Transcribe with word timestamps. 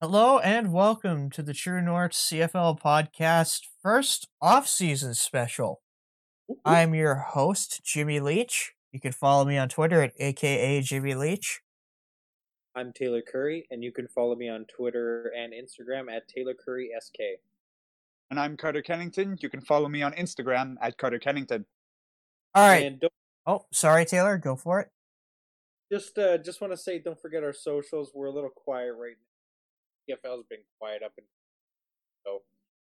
Hello 0.00 0.38
and 0.38 0.72
welcome 0.72 1.28
to 1.30 1.42
the 1.42 1.52
True 1.52 1.82
North 1.82 2.12
CFL 2.12 2.80
podcast 2.80 3.60
first 3.82 4.28
off-season 4.40 5.14
special. 5.14 5.82
I'm 6.64 6.94
your 6.94 7.16
host, 7.16 7.82
Jimmy 7.84 8.18
Leach. 8.18 8.72
You 8.92 9.00
can 9.00 9.12
follow 9.12 9.44
me 9.44 9.58
on 9.58 9.68
Twitter 9.68 10.02
at 10.02 10.12
aka 10.18 10.80
Jimmy 10.80 11.14
Leach. 11.14 11.60
I'm 12.74 12.92
Taylor 12.92 13.20
Curry, 13.20 13.66
and 13.70 13.84
you 13.84 13.92
can 13.92 14.08
follow 14.08 14.34
me 14.36 14.48
on 14.48 14.64
Twitter 14.74 15.32
and 15.36 15.52
Instagram 15.52 16.10
at 16.10 16.28
Taylor 16.28 16.54
Curry 16.54 16.90
SK. 16.98 17.18
And 18.30 18.40
I'm 18.40 18.56
Carter 18.56 18.82
Kennington. 18.82 19.36
You 19.40 19.50
can 19.50 19.60
follow 19.60 19.88
me 19.88 20.02
on 20.02 20.12
Instagram 20.12 20.76
at 20.80 20.96
Carter 20.96 21.18
Kennington. 21.18 21.66
All 22.54 22.66
right. 22.66 22.86
And 22.86 23.00
don't, 23.00 23.12
Oh, 23.46 23.66
sorry, 23.72 24.04
Taylor. 24.04 24.38
Go 24.38 24.54
for 24.56 24.80
it. 24.80 24.88
just 25.92 26.16
uh, 26.18 26.38
just 26.38 26.60
want 26.60 26.72
to 26.72 26.76
say, 26.76 26.98
don't 26.98 27.20
forget 27.20 27.42
our 27.42 27.52
socials. 27.52 28.12
We're 28.14 28.26
a 28.26 28.32
little 28.32 28.50
quiet 28.50 28.92
right 28.92 29.16
now. 29.20 29.29
CFL's 30.10 30.44
been 30.48 30.60
quiet 30.78 31.02
up 31.02 31.12
and 31.16 31.26
so 32.24 32.42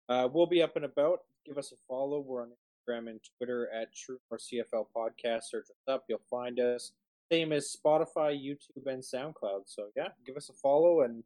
uh, 0.08 0.28
we'll 0.32 0.46
be 0.46 0.62
up 0.62 0.76
and 0.76 0.84
about. 0.84 1.20
Give 1.46 1.58
us 1.58 1.72
a 1.72 1.76
follow. 1.88 2.20
We're 2.20 2.42
on 2.42 2.48
Instagram 2.48 3.08
and 3.08 3.20
Twitter 3.38 3.68
at 3.72 3.94
True 3.94 4.18
or 4.30 4.38
CFL 4.38 4.86
Podcast. 4.94 5.44
Search 5.44 5.66
us 5.70 5.76
up. 5.88 6.04
You'll 6.08 6.20
find 6.30 6.58
us. 6.58 6.92
Same 7.30 7.52
as 7.52 7.76
Spotify, 7.76 8.36
YouTube, 8.36 8.86
and 8.86 9.02
SoundCloud. 9.02 9.62
So 9.66 9.86
yeah, 9.96 10.08
give 10.26 10.36
us 10.36 10.48
a 10.48 10.52
follow 10.52 11.02
and 11.02 11.22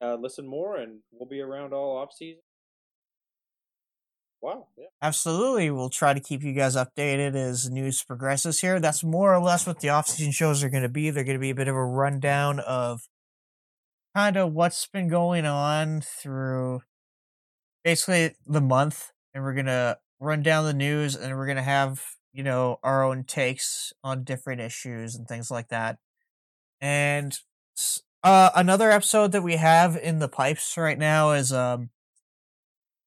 uh, 0.00 0.14
listen 0.14 0.46
more, 0.46 0.76
and 0.76 1.00
we'll 1.12 1.28
be 1.28 1.40
around 1.40 1.74
all 1.74 1.98
off 1.98 2.12
season. 2.12 2.40
Wow, 4.40 4.68
yeah. 4.78 4.86
Absolutely. 5.02 5.70
We'll 5.70 5.90
try 5.90 6.14
to 6.14 6.20
keep 6.20 6.44
you 6.44 6.52
guys 6.52 6.76
updated 6.76 7.34
as 7.34 7.68
news 7.68 8.04
progresses 8.04 8.60
here. 8.60 8.78
That's 8.78 9.02
more 9.02 9.34
or 9.34 9.40
less 9.40 9.66
what 9.66 9.80
the 9.80 9.88
off-season 9.88 10.30
shows 10.30 10.62
are 10.62 10.70
going 10.70 10.84
to 10.84 10.88
be. 10.88 11.10
They're 11.10 11.24
going 11.24 11.36
to 11.36 11.40
be 11.40 11.50
a 11.50 11.56
bit 11.56 11.66
of 11.66 11.74
a 11.74 11.84
rundown 11.84 12.60
of 12.60 13.08
kind 14.18 14.36
of 14.36 14.52
what's 14.52 14.84
been 14.88 15.06
going 15.06 15.46
on 15.46 16.00
through 16.00 16.82
basically 17.84 18.34
the 18.44 18.60
month. 18.60 19.12
And 19.32 19.44
we're 19.44 19.54
to 19.66 19.96
run 20.18 20.42
down 20.42 20.64
the 20.64 20.74
news 20.74 21.14
and 21.14 21.36
we're 21.36 21.46
to 21.54 21.62
have, 21.62 22.02
you 22.32 22.42
know, 22.42 22.80
our 22.82 23.04
own 23.04 23.22
takes 23.22 23.92
on 24.02 24.24
different 24.24 24.60
issues 24.60 25.14
and 25.14 25.28
things 25.28 25.52
like 25.52 25.68
that. 25.68 25.98
And 26.80 27.38
uh, 28.24 28.50
another 28.56 28.90
episode 28.90 29.30
that 29.30 29.44
we 29.44 29.54
have 29.54 29.96
in 29.96 30.18
the 30.18 30.28
pipes 30.28 30.76
right 30.76 30.98
now 30.98 31.30
is 31.30 31.52
um 31.52 31.90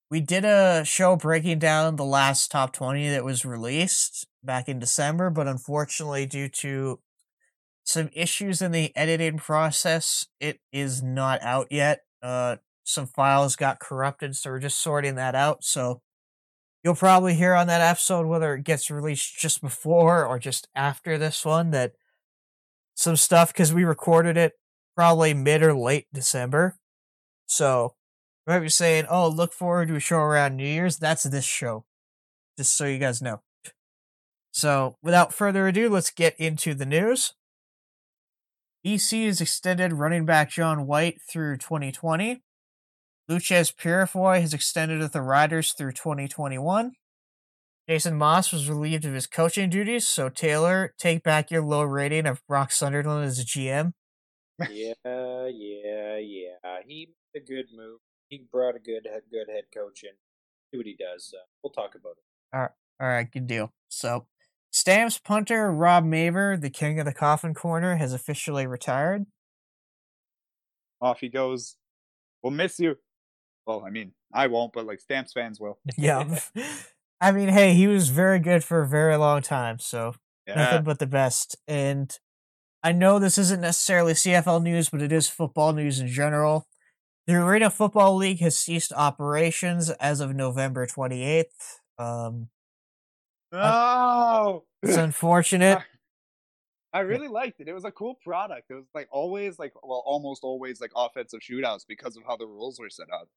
we 0.09 0.21
did 0.21 0.45
a 0.45 0.85
show 0.85 1.17
breaking 1.17 1.59
down 1.59 1.97
the 1.97 2.05
last 2.05 2.51
top 2.51 2.71
20 2.71 3.09
that 3.09 3.25
was 3.25 3.43
released 3.43 4.27
back 4.41 4.69
in 4.69 4.79
December, 4.79 5.29
but 5.29 5.47
unfortunately, 5.47 6.25
due 6.25 6.47
to 6.47 6.99
some 7.91 8.09
issues 8.13 8.61
in 8.61 8.71
the 8.71 8.95
editing 8.95 9.37
process, 9.37 10.27
it 10.39 10.59
is 10.71 11.03
not 11.03 11.41
out 11.41 11.67
yet. 11.71 12.01
Uh, 12.21 12.57
some 12.83 13.07
files 13.07 13.55
got 13.55 13.79
corrupted, 13.79 14.35
so 14.35 14.49
we're 14.49 14.59
just 14.59 14.81
sorting 14.81 15.15
that 15.15 15.35
out. 15.35 15.63
So 15.63 16.01
you'll 16.83 16.95
probably 16.95 17.35
hear 17.35 17.53
on 17.53 17.67
that 17.67 17.81
episode 17.81 18.25
whether 18.25 18.55
it 18.55 18.63
gets 18.63 18.89
released 18.89 19.37
just 19.39 19.61
before 19.61 20.25
or 20.25 20.39
just 20.39 20.67
after 20.75 21.17
this 21.17 21.45
one 21.45 21.71
that 21.71 21.93
some 22.95 23.15
stuff 23.15 23.53
because 23.53 23.73
we 23.73 23.83
recorded 23.83 24.37
it 24.37 24.53
probably 24.95 25.33
mid 25.33 25.63
or 25.63 25.73
late 25.73 26.07
December. 26.13 26.77
So 27.45 27.95
might 28.47 28.59
be 28.59 28.69
saying, 28.69 29.05
"Oh, 29.09 29.29
look 29.29 29.53
forward 29.53 29.87
to 29.89 29.95
a 29.95 29.99
show 29.99 30.17
around 30.17 30.57
New 30.57 30.67
Year's." 30.67 30.97
That's 30.97 31.23
this 31.23 31.45
show, 31.45 31.85
just 32.57 32.75
so 32.75 32.85
you 32.85 32.97
guys 32.97 33.21
know. 33.21 33.41
So, 34.51 34.97
without 35.01 35.33
further 35.33 35.67
ado, 35.67 35.89
let's 35.89 36.11
get 36.11 36.37
into 36.39 36.73
the 36.73 36.85
news. 36.85 37.33
BC 38.85 39.27
has 39.27 39.41
extended 39.41 39.93
running 39.93 40.25
back 40.25 40.49
John 40.49 40.87
White 40.87 41.19
through 41.29 41.57
2020. 41.57 42.41
Loucheiz 43.29 43.73
Purifoy 43.73 44.41
has 44.41 44.53
extended 44.53 44.99
with 44.99 45.13
the 45.13 45.21
Riders 45.21 45.73
through 45.73 45.93
2021. 45.93 46.93
Jason 47.87 48.15
Maas 48.17 48.51
was 48.51 48.69
relieved 48.69 49.05
of 49.05 49.13
his 49.13 49.27
coaching 49.27 49.69
duties, 49.69 50.07
so 50.07 50.29
Taylor, 50.29 50.93
take 50.97 51.23
back 51.23 51.51
your 51.51 51.61
low 51.61 51.83
rating 51.83 52.25
of 52.25 52.45
Brock 52.47 52.71
Sunderland 52.71 53.25
as 53.25 53.39
a 53.39 53.43
GM. 53.43 53.93
yeah, 54.69 54.93
yeah, 55.03 56.17
yeah. 56.17 56.77
He 56.85 57.09
made 57.33 57.41
a 57.41 57.45
good 57.45 57.65
move. 57.75 57.99
He 58.29 58.45
brought 58.51 58.75
a 58.75 58.79
good 58.79 59.07
head, 59.11 59.23
good 59.31 59.47
head 59.53 59.65
coach 59.73 60.03
in. 60.03 60.11
See 60.71 60.77
what 60.77 60.85
he 60.85 60.95
does. 60.97 61.33
Uh, 61.35 61.43
we'll 61.63 61.71
talk 61.71 61.95
about 61.95 62.11
it. 62.17 62.55
Alright, 62.55 62.71
All 62.99 63.07
right, 63.07 63.29
good 63.29 63.47
deal. 63.47 63.73
So, 63.89 64.27
Stamps 64.71 65.17
punter 65.19 65.71
Rob 65.71 66.05
Maver, 66.05 66.59
the 66.59 66.69
king 66.69 66.99
of 66.99 67.05
the 67.05 67.13
coffin 67.13 67.53
corner, 67.53 67.97
has 67.97 68.13
officially 68.13 68.65
retired. 68.65 69.25
Off 71.01 71.19
he 71.19 71.29
goes. 71.29 71.75
We'll 72.41 72.51
miss 72.51 72.79
you. 72.79 72.95
Well, 73.67 73.83
I 73.85 73.89
mean, 73.89 74.13
I 74.33 74.47
won't, 74.47 74.73
but 74.73 74.85
like 74.85 74.99
Stamps 74.99 75.33
fans 75.33 75.59
will. 75.59 75.79
yeah. 75.97 76.39
I 77.19 77.31
mean, 77.31 77.49
hey, 77.49 77.73
he 77.73 77.87
was 77.87 78.09
very 78.09 78.39
good 78.39 78.63
for 78.63 78.81
a 78.81 78.87
very 78.87 79.15
long 79.17 79.41
time, 79.41 79.77
so 79.79 80.15
Yeah. 80.47 80.55
nothing 80.55 80.83
but 80.83 80.99
the 80.99 81.07
best. 81.07 81.55
And 81.67 82.17
I 82.83 82.91
know 82.93 83.19
this 83.19 83.37
isn't 83.37 83.61
necessarily 83.61 84.13
CFL 84.13 84.63
news, 84.63 84.89
but 84.89 85.01
it 85.01 85.11
is 85.11 85.27
football 85.29 85.73
news 85.73 85.99
in 85.99 86.07
general. 86.07 86.65
The 87.27 87.35
Arena 87.35 87.69
Football 87.69 88.15
League 88.15 88.39
has 88.39 88.57
ceased 88.57 88.91
operations 88.93 89.91
as 89.91 90.19
of 90.21 90.33
November 90.33 90.87
28th. 90.87 91.45
Um, 91.99 92.49
No. 93.51 94.63
it's 94.81 94.97
unfortunate. 94.97 95.79
I 96.93 96.99
really 97.01 97.27
liked 97.29 97.59
it. 97.61 97.67
It 97.67 97.73
was 97.73 97.85
a 97.85 97.91
cool 97.91 98.15
product. 98.23 98.69
It 98.69 98.73
was 98.73 98.85
like 98.93 99.07
always 99.11 99.57
like 99.59 99.73
well, 99.83 100.03
almost 100.05 100.43
always 100.43 100.81
like 100.81 100.91
offensive 100.95 101.39
shootouts 101.39 101.85
because 101.87 102.17
of 102.17 102.23
how 102.27 102.35
the 102.35 102.45
rules 102.47 102.79
were 102.79 102.89
set 102.89 103.07
up. 103.13 103.29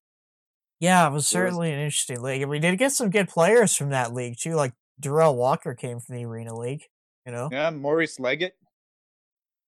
Yeah, 0.80 1.06
it 1.06 1.12
was 1.12 1.28
certainly 1.28 1.72
an 1.72 1.78
interesting 1.78 2.20
league. 2.20 2.42
And 2.42 2.50
we 2.50 2.58
did 2.58 2.78
get 2.78 2.90
some 2.92 3.10
good 3.10 3.28
players 3.28 3.76
from 3.76 3.90
that 3.90 4.12
league 4.12 4.36
too. 4.38 4.54
Like 4.54 4.72
Darrell 4.98 5.36
Walker 5.36 5.74
came 5.74 6.00
from 6.00 6.16
the 6.16 6.24
Arena 6.24 6.54
League, 6.54 6.82
you 7.24 7.32
know? 7.32 7.48
Yeah, 7.50 7.70
Maurice 7.70 8.18
Leggett. 8.18 8.56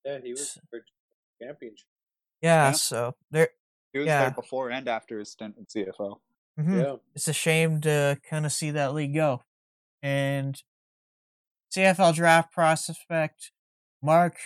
Yeah, 0.05 0.19
he 0.23 0.33
was 0.33 0.59
for 0.69 0.85
championship. 1.41 1.87
Yeah, 2.43 2.67
Yeah. 2.69 2.73
so 2.73 3.15
there 3.31 3.51
He 3.93 4.01
was 4.01 4.07
Yeah. 4.07 4.23
there 4.23 4.31
before 4.33 4.71
and 4.71 4.89
after 4.89 5.19
his 5.21 5.31
stint 5.31 5.57
in 5.59 5.67
CFL. 5.67 6.21
mhm. 6.59 6.83
Yeah. 6.83 6.97
it's 7.15 7.29
a 7.29 7.33
shame 7.33 7.81
to 7.83 8.19
kind 8.29 8.45
of 8.45 8.53
see 8.53 8.73
that 8.73 8.93
league 8.95 9.15
go. 9.15 9.43
And 10.03 10.63
CFL 11.75 12.15
draft 12.15 12.53
prospect 12.53 13.53
Mark 14.03 14.37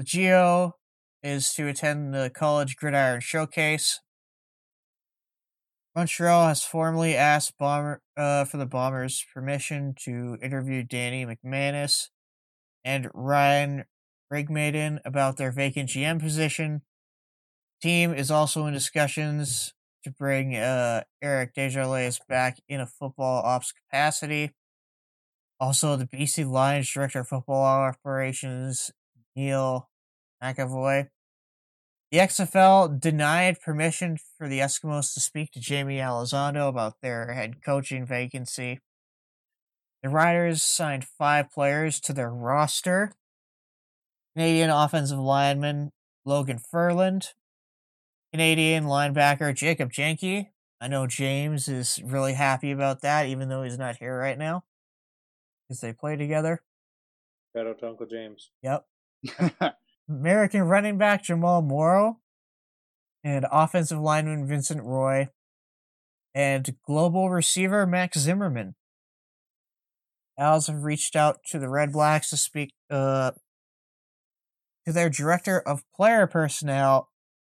Legio 0.00 0.72
is 1.22 1.52
to 1.54 1.68
attend 1.68 2.12
the 2.14 2.30
College 2.34 2.76
Gridiron 2.76 3.20
Showcase. 3.20 4.00
Montreal 5.94 6.48
has 6.48 6.62
formally 6.62 7.16
asked 7.16 7.56
Bomber 7.58 8.02
uh, 8.18 8.44
for 8.44 8.58
the 8.58 8.66
Bombers' 8.66 9.24
permission 9.32 9.94
to 10.04 10.36
interview 10.42 10.82
Danny 10.82 11.24
McManus 11.24 12.08
and 12.84 13.08
Ryan 13.14 13.84
Rigmaiden 14.30 14.98
about 15.06 15.38
their 15.38 15.50
vacant 15.50 15.88
GM 15.88 16.20
position. 16.20 16.82
Team 17.80 18.12
is 18.12 18.30
also 18.30 18.66
in 18.66 18.74
discussions 18.74 19.72
to 20.06 20.12
bring 20.12 20.54
uh, 20.54 21.02
Eric 21.20 21.52
Desjardins 21.54 22.20
back 22.28 22.60
in 22.68 22.80
a 22.80 22.86
football 22.86 23.42
ops 23.44 23.72
capacity. 23.72 24.52
Also, 25.58 25.96
the 25.96 26.06
BC 26.06 26.48
Lions 26.48 26.88
Director 26.92 27.20
of 27.20 27.28
Football 27.28 27.64
Operations, 27.64 28.92
Neil 29.34 29.90
McEvoy. 30.40 31.08
The 32.12 32.18
XFL 32.18 33.00
denied 33.00 33.60
permission 33.60 34.16
for 34.38 34.48
the 34.48 34.60
Eskimos 34.60 35.12
to 35.14 35.20
speak 35.20 35.50
to 35.52 35.60
Jamie 35.60 35.96
Elizondo 35.96 36.68
about 36.68 37.00
their 37.02 37.32
head 37.32 37.64
coaching 37.64 38.06
vacancy. 38.06 38.78
The 40.04 40.08
Riders 40.08 40.62
signed 40.62 41.04
five 41.04 41.50
players 41.50 41.98
to 42.02 42.12
their 42.12 42.30
roster. 42.30 43.10
Canadian 44.36 44.70
offensive 44.70 45.18
lineman 45.18 45.90
Logan 46.24 46.58
Ferland, 46.58 47.32
Canadian 48.32 48.84
linebacker 48.84 49.54
Jacob 49.54 49.92
Jenke. 49.92 50.48
I 50.80 50.88
know 50.88 51.06
James 51.06 51.68
is 51.68 52.00
really 52.04 52.34
happy 52.34 52.70
about 52.70 53.00
that, 53.00 53.26
even 53.26 53.48
though 53.48 53.62
he's 53.62 53.78
not 53.78 53.96
here 53.96 54.18
right 54.18 54.36
now. 54.36 54.64
Because 55.68 55.80
they 55.80 55.92
play 55.92 56.16
together. 56.16 56.62
Shout 57.56 57.66
out 57.66 57.78
to 57.80 57.88
Uncle 57.88 58.06
James. 58.06 58.50
Yep. 58.62 58.86
American 60.08 60.62
running 60.62 60.98
back 60.98 61.24
Jamal 61.24 61.62
Morrow. 61.62 62.20
And 63.24 63.46
offensive 63.50 63.98
lineman 63.98 64.46
Vincent 64.46 64.82
Roy. 64.82 65.28
And 66.34 66.76
global 66.86 67.30
receiver 67.30 67.86
Max 67.86 68.18
Zimmerman. 68.18 68.74
Als 70.38 70.66
have 70.66 70.84
reached 70.84 71.16
out 71.16 71.38
to 71.46 71.58
the 71.58 71.70
Red 71.70 71.92
Blacks 71.92 72.28
to 72.28 72.36
speak 72.36 72.74
uh, 72.90 73.30
to 74.86 74.92
their 74.92 75.08
director 75.08 75.58
of 75.58 75.82
player 75.94 76.26
personnel, 76.26 77.08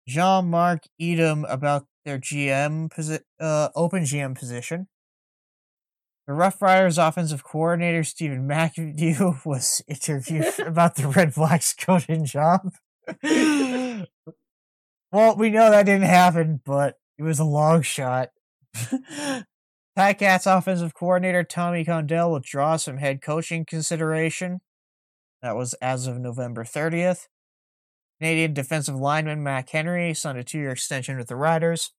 Jean 0.07 0.49
Marc 0.49 0.85
Edme, 1.01 1.45
about 1.49 1.87
their 2.05 2.19
GM 2.19 2.89
posi- 2.89 3.21
uh, 3.41 3.69
open 3.75 4.05
GM 4.05 4.39
position. 4.39 4.89
The 6.27 6.33
Rough 6.33 6.61
Riders 6.61 6.99
offensive 6.99 7.45
coordinator 7.45 8.03
Stephen 8.05 8.49
McAdoo 8.49 9.45
was 9.47 9.83
interviewed 9.89 10.47
about 10.67 10.97
the 10.97 11.09
Red 11.09 11.35
Blacks 11.35 11.75
coaching 11.75 12.25
job. 12.25 12.73
Well, 15.13 15.37
we 15.37 15.51
know 15.51 15.71
that 15.71 15.87
didn't 15.87 16.03
happen, 16.03 16.61
but 16.65 16.97
it 17.17 17.23
was 17.23 17.39
a 17.39 17.45
long 17.45 17.83
shot. 17.83 18.31
Ticats 19.97 20.47
offensive 20.47 20.95
coordinator 20.95 21.43
Tommy 21.43 21.85
Condell 21.85 22.33
withdraws 22.33 22.85
from 22.85 22.99
head 22.99 23.23
coaching 23.23 23.65
consideration. 23.65 24.61
That 25.43 25.57
was 25.57 25.75
as 25.75 26.07
of 26.07 26.19
November 26.19 26.65
30th. 26.65 27.29
Canadian 28.21 28.55
defensive 28.55 28.97
lineman 28.97 29.43
Mac 29.43 29.69
Henry 29.69 30.15
signed 30.15 30.39
a 30.39 30.45
two 30.45 30.59
year 30.59 30.71
extension 30.71 31.19
with 31.19 31.29
the 31.29 31.37
Riders. 31.37 31.93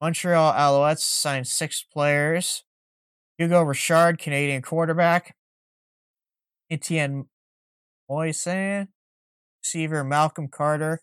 Montreal 0.00 0.52
Alouettes 0.52 1.00
signed 1.00 1.46
six 1.46 1.82
players. 1.82 2.64
Hugo 3.36 3.62
Richard, 3.62 4.18
Canadian 4.18 4.62
quarterback. 4.62 5.34
Etienne 6.70 7.26
Moisin, 8.10 8.88
receiver 9.62 10.04
Malcolm 10.04 10.48
Carter, 10.48 11.00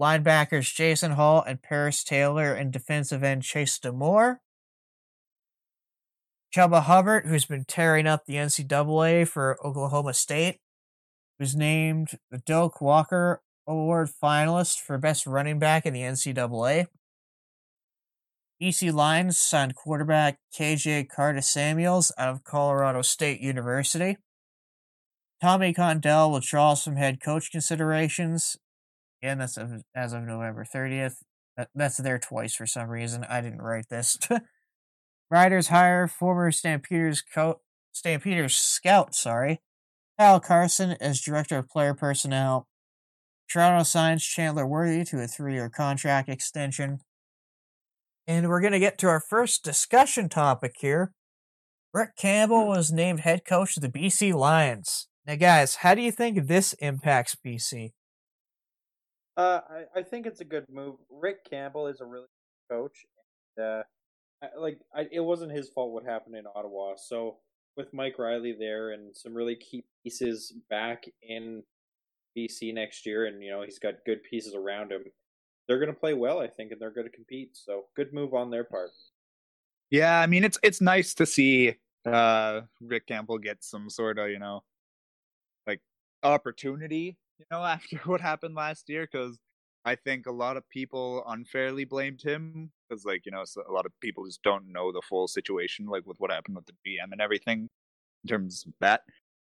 linebackers 0.00 0.72
Jason 0.74 1.12
Hall 1.12 1.42
and 1.42 1.62
Paris 1.62 2.04
Taylor, 2.04 2.52
and 2.52 2.72
defensive 2.72 3.24
end 3.24 3.42
Chase 3.42 3.78
Demore. 3.78 4.36
Chuba 6.54 6.82
Hubbard, 6.82 7.26
who's 7.26 7.46
been 7.46 7.64
tearing 7.64 8.06
up 8.06 8.24
the 8.26 8.34
NCAA 8.34 9.26
for 9.26 9.58
Oklahoma 9.64 10.14
State, 10.14 10.58
was 11.38 11.54
named 11.54 12.18
the 12.30 12.38
Doak 12.38 12.80
Walker 12.80 13.42
Award 13.68 14.08
finalist 14.22 14.78
for 14.80 14.98
best 14.98 15.26
running 15.26 15.58
back 15.58 15.84
in 15.84 15.92
the 15.92 16.00
NCAA. 16.00 16.86
BC 18.60 18.92
Lions 18.92 19.38
signed 19.38 19.76
quarterback 19.76 20.38
KJ 20.58 21.08
Carter 21.08 21.42
Samuels 21.42 22.10
out 22.18 22.30
of 22.30 22.42
Colorado 22.42 23.02
State 23.02 23.40
University. 23.40 24.16
Tommy 25.40 25.72
Condell 25.72 26.32
withdraws 26.32 26.82
from 26.82 26.96
head 26.96 27.20
coach 27.22 27.52
considerations. 27.52 28.56
Again, 29.22 29.38
that's 29.38 29.56
of, 29.56 29.82
as 29.94 30.12
of 30.12 30.22
November 30.22 30.64
30th. 30.64 31.16
That, 31.56 31.68
that's 31.74 31.98
there 31.98 32.18
twice 32.18 32.54
for 32.54 32.66
some 32.66 32.88
reason. 32.88 33.24
I 33.28 33.40
didn't 33.40 33.62
write 33.62 33.88
this. 33.88 34.18
Riders 35.30 35.68
hire 35.68 36.08
former 36.08 36.50
Stampeders 36.50 37.22
co- 37.22 37.60
Stampeders 37.92 38.56
scout, 38.56 39.14
sorry, 39.14 39.60
Kyle 40.18 40.40
Carson 40.40 40.96
as 41.00 41.20
director 41.20 41.58
of 41.58 41.68
player 41.68 41.94
personnel. 41.94 42.66
Toronto 43.50 43.82
signs 43.82 44.24
Chandler 44.24 44.66
Worthy 44.66 45.04
to 45.04 45.20
a 45.20 45.26
three-year 45.26 45.70
contract 45.70 46.28
extension. 46.28 47.00
And 48.26 48.48
we're 48.48 48.60
going 48.60 48.74
to 48.74 48.78
get 48.78 48.98
to 48.98 49.08
our 49.08 49.20
first 49.20 49.64
discussion 49.64 50.28
topic 50.28 50.76
here. 50.80 51.12
Rick 51.94 52.16
Campbell 52.18 52.68
was 52.68 52.92
named 52.92 53.20
head 53.20 53.44
coach 53.46 53.76
of 53.76 53.82
the 53.82 53.88
BC 53.88 54.34
Lions. 54.34 55.08
Now, 55.26 55.36
guys, 55.36 55.76
how 55.76 55.94
do 55.94 56.02
you 56.02 56.12
think 56.12 56.46
this 56.46 56.74
impacts 56.74 57.36
BC? 57.44 57.92
Uh, 59.36 59.60
I, 59.70 60.00
I 60.00 60.02
think 60.02 60.26
it's 60.26 60.40
a 60.40 60.44
good 60.44 60.66
move. 60.70 60.96
Rick 61.10 61.48
Campbell 61.48 61.86
is 61.86 62.00
a 62.00 62.04
really 62.04 62.26
good 62.68 62.74
coach. 62.74 63.06
And, 63.56 63.66
uh, 63.66 63.82
I, 64.42 64.58
like, 64.58 64.78
I, 64.94 65.06
it 65.10 65.20
wasn't 65.20 65.52
his 65.52 65.70
fault 65.70 65.92
what 65.92 66.04
happened 66.04 66.36
in 66.36 66.44
Ottawa. 66.54 66.94
So 66.96 67.38
with 67.76 67.94
Mike 67.94 68.18
Reilly 68.18 68.54
there 68.58 68.90
and 68.90 69.16
some 69.16 69.34
really 69.34 69.56
key 69.56 69.84
pieces 70.02 70.52
back 70.68 71.04
in 71.22 71.62
BC 72.38 72.74
next 72.74 73.06
year, 73.06 73.26
and 73.26 73.42
you 73.42 73.50
know 73.50 73.62
he's 73.62 73.78
got 73.78 73.94
good 74.06 74.22
pieces 74.22 74.54
around 74.54 74.92
him, 74.92 75.04
they're 75.66 75.78
going 75.78 75.92
to 75.92 75.98
play 75.98 76.14
well, 76.14 76.40
I 76.40 76.46
think, 76.46 76.72
and 76.72 76.80
they're 76.80 76.90
going 76.90 77.06
to 77.06 77.12
compete. 77.12 77.50
So 77.56 77.84
good 77.96 78.12
move 78.12 78.34
on 78.34 78.50
their 78.50 78.64
part. 78.64 78.90
Yeah, 79.90 80.20
I 80.20 80.26
mean 80.26 80.44
it's 80.44 80.58
it's 80.62 80.80
nice 80.80 81.14
to 81.14 81.26
see 81.26 81.74
uh 82.06 82.62
Rick 82.80 83.06
Campbell 83.06 83.38
get 83.38 83.62
some 83.64 83.90
sort 83.90 84.18
of 84.18 84.30
you 84.30 84.38
know 84.38 84.62
like 85.66 85.80
opportunity 86.22 87.18
you 87.38 87.44
know 87.50 87.64
after 87.64 87.96
what 88.04 88.20
happened 88.20 88.54
last 88.54 88.88
year 88.88 89.08
because 89.10 89.38
I 89.84 89.94
think 89.94 90.26
a 90.26 90.32
lot 90.32 90.56
of 90.56 90.68
people 90.68 91.24
unfairly 91.26 91.84
blamed 91.84 92.22
him 92.22 92.70
because 92.88 93.04
like 93.04 93.24
you 93.24 93.32
know 93.32 93.44
a 93.68 93.72
lot 93.72 93.86
of 93.86 93.92
people 94.00 94.26
just 94.26 94.42
don't 94.42 94.70
know 94.70 94.92
the 94.92 95.02
full 95.08 95.28
situation 95.28 95.86
like 95.86 96.06
with 96.06 96.18
what 96.18 96.30
happened 96.30 96.56
with 96.56 96.66
the 96.66 96.72
GM 96.86 97.12
and 97.12 97.20
everything 97.20 97.68
in 98.24 98.28
terms 98.28 98.64
of 98.66 98.74
that. 98.80 99.02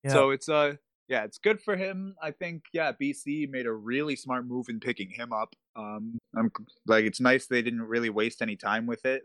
Yeah. 0.05 0.13
So 0.13 0.31
it's 0.31 0.49
uh 0.49 0.75
yeah, 1.09 1.25
it's 1.25 1.39
good 1.39 1.61
for 1.61 1.77
him. 1.77 2.15
I 2.23 2.31
think 2.31 2.65
yeah, 2.73 2.93
BC 2.93 3.51
made 3.51 3.67
a 3.67 3.73
really 3.73 4.15
smart 4.15 4.47
move 4.47 4.67
in 4.69 4.79
picking 4.79 5.11
him 5.11 5.33
up. 5.33 5.55
Um, 5.75 6.19
I'm 6.37 6.53
like 6.87 7.05
it's 7.05 7.21
nice 7.21 7.47
they 7.47 7.63
didn't 7.63 7.83
really 7.83 8.11
waste 8.11 8.43
any 8.43 8.57
time 8.57 8.87
with 8.87 9.05
it. 9.07 9.23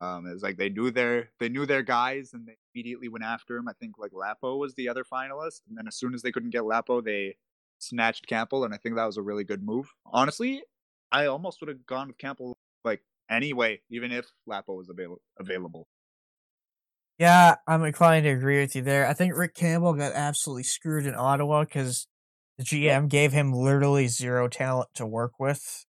Um, 0.00 0.26
it's 0.26 0.42
like 0.42 0.56
they 0.56 0.68
knew 0.68 0.90
their 0.90 1.30
they 1.40 1.48
knew 1.48 1.66
their 1.66 1.82
guys 1.82 2.32
and 2.32 2.46
they 2.46 2.56
immediately 2.74 3.08
went 3.08 3.24
after 3.24 3.56
him. 3.56 3.68
I 3.68 3.72
think 3.80 3.98
like 3.98 4.12
Lapo 4.12 4.56
was 4.56 4.74
the 4.74 4.88
other 4.88 5.04
finalist, 5.04 5.62
and 5.68 5.76
then 5.76 5.86
as 5.88 5.96
soon 5.96 6.14
as 6.14 6.22
they 6.22 6.32
couldn't 6.32 6.50
get 6.50 6.64
Lapo, 6.64 7.00
they 7.00 7.36
snatched 7.78 8.26
Campbell, 8.28 8.64
and 8.64 8.72
I 8.72 8.76
think 8.76 8.94
that 8.94 9.06
was 9.06 9.16
a 9.16 9.22
really 9.22 9.44
good 9.44 9.62
move. 9.62 9.92
Honestly, 10.06 10.62
I 11.10 11.26
almost 11.26 11.60
would 11.60 11.68
have 11.68 11.84
gone 11.86 12.08
with 12.08 12.18
Campbell 12.18 12.56
like 12.84 13.00
anyway, 13.28 13.80
even 13.90 14.12
if 14.12 14.26
Lapo 14.46 14.74
was 14.74 14.88
avail- 14.88 15.20
available. 15.38 15.86
Yeah, 17.18 17.56
I'm 17.66 17.84
inclined 17.84 18.24
to 18.24 18.30
agree 18.30 18.60
with 18.60 18.74
you 18.74 18.82
there. 18.82 19.06
I 19.06 19.12
think 19.12 19.36
Rick 19.36 19.54
Campbell 19.54 19.92
got 19.94 20.12
absolutely 20.12 20.64
screwed 20.64 21.06
in 21.06 21.14
Ottawa 21.14 21.64
because 21.64 22.06
the 22.58 22.64
GM 22.64 23.08
gave 23.08 23.32
him 23.32 23.52
literally 23.52 24.08
zero 24.08 24.48
talent 24.48 24.88
to 24.94 25.06
work 25.06 25.32
with 25.38 25.84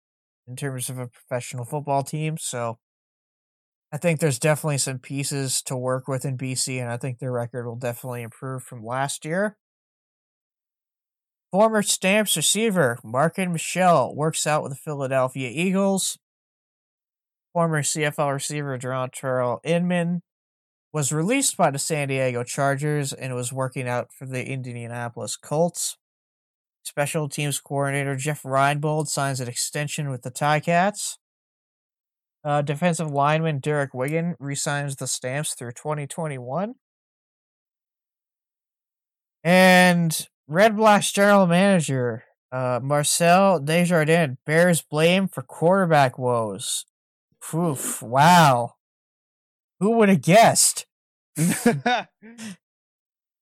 in 0.47 0.57
terms 0.57 0.89
of 0.89 0.99
a 0.99 1.09
professional 1.09 1.65
football 1.65 2.03
team. 2.03 2.37
So 2.39 2.79
I 3.93 3.99
think 3.99 4.21
there's 4.21 4.39
definitely 4.39 4.79
some 4.79 4.99
pieces 4.99 5.63
to 5.63 5.77
work 5.77 6.09
with 6.09 6.25
in 6.25 6.37
BC, 6.37 6.81
and 6.81 6.91
I 6.91 6.97
think 6.97 7.19
their 7.19 7.33
record 7.33 7.67
will 7.67 7.77
definitely 7.77 8.23
improve 8.23 8.63
from 8.63 8.85
last 8.85 9.25
year. 9.25 9.57
Former 11.51 11.83
Stamps 11.83 12.37
receiver 12.37 12.99
Marken 13.03 13.53
Michel 13.53 14.15
works 14.15 14.47
out 14.47 14.63
with 14.63 14.73
the 14.73 14.79
Philadelphia 14.79 15.51
Eagles. 15.51 16.19
Former 17.55 17.83
CFL 17.83 18.35
receiver 18.35 18.79
Dontrelle 18.79 19.61
Inman 19.65 20.23
was 20.93 21.13
released 21.13 21.57
by 21.57 21.71
the 21.71 21.79
San 21.79 22.09
Diego 22.09 22.43
Chargers 22.43 23.13
and 23.13 23.35
was 23.35 23.53
working 23.53 23.89
out 23.89 24.13
for 24.13 24.27
the 24.27 24.47
Indianapolis 24.47 25.37
Colts. 25.37 25.97
Special 26.83 27.29
teams 27.29 27.61
coordinator 27.61 28.17
Jeff 28.17 28.43
Reinbold 28.43 29.09
signs 29.09 29.41
an 29.41 29.49
extension 29.49 30.09
with 30.11 30.23
the 30.23 30.31
Ticats. 30.31 31.17
Uh, 32.43 32.63
defensive 32.63 33.11
lineman 33.11 33.59
Derek 33.59 33.93
Wiggan 33.93 34.37
resigns 34.39 34.97
the 34.97 35.07
Stamps 35.07 35.55
through 35.55 35.73
2021. 35.73 36.77
And 39.45 40.29
Red 40.47 40.77
Blacks 40.77 41.13
general 41.13 41.47
manager 41.47 42.25
uh, 42.51 42.81
Marcel 42.83 43.61
Desjardins 43.61 44.39
bears 44.47 44.81
blame 44.81 45.29
for 45.29 45.43
quarterback 45.43 46.19
woes. 46.19 46.87
Oof, 47.55 48.03
wow. 48.03 48.75
Who 49.81 49.93
would 49.93 50.09
have 50.09 50.23
guessed? 50.23 50.87
but 51.37 52.09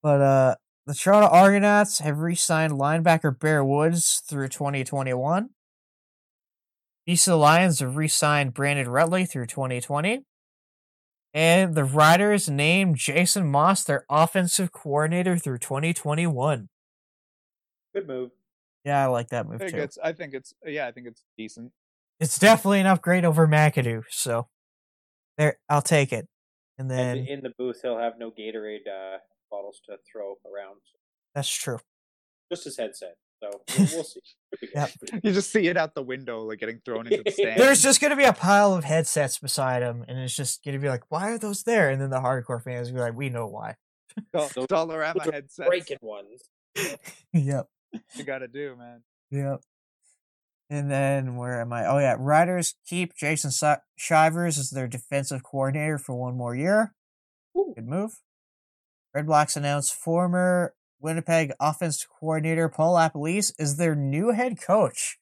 uh, 0.05 0.55
the 0.87 0.95
Toronto 0.95 1.29
Argonauts 1.29 2.01
have 2.01 2.19
re-signed 2.19 2.75
linebacker 2.75 3.39
Bear 3.39 3.65
Woods 3.65 4.23
through 4.29 4.49
2021. 4.49 5.51
BC 7.09 7.39
Lions 7.39 7.81
have 7.81 7.97
re-signed 7.97 8.53
Brandon 8.53 8.87
Rutley 8.87 9.29
through 9.29 9.47
2020. 9.47 10.25
And 11.33 11.75
the 11.75 11.85
Riders 11.85 12.49
named 12.49 12.97
Jason 12.97 13.47
Maas 13.47 13.85
their 13.85 14.05
offensive 14.09 14.73
coordinator 14.73 15.37
through 15.37 15.59
2021. 15.59 16.69
Good 17.95 18.07
move. 18.07 18.31
Yeah, 18.85 19.03
I 19.03 19.07
like 19.07 19.29
that 19.31 19.47
move 19.47 19.57
I 19.57 19.65
think 19.65 19.73
too. 19.73 19.83
It's, 19.83 19.99
I 20.03 20.13
think 20.13 20.35
it's 20.35 20.55
yeah, 20.65 20.87
I 20.87 20.93
think 20.93 21.09
it's 21.09 21.23
decent. 21.37 21.73
It's 22.21 22.39
definitely 22.39 22.81
an 22.81 22.87
upgrade 22.87 23.25
over 23.25 23.47
McAdoo, 23.49 24.05
so 24.11 24.47
there 25.39 25.59
I'll 25.69 25.83
take 25.83 26.13
it. 26.13 26.29
And 26.79 26.91
then 26.91 27.19
and 27.19 27.29
in 27.29 27.41
the 27.43 27.53
booth, 27.59 27.81
he'll 27.83 27.99
have 27.99 28.15
no 28.19 28.31
Gatorade 28.31 28.87
uh, 28.87 29.19
bottles 29.51 29.81
to 29.87 29.97
throw 30.11 30.35
around. 30.45 30.81
That's 31.35 31.49
true. 31.49 31.79
Just 32.51 32.65
his 32.65 32.77
headset. 32.77 33.17
So 33.43 33.51
we'll, 33.79 33.89
we'll 33.93 34.05
see. 34.05 34.21
yep. 34.75 34.91
You 35.23 35.33
just 35.33 35.53
see 35.53 35.67
it 35.69 35.77
out 35.77 35.95
the 35.95 36.03
window, 36.03 36.43
like 36.43 36.59
getting 36.59 36.81
thrown 36.85 37.07
into 37.07 37.23
the 37.25 37.31
stand. 37.31 37.61
There's 37.61 37.83
just 37.83 38.01
gonna 38.01 38.17
be 38.17 38.25
a 38.25 38.33
pile 38.33 38.75
of 38.75 38.85
headsets 38.85 39.39
beside 39.39 39.83
him, 39.83 40.05
and 40.09 40.19
it's 40.19 40.35
just 40.35 40.65
gonna 40.65 40.79
be 40.79 40.89
like, 40.89 41.05
"Why 41.09 41.31
are 41.31 41.39
those 41.39 41.63
there?" 41.63 41.91
And 41.91 42.01
then 42.01 42.11
the 42.11 42.21
hardcore 42.21 42.63
fans 42.63 42.89
will 42.89 42.97
be 42.97 43.01
like, 43.03 43.17
"We 43.17 43.29
know 43.29 43.47
why." 43.47 43.77
Dollarama 44.35 45.33
headsets. 45.33 45.69
Breaking 45.69 45.99
ones. 46.01 46.43
yep. 47.33 47.67
You 48.15 48.25
gotta 48.25 48.49
do, 48.49 48.77
man. 48.77 49.03
Yep. 49.31 49.61
And 50.69 50.91
then 50.91 51.37
where 51.37 51.61
am 51.61 51.73
I? 51.73 51.87
Oh 51.87 51.99
yeah, 51.99 52.17
Riders 52.19 52.75
keep 52.87 53.15
Jason 53.15 53.51
Shivers 53.97 54.59
as 54.59 54.71
their 54.71 54.89
defensive 54.89 55.43
coordinator 55.45 55.99
for 55.99 56.17
one 56.17 56.37
more 56.37 56.57
year. 56.57 56.93
Ooh. 57.57 57.73
Good 57.75 57.87
move. 57.87 58.21
Red 59.15 59.27
Blacks 59.27 59.57
announced 59.57 59.95
former 59.95 60.75
Winnipeg 61.01 61.53
offense 61.61 62.05
coordinator 62.19 62.69
Paul 62.69 62.97
LaPolice 62.97 63.53
is 63.59 63.77
their 63.77 63.95
new 63.95 64.33
head 64.33 64.61
coach. 64.61 65.19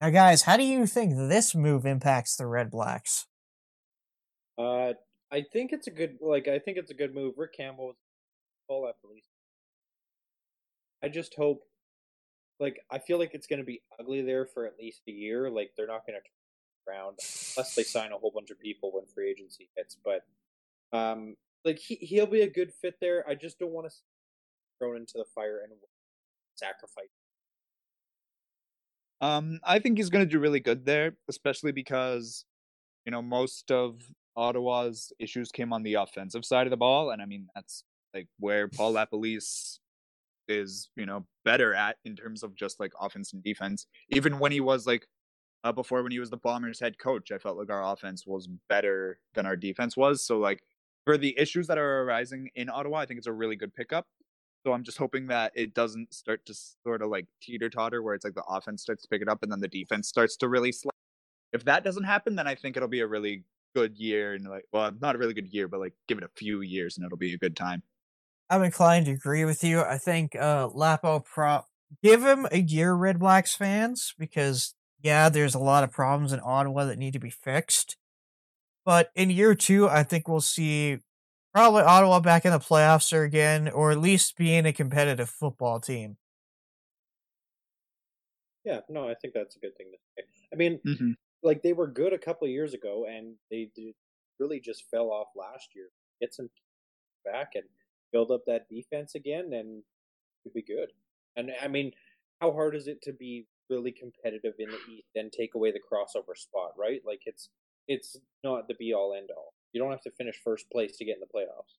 Now, 0.00 0.10
guys, 0.10 0.42
how 0.42 0.56
do 0.56 0.64
you 0.64 0.86
think 0.86 1.14
this 1.16 1.54
move 1.54 1.86
impacts 1.86 2.36
the 2.36 2.46
Red 2.46 2.70
Blacks? 2.70 3.26
Uh, 4.58 4.92
I 5.32 5.44
think 5.52 5.72
it's 5.72 5.86
a 5.86 5.90
good 5.90 6.18
like. 6.20 6.46
I 6.46 6.58
think 6.58 6.76
it's 6.76 6.90
a 6.90 6.94
good 6.94 7.14
move. 7.14 7.34
Rick 7.36 7.56
Campbell, 7.56 7.96
Paul 8.68 8.82
LaPolice. 8.82 9.24
I 11.02 11.08
just 11.08 11.34
hope 11.36 11.62
like 12.60 12.80
I 12.90 12.98
feel 12.98 13.18
like 13.18 13.34
it's 13.34 13.46
going 13.46 13.60
to 13.60 13.64
be 13.64 13.82
ugly 13.98 14.22
there 14.22 14.46
for 14.46 14.66
at 14.66 14.78
least 14.78 15.02
a 15.08 15.12
year. 15.12 15.50
Like 15.50 15.72
they're 15.76 15.86
not 15.86 16.06
going 16.06 16.18
to 16.18 16.20
turn 16.20 16.96
around 16.96 17.18
unless 17.56 17.74
they 17.74 17.82
sign 17.82 18.12
a 18.12 18.16
whole 18.16 18.30
bunch 18.30 18.50
of 18.50 18.60
people 18.60 18.92
when 18.92 19.04
free 19.06 19.30
agency 19.30 19.70
hits. 19.76 19.96
But 20.04 20.22
um, 20.96 21.36
like 21.64 21.78
he 21.78 21.96
he'll 21.96 22.26
be 22.26 22.42
a 22.42 22.50
good 22.50 22.72
fit 22.72 22.96
there. 23.00 23.24
I 23.28 23.34
just 23.34 23.58
don't 23.58 23.72
want 23.72 23.90
to 23.90 23.96
thrown 24.78 24.96
into 24.96 25.14
the 25.16 25.24
fire 25.34 25.60
and 25.62 25.72
sacrifice. 26.54 27.08
Um, 29.20 29.60
I 29.64 29.78
think 29.78 29.98
he's 29.98 30.10
going 30.10 30.24
to 30.24 30.30
do 30.30 30.38
really 30.38 30.60
good 30.60 30.84
there, 30.84 31.16
especially 31.28 31.72
because 31.72 32.44
you 33.06 33.12
know 33.12 33.22
most 33.22 33.70
of 33.70 34.00
Ottawa's 34.36 35.12
issues 35.18 35.50
came 35.50 35.72
on 35.72 35.82
the 35.82 35.94
offensive 35.94 36.44
side 36.44 36.66
of 36.66 36.70
the 36.70 36.76
ball, 36.76 37.10
and 37.10 37.22
I 37.22 37.26
mean 37.26 37.48
that's 37.54 37.84
like 38.12 38.28
where 38.38 38.68
Paul 38.68 38.94
LaPolice 38.94 39.78
is, 40.48 40.90
you 40.96 41.06
know, 41.06 41.24
better 41.44 41.74
at 41.74 41.96
in 42.04 42.16
terms 42.16 42.42
of 42.42 42.54
just 42.54 42.80
like 42.80 42.92
offense 43.00 43.32
and 43.32 43.42
defense. 43.42 43.86
Even 44.10 44.38
when 44.38 44.52
he 44.52 44.60
was 44.60 44.86
like 44.86 45.06
uh, 45.64 45.72
before 45.72 46.02
when 46.02 46.12
he 46.12 46.20
was 46.20 46.30
the 46.30 46.36
Bombers 46.36 46.78
head 46.78 46.98
coach, 46.98 47.32
I 47.32 47.38
felt 47.38 47.56
like 47.56 47.70
our 47.70 47.92
offense 47.92 48.26
was 48.26 48.48
better 48.68 49.18
than 49.34 49.46
our 49.46 49.56
defense 49.56 49.96
was. 49.96 50.24
So 50.24 50.38
like 50.38 50.62
for 51.04 51.16
the 51.16 51.36
issues 51.38 51.66
that 51.68 51.78
are 51.78 52.02
arising 52.02 52.50
in 52.54 52.68
Ottawa, 52.68 52.98
I 52.98 53.06
think 53.06 53.18
it's 53.18 53.26
a 53.26 53.32
really 53.32 53.56
good 53.56 53.74
pickup. 53.74 54.06
So 54.64 54.72
I'm 54.72 54.82
just 54.82 54.98
hoping 54.98 55.26
that 55.26 55.52
it 55.54 55.74
doesn't 55.74 56.12
start 56.14 56.44
to 56.46 56.54
sort 56.54 57.02
of 57.02 57.10
like 57.10 57.26
teeter 57.42 57.68
totter 57.68 58.02
where 58.02 58.14
it's 58.14 58.24
like 58.24 58.34
the 58.34 58.44
offense 58.44 58.82
starts 58.82 59.02
to 59.02 59.08
pick 59.08 59.20
it 59.20 59.28
up 59.28 59.42
and 59.42 59.52
then 59.52 59.60
the 59.60 59.68
defense 59.68 60.08
starts 60.08 60.36
to 60.38 60.48
really 60.48 60.72
slide. 60.72 60.90
If 61.52 61.64
that 61.64 61.84
doesn't 61.84 62.04
happen, 62.04 62.34
then 62.34 62.46
I 62.46 62.54
think 62.54 62.76
it'll 62.76 62.88
be 62.88 63.00
a 63.00 63.06
really 63.06 63.44
good 63.74 63.96
year 63.98 64.34
and 64.34 64.46
like 64.48 64.64
well, 64.72 64.90
not 65.00 65.14
a 65.14 65.18
really 65.18 65.34
good 65.34 65.48
year, 65.48 65.68
but 65.68 65.80
like 65.80 65.94
give 66.08 66.18
it 66.18 66.24
a 66.24 66.30
few 66.36 66.62
years 66.62 66.96
and 66.96 67.04
it'll 67.04 67.18
be 67.18 67.34
a 67.34 67.38
good 67.38 67.56
time. 67.56 67.82
I'm 68.50 68.62
inclined 68.62 69.06
to 69.06 69.12
agree 69.12 69.44
with 69.44 69.64
you. 69.64 69.80
I 69.80 69.98
think 69.98 70.36
uh 70.36 70.68
Lapo 70.72 71.20
Pro 71.20 71.62
give 72.02 72.22
him 72.22 72.46
a 72.50 72.58
year, 72.58 72.94
Red 72.94 73.18
Blacks 73.18 73.54
fans, 73.54 74.14
because 74.18 74.74
yeah, 75.02 75.28
there's 75.28 75.54
a 75.54 75.60
lot 75.60 75.84
of 75.84 75.92
problems 75.92 76.32
in 76.32 76.40
Ottawa 76.42 76.86
that 76.86 76.98
need 76.98 77.12
to 77.12 77.18
be 77.18 77.30
fixed. 77.30 77.96
But 78.84 79.10
in 79.14 79.30
year 79.30 79.54
two, 79.54 79.88
I 79.88 80.02
think 80.02 80.28
we'll 80.28 80.40
see 80.40 80.98
probably 81.54 81.82
Ottawa 81.82 82.20
back 82.20 82.44
in 82.44 82.52
the 82.52 82.58
playoffs 82.58 83.12
or 83.12 83.22
again, 83.22 83.68
or 83.68 83.90
at 83.90 84.00
least 84.00 84.36
being 84.36 84.66
a 84.66 84.72
competitive 84.72 85.30
football 85.30 85.80
team. 85.80 86.16
Yeah, 88.64 88.80
no, 88.88 89.08
I 89.08 89.14
think 89.14 89.34
that's 89.34 89.56
a 89.56 89.60
good 89.60 89.76
thing 89.76 89.88
to 89.92 89.98
say. 90.16 90.26
I 90.52 90.56
mean, 90.56 90.80
mm-hmm. 90.86 91.12
like 91.42 91.62
they 91.62 91.74
were 91.74 91.86
good 91.86 92.12
a 92.12 92.18
couple 92.18 92.46
of 92.46 92.50
years 92.50 92.72
ago, 92.72 93.06
and 93.08 93.34
they 93.50 93.70
did, 93.74 93.94
really 94.40 94.58
just 94.58 94.84
fell 94.90 95.10
off 95.10 95.28
last 95.36 95.68
year. 95.74 95.86
Get 96.20 96.34
some 96.34 96.48
back 97.24 97.52
and 97.54 97.64
build 98.14 98.30
up 98.30 98.42
that 98.46 98.68
defense 98.70 99.14
again, 99.16 99.50
and 99.52 99.82
it'd 100.46 100.54
be 100.54 100.62
good. 100.62 100.90
And 101.36 101.50
I 101.60 101.68
mean, 101.68 101.90
how 102.40 102.52
hard 102.52 102.76
is 102.76 102.86
it 102.86 103.02
to 103.02 103.12
be 103.12 103.48
really 103.68 103.92
competitive 103.92 104.54
in 104.58 104.68
the 104.70 104.78
East 104.92 105.08
and 105.16 105.32
take 105.32 105.54
away 105.54 105.72
the 105.72 105.80
crossover 105.80 106.36
spot, 106.36 106.70
right? 106.78 107.00
Like 107.04 107.22
it's 107.26 107.50
it's 107.88 108.16
not 108.44 108.68
the 108.68 108.74
be 108.78 108.94
all 108.94 109.14
end 109.14 109.30
all. 109.36 109.52
You 109.72 109.82
don't 109.82 109.90
have 109.90 110.02
to 110.02 110.10
finish 110.12 110.36
first 110.42 110.70
place 110.70 110.96
to 110.96 111.04
get 111.04 111.16
in 111.16 111.20
the 111.20 111.26
playoffs. 111.26 111.74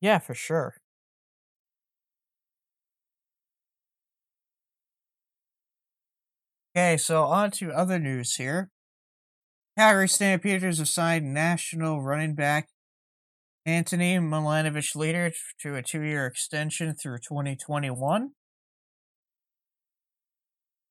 Yeah, 0.00 0.18
for 0.18 0.34
sure. 0.34 0.76
Okay, 6.76 6.96
so 6.96 7.22
on 7.24 7.52
to 7.52 7.70
other 7.70 7.98
news 7.98 8.34
here. 8.34 8.70
Calgary 9.78 10.08
Stampeders 10.08 10.78
have 10.78 10.88
signed 10.88 11.32
national 11.32 12.02
running 12.02 12.34
back 12.34 12.68
Anthony 13.66 14.18
Milanovic 14.18 14.94
later 14.94 15.32
to 15.60 15.74
a 15.74 15.82
two 15.82 16.02
year 16.02 16.26
extension 16.26 16.94
through 16.94 17.18
2021. 17.18 18.32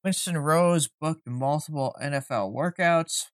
Winston 0.03 0.37
Rose 0.37 0.89
booked 0.99 1.27
multiple 1.27 1.95
NFL 2.01 2.53
workouts. 2.53 3.25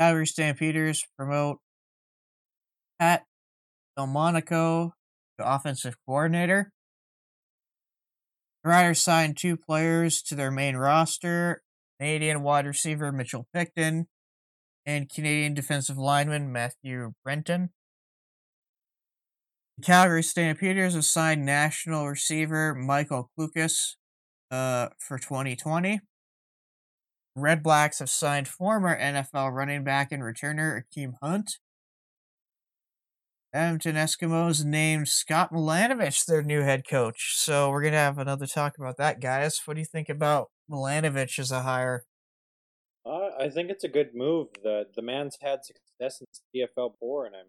Calgary 0.00 0.26
Stampeders 0.26 1.04
promote 1.16 1.58
Pat 2.98 3.24
DelMonaco 3.98 4.90
to 5.38 5.54
offensive 5.54 5.96
coordinator. 6.06 6.72
The 8.64 8.70
Riders 8.70 9.02
signed 9.02 9.36
two 9.36 9.56
players 9.56 10.22
to 10.22 10.34
their 10.34 10.50
main 10.50 10.76
roster 10.76 11.62
Canadian 12.00 12.42
wide 12.42 12.66
receiver 12.66 13.12
Mitchell 13.12 13.46
Picton 13.54 14.06
and 14.86 15.08
Canadian 15.08 15.54
defensive 15.54 15.98
lineman 15.98 16.52
Matthew 16.52 17.12
Brenton. 17.22 17.70
The 19.78 19.84
Calgary 19.84 20.22
Stampeders 20.22 20.94
have 20.94 21.04
signed 21.04 21.44
national 21.44 22.08
receiver 22.08 22.74
Michael 22.74 23.30
Klukas 23.36 23.96
uh, 24.50 24.88
for 24.98 25.18
2020. 25.18 26.00
Red 27.36 27.62
Blacks 27.62 27.98
have 27.98 28.10
signed 28.10 28.46
former 28.46 28.96
NFL 28.96 29.52
running 29.52 29.82
back 29.82 30.12
and 30.12 30.22
returner 30.22 30.82
Akeem 30.82 31.14
Hunt. 31.20 31.58
Edmonton 33.52 33.94
Eskimos 33.96 34.64
named 34.64 35.08
Scott 35.08 35.52
Milanovich 35.52 36.26
their 36.26 36.42
new 36.42 36.62
head 36.62 36.82
coach. 36.88 37.34
So 37.36 37.70
we're 37.70 37.82
gonna 37.82 37.96
have 37.96 38.18
another 38.18 38.46
talk 38.46 38.78
about 38.78 38.96
that, 38.98 39.20
guys. 39.20 39.60
What 39.64 39.74
do 39.74 39.80
you 39.80 39.86
think 39.86 40.08
about 40.08 40.50
Milanovich 40.70 41.38
as 41.38 41.52
a 41.52 41.62
hire? 41.62 42.04
Uh, 43.06 43.30
I 43.38 43.50
think 43.50 43.70
it's 43.70 43.84
a 43.84 43.88
good 43.88 44.14
move. 44.14 44.48
the 44.62 44.86
The 44.94 45.02
man's 45.02 45.38
had 45.40 45.64
success 45.64 46.20
in 46.20 46.26
the 46.52 46.60
CFL 46.60 46.92
before, 46.92 47.26
and 47.26 47.36
I'm 47.36 47.46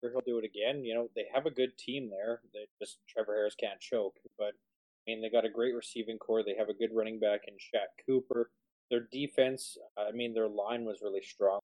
sure 0.00 0.10
he'll 0.10 0.20
do 0.26 0.38
it 0.38 0.44
again. 0.44 0.84
You 0.84 0.94
know, 0.94 1.08
they 1.14 1.26
have 1.32 1.46
a 1.46 1.50
good 1.50 1.78
team 1.78 2.10
there. 2.10 2.40
They 2.52 2.66
just 2.80 2.98
Trevor 3.08 3.34
Harris 3.34 3.54
can't 3.58 3.80
choke, 3.80 4.16
but 4.36 4.48
I 4.54 5.02
mean, 5.06 5.22
they 5.22 5.30
got 5.30 5.44
a 5.44 5.50
great 5.50 5.74
receiving 5.74 6.18
core. 6.18 6.42
They 6.42 6.56
have 6.58 6.68
a 6.68 6.74
good 6.74 6.90
running 6.92 7.20
back 7.20 7.42
in 7.46 7.54
Shaq 7.54 8.04
Cooper. 8.04 8.50
Their 8.90 9.06
defense, 9.12 9.76
I 9.96 10.12
mean, 10.12 10.34
their 10.34 10.48
line 10.48 10.84
was 10.84 10.98
really 11.02 11.22
strong 11.22 11.60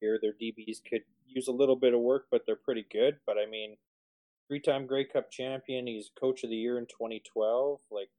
here. 0.00 0.18
Their 0.20 0.32
DBs 0.32 0.78
could 0.88 1.02
use 1.26 1.48
a 1.48 1.52
little 1.52 1.76
bit 1.76 1.94
of 1.94 2.00
work, 2.00 2.26
but 2.30 2.42
they're 2.46 2.56
pretty 2.56 2.86
good. 2.92 3.16
But 3.26 3.38
I 3.38 3.46
mean, 3.50 3.76
three-time 4.48 4.86
Grey 4.86 5.04
Cup 5.04 5.32
champion. 5.32 5.88
He's 5.88 6.10
coach 6.18 6.44
of 6.44 6.50
the 6.50 6.56
year 6.56 6.78
in 6.78 6.86
2012. 6.86 7.80
Like, 7.90 8.10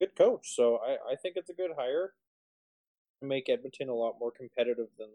good 0.00 0.16
coach. 0.16 0.54
So 0.56 0.78
I, 0.84 1.12
I 1.12 1.16
think 1.16 1.36
it's 1.36 1.50
a 1.50 1.54
good 1.54 1.70
hire 1.78 2.14
make 3.22 3.48
Edmonton 3.48 3.88
a 3.88 3.94
lot 3.94 4.18
more 4.18 4.30
competitive 4.30 4.88
than. 4.98 5.08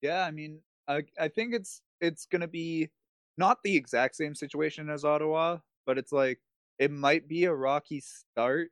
Yeah, 0.00 0.24
I 0.24 0.30
mean, 0.30 0.60
I 0.88 1.04
I 1.18 1.28
think 1.28 1.54
it's 1.54 1.82
it's 2.00 2.26
gonna 2.26 2.48
be 2.48 2.90
not 3.38 3.62
the 3.62 3.76
exact 3.76 4.16
same 4.16 4.34
situation 4.34 4.90
as 4.90 5.04
Ottawa, 5.04 5.58
but 5.86 5.98
it's 5.98 6.12
like 6.12 6.40
it 6.78 6.90
might 6.90 7.28
be 7.28 7.44
a 7.44 7.54
rocky 7.54 8.00
start 8.00 8.70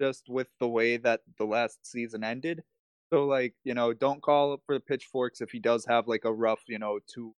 just 0.00 0.28
with 0.28 0.48
the 0.60 0.68
way 0.68 0.96
that 0.96 1.22
the 1.38 1.44
last 1.44 1.86
season 1.86 2.22
ended. 2.24 2.62
So 3.12 3.26
like, 3.26 3.54
you 3.64 3.74
know, 3.74 3.92
don't 3.94 4.22
call 4.22 4.58
for 4.66 4.74
the 4.76 4.80
pitchforks 4.80 5.40
if 5.40 5.50
he 5.50 5.58
does 5.60 5.84
have 5.86 6.06
like 6.08 6.24
a 6.24 6.32
rough, 6.32 6.62
you 6.68 6.78
know, 6.78 7.00
two 7.06 7.34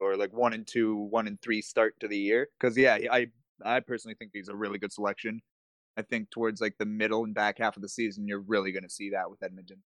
or 0.00 0.16
like 0.16 0.32
one 0.32 0.52
and 0.52 0.66
two, 0.66 0.96
one 0.96 1.26
and 1.28 1.40
three 1.40 1.62
start 1.62 1.94
to 2.00 2.08
the 2.08 2.18
year. 2.18 2.48
Cause 2.60 2.76
yeah, 2.76 2.98
I 3.10 3.28
I 3.64 3.80
personally 3.80 4.16
think 4.18 4.32
he's 4.34 4.48
a 4.48 4.56
really 4.56 4.78
good 4.78 4.92
selection. 4.92 5.40
I 5.96 6.02
think 6.02 6.30
towards 6.30 6.60
like 6.60 6.78
the 6.78 6.86
middle 6.86 7.24
and 7.24 7.34
back 7.34 7.58
half 7.58 7.76
of 7.76 7.82
the 7.82 7.88
season, 7.88 8.26
you're 8.28 8.40
really 8.40 8.72
gonna 8.72 8.90
see 8.90 9.10
that 9.10 9.30
with 9.30 9.42
Edmonton. 9.42 9.82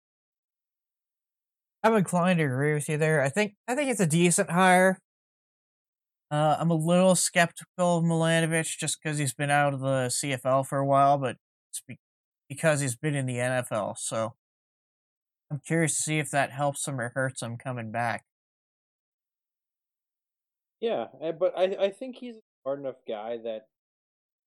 I'm 1.83 1.95
inclined 1.95 2.39
to 2.39 2.45
agree 2.45 2.75
with 2.75 2.89
you 2.89 2.99
there. 2.99 3.23
I 3.23 3.29
think 3.29 3.55
I 3.69 3.75
think 3.75 3.91
it's 3.91 4.01
a 4.01 4.07
decent 4.07 4.51
hire. 4.51 4.99
Uh, 6.31 6.57
I'm 6.59 6.71
a 6.71 6.75
little 6.75 7.15
skeptical 7.15 7.99
of 7.99 8.05
Milanovich 8.05 8.79
just 8.79 8.99
because 9.01 9.19
he's 9.19 9.35
been 9.35 9.51
out 9.51 9.75
of 9.75 9.81
the 9.81 10.11
CFL 10.11 10.65
for 10.65 10.79
a 10.79 10.87
while, 10.87 11.19
but 11.19 11.37
it's 11.71 11.81
be- 11.87 12.01
because 12.49 12.81
he's 12.81 12.97
been 12.97 13.15
in 13.15 13.27
the 13.27 13.39
NFL. 13.39 13.95
So 13.97 14.35
I'm 15.51 15.61
curious 15.61 15.97
to 15.97 16.03
see 16.03 16.19
if 16.19 16.31
that 16.31 16.51
helps 16.51 16.87
him 16.87 17.01
or 17.01 17.11
hurts 17.15 17.43
him 17.43 17.57
coming 17.57 17.93
back. 17.93 18.25
Yeah, 20.81 21.09
eh, 21.21 21.33
but 21.33 21.57
I 21.57 21.65
I 21.87 21.91
think 21.91 22.17
he's 22.17 22.37
a 22.37 22.43
smart 22.63 22.81
enough 22.81 23.05
guy 23.07 23.39
that 23.39 23.69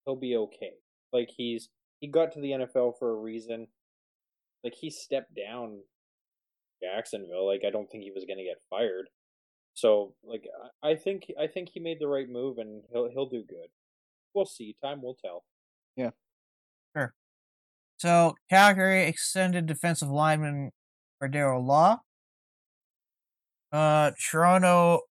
he'll 0.06 0.16
be 0.16 0.36
okay. 0.38 0.74
Like 1.14 1.30
he's 1.36 1.70
he 2.00 2.08
got 2.08 2.32
to 2.34 2.40
the 2.40 2.52
NFL 2.52 2.94
for 3.00 3.12
a 3.12 3.22
reason. 3.22 3.68
Like 4.64 4.76
he 4.76 4.90
stepped 4.90 5.36
down 5.36 5.80
Jacksonville. 6.82 7.48
Like 7.48 7.62
I 7.66 7.70
don't 7.70 7.90
think 7.90 8.04
he 8.04 8.12
was 8.12 8.26
gonna 8.28 8.44
get 8.44 8.62
fired. 8.70 9.10
So 9.74 10.14
like 10.24 10.44
I 10.84 10.96
think 10.96 11.32
I 11.40 11.48
think 11.48 11.70
he 11.70 11.80
made 11.80 12.00
the 12.00 12.08
right 12.08 12.30
move 12.30 12.58
and 12.58 12.84
he'll 12.92 13.10
he'll 13.10 13.30
do 13.30 13.44
good. 13.48 13.70
We'll 14.34 14.46
see. 14.46 14.76
Time 14.84 15.02
will 15.02 15.16
tell. 15.24 15.44
Yeah. 15.96 16.12
Sure. 16.96 17.14
So 17.98 18.36
Calgary 18.50 19.06
extended 19.06 19.66
defensive 19.66 20.10
lineman 20.10 20.72
Daryl 21.22 21.66
Law. 21.66 22.00
Uh, 23.72 24.12
Toronto 24.32 25.02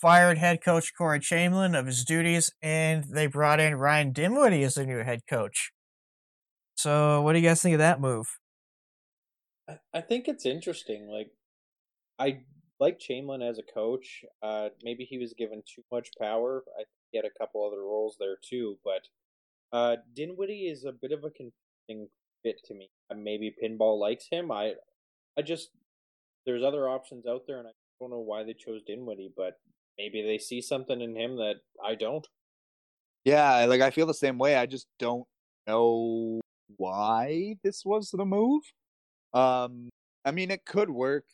fired 0.00 0.38
head 0.38 0.62
coach 0.62 0.92
Corey 0.96 1.20
Chamblin 1.20 1.78
of 1.78 1.86
his 1.86 2.04
duties, 2.04 2.50
and 2.62 3.04
they 3.04 3.26
brought 3.26 3.60
in 3.60 3.76
Ryan 3.76 4.12
Dinwiddie 4.12 4.62
as 4.62 4.74
the 4.74 4.86
new 4.86 5.02
head 5.02 5.20
coach. 5.28 5.72
So, 6.76 7.22
what 7.22 7.32
do 7.32 7.38
you 7.38 7.48
guys 7.48 7.62
think 7.62 7.74
of 7.74 7.78
that 7.78 8.00
move? 8.00 8.26
I, 9.68 9.78
I 9.92 10.00
think 10.00 10.28
it's 10.28 10.46
interesting. 10.46 11.08
Like, 11.08 11.30
I 12.18 12.40
like 12.80 12.98
Chamblin 12.98 13.48
as 13.48 13.58
a 13.58 13.62
coach. 13.62 14.24
Uh, 14.42 14.68
maybe 14.82 15.04
he 15.04 15.18
was 15.18 15.34
given 15.34 15.62
too 15.62 15.82
much 15.92 16.10
power. 16.20 16.64
I 16.74 16.78
think 16.78 16.88
he 17.12 17.18
had 17.18 17.24
a 17.24 17.38
couple 17.38 17.66
other 17.66 17.82
roles 17.82 18.16
there 18.18 18.36
too. 18.48 18.76
But 18.84 19.08
uh, 19.76 19.96
Dinwiddie 20.14 20.66
is 20.66 20.84
a 20.84 20.92
bit 20.92 21.12
of 21.12 21.24
a 21.24 21.30
confusing 21.30 22.08
fit 22.42 22.56
to 22.66 22.74
me. 22.74 22.90
Uh, 23.10 23.14
maybe 23.14 23.54
Pinball 23.62 23.98
likes 23.98 24.26
him. 24.30 24.50
I, 24.50 24.74
I 25.38 25.42
just 25.42 25.70
there's 26.46 26.62
other 26.62 26.88
options 26.88 27.26
out 27.26 27.42
there, 27.46 27.58
and 27.58 27.68
I 27.68 27.72
don't 28.00 28.10
know 28.10 28.18
why 28.18 28.44
they 28.44 28.54
chose 28.54 28.82
Dinwiddie, 28.86 29.32
but 29.36 29.58
maybe 29.98 30.22
they 30.22 30.38
see 30.38 30.60
something 30.60 31.00
in 31.00 31.16
him 31.16 31.36
that 31.36 31.56
I 31.82 31.94
don't. 31.94 32.26
Yeah, 33.24 33.64
like 33.66 33.80
I 33.80 33.90
feel 33.90 34.06
the 34.06 34.14
same 34.14 34.38
way. 34.38 34.56
I 34.56 34.66
just 34.66 34.86
don't 34.98 35.26
know 35.66 36.40
why 36.76 37.56
this 37.62 37.84
was 37.84 38.10
the 38.10 38.24
move. 38.24 38.62
Um, 39.34 39.90
I 40.24 40.32
mean, 40.32 40.50
it 40.50 40.66
could 40.66 40.90
work, 40.90 41.26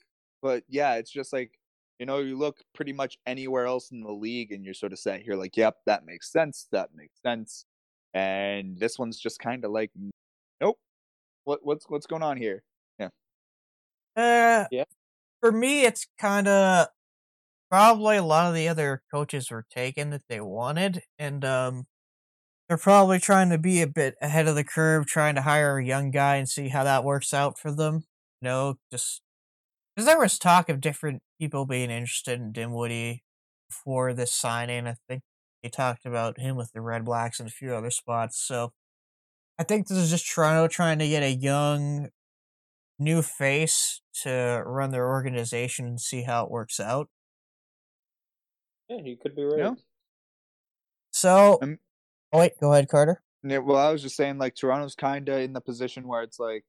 but 0.43 0.65
yeah, 0.69 0.97
it's 0.97 1.11
just 1.13 1.33
like 1.33 1.53
you 2.01 2.07
know, 2.07 2.19
you 2.21 2.37
look 2.39 2.65
pretty 2.75 2.93
much 2.95 3.19
anywhere 3.27 3.67
else 3.67 3.91
in 3.93 4.03
the 4.03 4.13
league, 4.13 4.53
and 4.53 4.65
you're 4.65 4.75
sort 4.75 4.93
of 4.93 4.99
sat 5.01 5.23
here 5.23 5.37
like, 5.37 5.57
"Yep, 5.57 5.79
that 5.87 6.05
makes 6.07 6.33
sense. 6.33 6.69
That 6.73 6.95
makes 6.95 7.21
sense." 7.23 7.67
And 8.15 8.79
this 8.79 8.99
one's 8.99 9.19
just 9.21 9.39
kind 9.41 9.65
of 9.65 9.71
like, 9.73 9.91
"Nope, 10.61 10.79
what 11.45 11.65
what's 11.65 11.89
what's 11.91 12.07
going 12.07 12.23
on 12.25 12.37
here?" 12.39 12.65
Yeah. 12.99 13.11
Uh, 14.17 14.67
Yeah. 14.71 14.85
For 15.41 15.53
me, 15.53 15.83
it's 15.85 16.07
kind 16.19 16.49
of 16.49 16.89
probably 17.71 18.17
a 18.17 18.23
lot 18.23 18.49
of 18.49 18.55
the 18.55 18.69
other 18.69 19.03
coaches 19.11 19.51
were 19.51 19.65
taken 19.71 20.11
that 20.11 20.23
they 20.29 20.41
wanted, 20.41 21.03
and 21.19 21.45
um, 21.45 21.87
they're 22.69 22.77
probably 22.77 23.19
trying 23.19 23.51
to 23.51 23.59
be 23.59 23.83
a 23.83 23.87
bit 23.87 24.17
ahead 24.21 24.49
of 24.49 24.57
the 24.57 24.65
curve, 24.65 25.07
trying 25.07 25.35
to 25.37 25.43
hire 25.43 25.79
a 25.79 25.85
young 25.85 26.11
guy 26.11 26.37
and 26.37 26.49
see 26.49 26.69
how 26.69 26.85
that 26.85 27.05
works 27.05 27.33
out 27.33 27.59
for 27.59 27.73
them. 27.73 28.05
You 28.43 28.49
know, 28.49 28.75
just 28.91 29.23
because 29.95 30.07
there 30.07 30.19
was 30.19 30.39
talk 30.39 30.69
of 30.69 30.81
different 30.81 31.23
people 31.41 31.67
being 31.67 31.91
interested 31.91 32.41
in 32.41 32.53
Dinwiddie 32.53 33.23
before 33.69 34.13
this 34.15 34.35
signing. 34.35 34.87
I 34.87 34.97
think 35.09 35.23
they 35.63 35.69
talked 35.69 36.07
about 36.07 36.41
him 36.41 36.57
with 36.57 36.73
the 36.73 36.81
Red 36.81 37.05
Blacks 37.05 37.41
and 37.41 37.49
a 37.49 37.53
few 37.53 37.75
other 37.75 37.91
spots. 37.91 38.43
So 38.45 38.73
I 39.59 39.63
think 39.63 39.87
this 39.87 39.99
is 39.99 40.11
just 40.11 40.27
Toronto 40.27 40.69
trying 40.69 40.99
to 41.01 41.09
get 41.09 41.23
a 41.23 41.33
young, 41.33 42.09
new 42.99 43.23
face 43.23 44.01
to 44.23 44.63
run 44.65 44.91
their 44.91 45.09
organization 45.09 45.87
and 45.87 46.01
see 46.01 46.23
how 46.23 46.45
it 46.45 46.51
works 46.51 46.81
out. 46.81 47.09
Yeah, 48.91 48.97
you 49.05 49.17
could 49.17 49.37
be 49.37 49.45
right. 49.45 49.59
Yeah. 49.59 49.75
So, 51.13 51.59
Um, 51.63 51.79
oh 52.33 52.41
wait, 52.41 52.53
go 52.61 52.73
ahead, 52.73 52.89
Carter. 52.89 53.23
Yeah, 53.45 53.59
well, 53.59 53.79
I 53.79 53.93
was 53.93 54.03
just 54.03 54.17
saying, 54.17 54.39
like 54.39 54.57
Toronto's 54.57 54.97
kind 54.97 55.29
of 55.29 55.41
in 55.41 55.53
the 55.53 55.61
position 55.61 56.09
where 56.09 56.23
it's 56.23 56.41
like, 56.41 56.65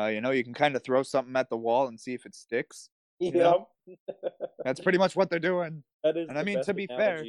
uh, 0.00 0.06
you 0.06 0.22
know, 0.22 0.30
you 0.30 0.44
can 0.44 0.54
kind 0.54 0.74
of 0.74 0.82
throw 0.82 1.02
something 1.02 1.36
at 1.36 1.50
the 1.50 1.56
wall 1.58 1.88
and 1.88 2.00
see 2.00 2.14
if 2.14 2.24
it 2.24 2.34
sticks. 2.34 2.88
Yep. 3.20 3.34
know? 3.34 3.68
That's 4.64 4.80
pretty 4.80 4.98
much 4.98 5.14
what 5.14 5.28
they're 5.28 5.38
doing. 5.38 5.84
that 6.02 6.16
is. 6.16 6.28
and 6.28 6.38
I 6.38 6.42
mean, 6.42 6.62
to 6.64 6.74
be 6.74 6.86
fair, 6.86 7.24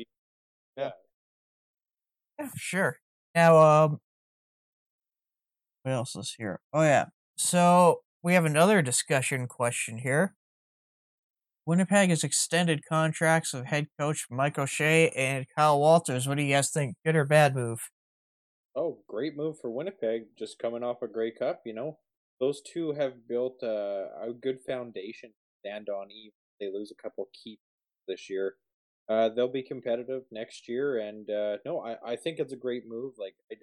yeah. 0.77 0.92
Yeah, 2.39 2.50
sure. 2.56 3.00
Now, 3.36 3.58
um, 3.58 4.00
what 5.84 5.92
else 5.92 6.15
is 6.15 6.36
here? 6.38 6.62
Oh 6.72 6.82
yeah. 6.82 7.08
So 7.36 8.01
we 8.24 8.34
have 8.36 8.46
another 8.46 8.82
discussion 8.82 9.48
question 9.48 9.98
here. 9.98 10.34
Winnipeg 11.65 12.10
has 12.10 12.24
extended 12.24 12.82
contracts 12.88 13.53
of 13.53 13.65
head 13.65 13.88
coach 14.00 14.27
Mike 14.29 14.60
O'Shea 14.60 15.10
and 15.10 15.46
Kyle 15.55 15.79
Walters. 15.79 16.27
What 16.27 16.38
do 16.38 16.43
you 16.43 16.55
guys 16.55 16.70
think? 16.70 16.96
Good 17.05 17.15
or 17.15 17.25
bad 17.25 17.55
move? 17.55 17.79
Oh, 18.75 19.00
great 19.08 19.38
move 19.38 19.58
for 19.62 19.70
Winnipeg, 19.70 20.24
just 20.38 20.60
coming 20.60 20.84
off 20.84 21.01
a 21.01 21.08
Grey 21.08 21.32
Cup. 21.32 21.62
You 21.65 21.74
know, 21.74 22.00
those 22.39 22.62
two 22.62 22.93
have 22.93 23.27
built 23.27 23.62
a, 23.63 24.08
a 24.22 24.34
good 24.34 24.60
foundation 24.67 25.29
to 25.29 25.70
stand 25.70 25.88
on. 25.89 26.12
Even 26.12 26.32
they 26.60 26.67
lose 26.67 26.91
a 26.91 27.01
couple 27.01 27.29
key 27.34 27.60
this 28.08 28.29
year, 28.29 28.55
uh, 29.10 29.29
they'll 29.29 29.51
be 29.51 29.63
competitive 29.63 30.24
next 30.32 30.67
year. 30.67 30.98
And 30.98 31.29
uh, 31.29 31.58
no, 31.65 31.79
I, 31.79 32.13
I 32.13 32.15
think 32.15 32.39
it's 32.39 32.53
a 32.53 32.58
great 32.58 32.84
move. 32.88 33.13
Like 33.17 33.36
I, 33.51 33.55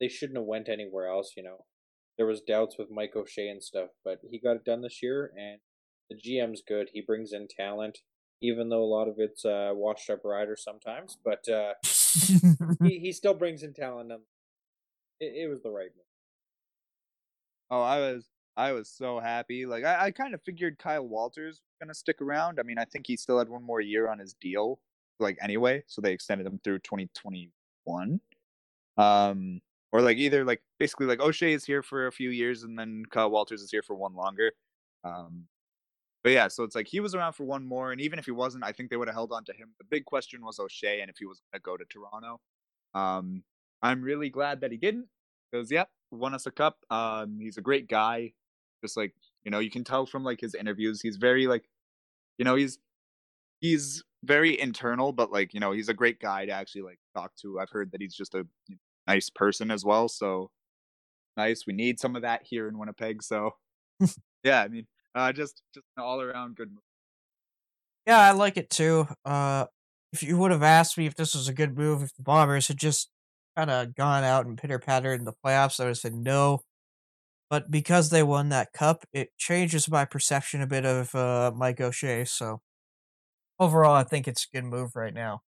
they 0.00 0.08
shouldn't 0.08 0.38
have 0.38 0.46
went 0.46 0.68
anywhere 0.68 1.08
else. 1.08 1.32
You 1.36 1.42
know, 1.42 1.64
there 2.16 2.26
was 2.26 2.40
doubts 2.40 2.76
with 2.78 2.90
Mike 2.90 3.12
O'Shea 3.16 3.48
and 3.48 3.62
stuff, 3.62 3.90
but 4.04 4.18
he 4.30 4.38
got 4.38 4.56
it 4.56 4.64
done 4.64 4.82
this 4.82 5.02
year, 5.02 5.32
and 5.36 5.60
the 6.10 6.16
GM's 6.16 6.62
good. 6.66 6.88
He 6.92 7.00
brings 7.00 7.32
in 7.32 7.48
talent, 7.48 7.98
even 8.42 8.68
though 8.68 8.82
a 8.82 8.84
lot 8.84 9.08
of 9.08 9.14
it's 9.18 9.44
uh, 9.44 9.70
washed 9.72 10.10
up 10.10 10.20
riders 10.24 10.62
sometimes. 10.62 11.18
But 11.24 11.48
uh, 11.48 11.74
he, 12.82 12.98
he 12.98 13.12
still 13.12 13.34
brings 13.34 13.62
in 13.62 13.72
talent. 13.72 14.12
And 14.12 14.20
it, 15.20 15.44
it 15.44 15.48
was 15.48 15.62
the 15.62 15.70
right 15.70 15.90
move. 15.94 16.04
Oh, 17.70 17.82
I 17.82 17.98
was 17.98 18.28
I 18.56 18.72
was 18.72 18.88
so 18.88 19.18
happy. 19.18 19.66
Like 19.66 19.84
I, 19.84 20.06
I 20.06 20.10
kind 20.10 20.34
of 20.34 20.42
figured 20.42 20.78
Kyle 20.78 21.06
Walters 21.06 21.60
was 21.60 21.76
gonna 21.80 21.94
stick 21.94 22.20
around. 22.20 22.60
I 22.60 22.62
mean, 22.62 22.78
I 22.78 22.84
think 22.84 23.06
he 23.06 23.16
still 23.16 23.38
had 23.38 23.48
one 23.48 23.64
more 23.64 23.80
year 23.80 24.08
on 24.08 24.18
his 24.18 24.34
deal, 24.34 24.78
like 25.18 25.38
anyway, 25.42 25.82
so 25.86 26.00
they 26.00 26.12
extended 26.12 26.46
him 26.46 26.60
through 26.62 26.80
2021. 26.80 28.20
Um, 28.96 29.60
or 29.92 30.02
like 30.02 30.18
either 30.18 30.44
like 30.44 30.62
basically 30.78 31.06
like 31.06 31.20
O'Shea 31.20 31.52
is 31.52 31.64
here 31.64 31.82
for 31.82 32.06
a 32.06 32.12
few 32.12 32.30
years 32.30 32.62
and 32.62 32.78
then 32.78 33.04
Kyle 33.10 33.30
Walters 33.30 33.62
is 33.62 33.70
here 33.70 33.82
for 33.82 33.94
one 33.94 34.14
longer. 34.14 34.52
Um, 35.04 35.46
but 36.24 36.32
yeah, 36.32 36.48
so 36.48 36.64
it's 36.64 36.74
like 36.74 36.88
he 36.88 37.00
was 37.00 37.14
around 37.14 37.34
for 37.34 37.44
one 37.44 37.66
more, 37.66 37.92
and 37.92 38.00
even 38.00 38.18
if 38.18 38.24
he 38.24 38.30
wasn't, 38.30 38.64
I 38.64 38.72
think 38.72 38.88
they 38.88 38.96
would 38.96 39.08
have 39.08 39.14
held 39.14 39.30
on 39.30 39.44
to 39.44 39.52
him. 39.52 39.68
The 39.78 39.84
big 39.84 40.06
question 40.06 40.42
was 40.42 40.58
O'Shea 40.58 41.02
and 41.02 41.10
if 41.10 41.18
he 41.18 41.26
was 41.26 41.42
gonna 41.52 41.60
go 41.60 41.76
to 41.76 41.84
Toronto. 41.84 42.40
Um, 42.94 43.44
I'm 43.82 44.02
really 44.02 44.30
glad 44.30 44.62
that 44.62 44.72
he 44.72 44.78
didn't 44.78 45.06
because 45.52 45.70
yep, 45.70 45.90
won 46.10 46.34
us 46.34 46.46
a 46.46 46.50
cup. 46.50 46.78
Um, 46.90 47.38
he's 47.38 47.58
a 47.58 47.60
great 47.62 47.88
guy. 47.88 48.32
Just 48.82 48.96
like 48.96 49.14
you 49.44 49.50
know, 49.50 49.58
you 49.58 49.70
can 49.70 49.84
tell 49.84 50.06
from 50.06 50.24
like 50.24 50.40
his 50.40 50.54
interviews, 50.54 51.02
he's 51.02 51.16
very 51.16 51.46
like, 51.46 51.68
you 52.38 52.46
know, 52.46 52.54
he's 52.54 52.78
he's 53.60 54.02
very 54.24 54.58
internal, 54.58 55.12
but 55.12 55.30
like 55.30 55.52
you 55.52 55.60
know, 55.60 55.72
he's 55.72 55.90
a 55.90 55.94
great 55.94 56.20
guy 56.20 56.46
to 56.46 56.52
actually 56.52 56.82
like 56.82 56.98
talk 57.14 57.32
to. 57.42 57.60
I've 57.60 57.70
heard 57.70 57.92
that 57.92 58.00
he's 58.00 58.14
just 58.14 58.34
a 58.34 58.46
nice 59.06 59.28
person 59.28 59.70
as 59.70 59.84
well. 59.84 60.08
So 60.08 60.50
nice. 61.36 61.66
We 61.66 61.74
need 61.74 62.00
some 62.00 62.16
of 62.16 62.22
that 62.22 62.42
here 62.44 62.66
in 62.66 62.78
Winnipeg. 62.78 63.22
So 63.22 63.50
yeah, 64.42 64.62
I 64.62 64.68
mean, 64.68 64.86
uh, 65.14 65.32
just 65.32 65.62
just 65.72 65.86
an 65.96 66.02
all 66.02 66.20
around 66.20 66.56
good 66.56 66.70
move. 66.70 66.82
Yeah, 68.06 68.18
I 68.18 68.32
like 68.32 68.56
it 68.56 68.70
too. 68.70 69.08
Uh, 69.24 69.66
if 70.12 70.22
you 70.22 70.36
would 70.38 70.50
have 70.50 70.62
asked 70.62 70.98
me 70.98 71.06
if 71.06 71.14
this 71.14 71.34
was 71.34 71.48
a 71.48 71.54
good 71.54 71.76
move, 71.76 72.02
if 72.02 72.14
the 72.14 72.22
Bombers 72.22 72.68
had 72.68 72.76
just 72.76 73.10
kind 73.56 73.70
of 73.70 73.94
gone 73.94 74.24
out 74.24 74.46
and 74.46 74.58
pitter 74.58 74.78
pattered 74.78 75.18
in 75.18 75.24
the 75.24 75.32
playoffs, 75.44 75.80
I 75.80 75.84
would 75.84 75.90
have 75.90 75.98
said 75.98 76.14
no. 76.14 76.60
But 77.50 77.70
because 77.70 78.10
they 78.10 78.22
won 78.22 78.48
that 78.48 78.72
cup, 78.72 79.04
it 79.12 79.30
changes 79.38 79.88
my 79.88 80.04
perception 80.04 80.60
a 80.62 80.66
bit 80.66 80.84
of 80.84 81.14
uh, 81.14 81.52
Mike 81.54 81.80
O'Shea. 81.80 82.24
So 82.24 82.60
overall, 83.58 83.94
I 83.94 84.04
think 84.04 84.26
it's 84.26 84.46
a 84.46 84.56
good 84.56 84.64
move 84.64 84.96
right 84.96 85.14
now. 85.14 85.42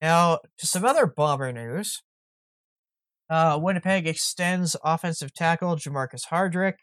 Now, 0.00 0.40
to 0.58 0.66
some 0.66 0.84
other 0.84 1.06
Bomber 1.06 1.52
news. 1.52 2.02
Uh, 3.30 3.58
Winnipeg 3.62 4.06
extends 4.06 4.76
offensive 4.84 5.32
tackle 5.32 5.76
Jermarcus 5.76 6.26
Hardrick. 6.26 6.74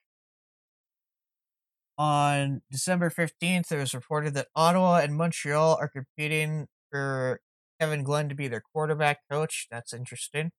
On 2.00 2.62
December 2.72 3.10
15th, 3.10 3.74
it 3.74 3.78
was 3.78 3.94
reported 3.94 4.34
that 4.36 4.48
Ottawa 4.56 5.00
and 5.00 5.18
Montreal 5.18 5.78
are 5.82 5.90
competing 5.90 6.68
for 6.90 7.42
Kevin 7.78 8.04
Glenn 8.04 8.30
to 8.30 8.36
be 8.36 8.48
their 8.48 8.62
quarterback 8.74 9.20
coach. 9.30 9.68
That's 9.70 9.94
interesting. 9.94 10.52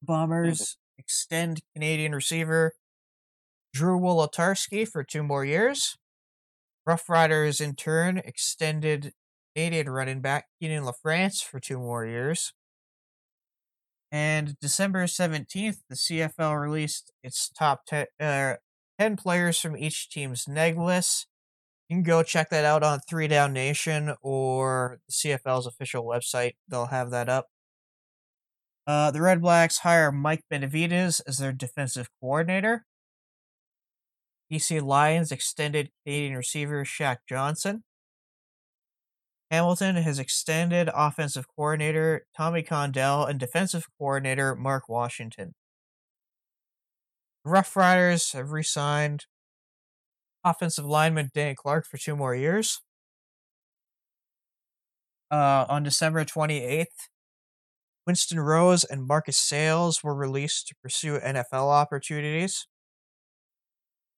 Bombers 0.00 0.76
extend 0.96 1.62
Canadian 1.74 2.14
receiver 2.14 2.74
Drew 3.72 3.98
Wolitarsky 3.98 4.86
for 4.86 5.02
two 5.02 5.24
more 5.24 5.44
years. 5.44 5.96
Rough 6.86 7.08
Riders, 7.08 7.60
in 7.60 7.74
turn, 7.74 8.18
extended 8.18 9.12
Canadian 9.56 9.90
running 9.90 10.20
back 10.20 10.46
Kienan 10.62 10.88
LaFrance 10.88 11.42
for 11.42 11.58
two 11.58 11.78
more 11.78 12.06
years. 12.06 12.52
And 14.12 14.54
December 14.60 15.06
17th, 15.06 15.78
the 15.88 15.96
CFL 15.96 16.60
released 16.60 17.10
its 17.24 17.48
top 17.48 17.86
10, 17.86 18.06
uh, 18.20 18.54
10 18.98 19.16
players 19.16 19.58
from 19.58 19.76
each 19.76 20.08
team's 20.08 20.46
neg 20.48 20.78
list. 20.78 21.26
You 21.88 21.96
can 21.96 22.02
go 22.02 22.22
check 22.22 22.50
that 22.50 22.64
out 22.64 22.82
on 22.82 23.00
Three 23.00 23.28
Down 23.28 23.52
Nation 23.52 24.14
or 24.22 25.00
CFL's 25.10 25.66
official 25.66 26.04
website. 26.04 26.52
They'll 26.68 26.86
have 26.86 27.10
that 27.10 27.28
up. 27.28 27.48
Uh, 28.86 29.10
the 29.10 29.22
Red 29.22 29.40
Blacks 29.40 29.78
hire 29.78 30.12
Mike 30.12 30.44
Benevides 30.50 31.20
as 31.20 31.38
their 31.38 31.52
defensive 31.52 32.08
coordinator. 32.20 32.84
BC 34.52 34.82
Lions 34.82 35.32
extended 35.32 35.90
Canadian 36.04 36.36
receiver 36.36 36.84
Shaq 36.84 37.18
Johnson. 37.28 37.82
Hamilton 39.50 39.96
has 39.96 40.18
extended 40.18 40.90
offensive 40.94 41.46
coordinator 41.54 42.26
Tommy 42.36 42.62
Condell 42.62 43.24
and 43.24 43.38
defensive 43.38 43.86
coordinator 43.98 44.54
Mark 44.54 44.88
Washington. 44.88 45.54
Rough 47.44 47.76
Riders 47.76 48.32
have 48.32 48.52
re 48.52 48.62
signed 48.62 49.26
offensive 50.44 50.84
lineman 50.84 51.30
Dan 51.34 51.54
Clark 51.54 51.86
for 51.86 51.98
two 51.98 52.16
more 52.16 52.34
years. 52.34 52.80
Uh, 55.30 55.64
on 55.68 55.82
December 55.82 56.24
28th, 56.24 56.86
Winston 58.06 58.40
Rose 58.40 58.84
and 58.84 59.06
Marcus 59.06 59.38
Sales 59.38 60.02
were 60.02 60.14
released 60.14 60.68
to 60.68 60.74
pursue 60.82 61.18
NFL 61.18 61.70
opportunities. 61.70 62.66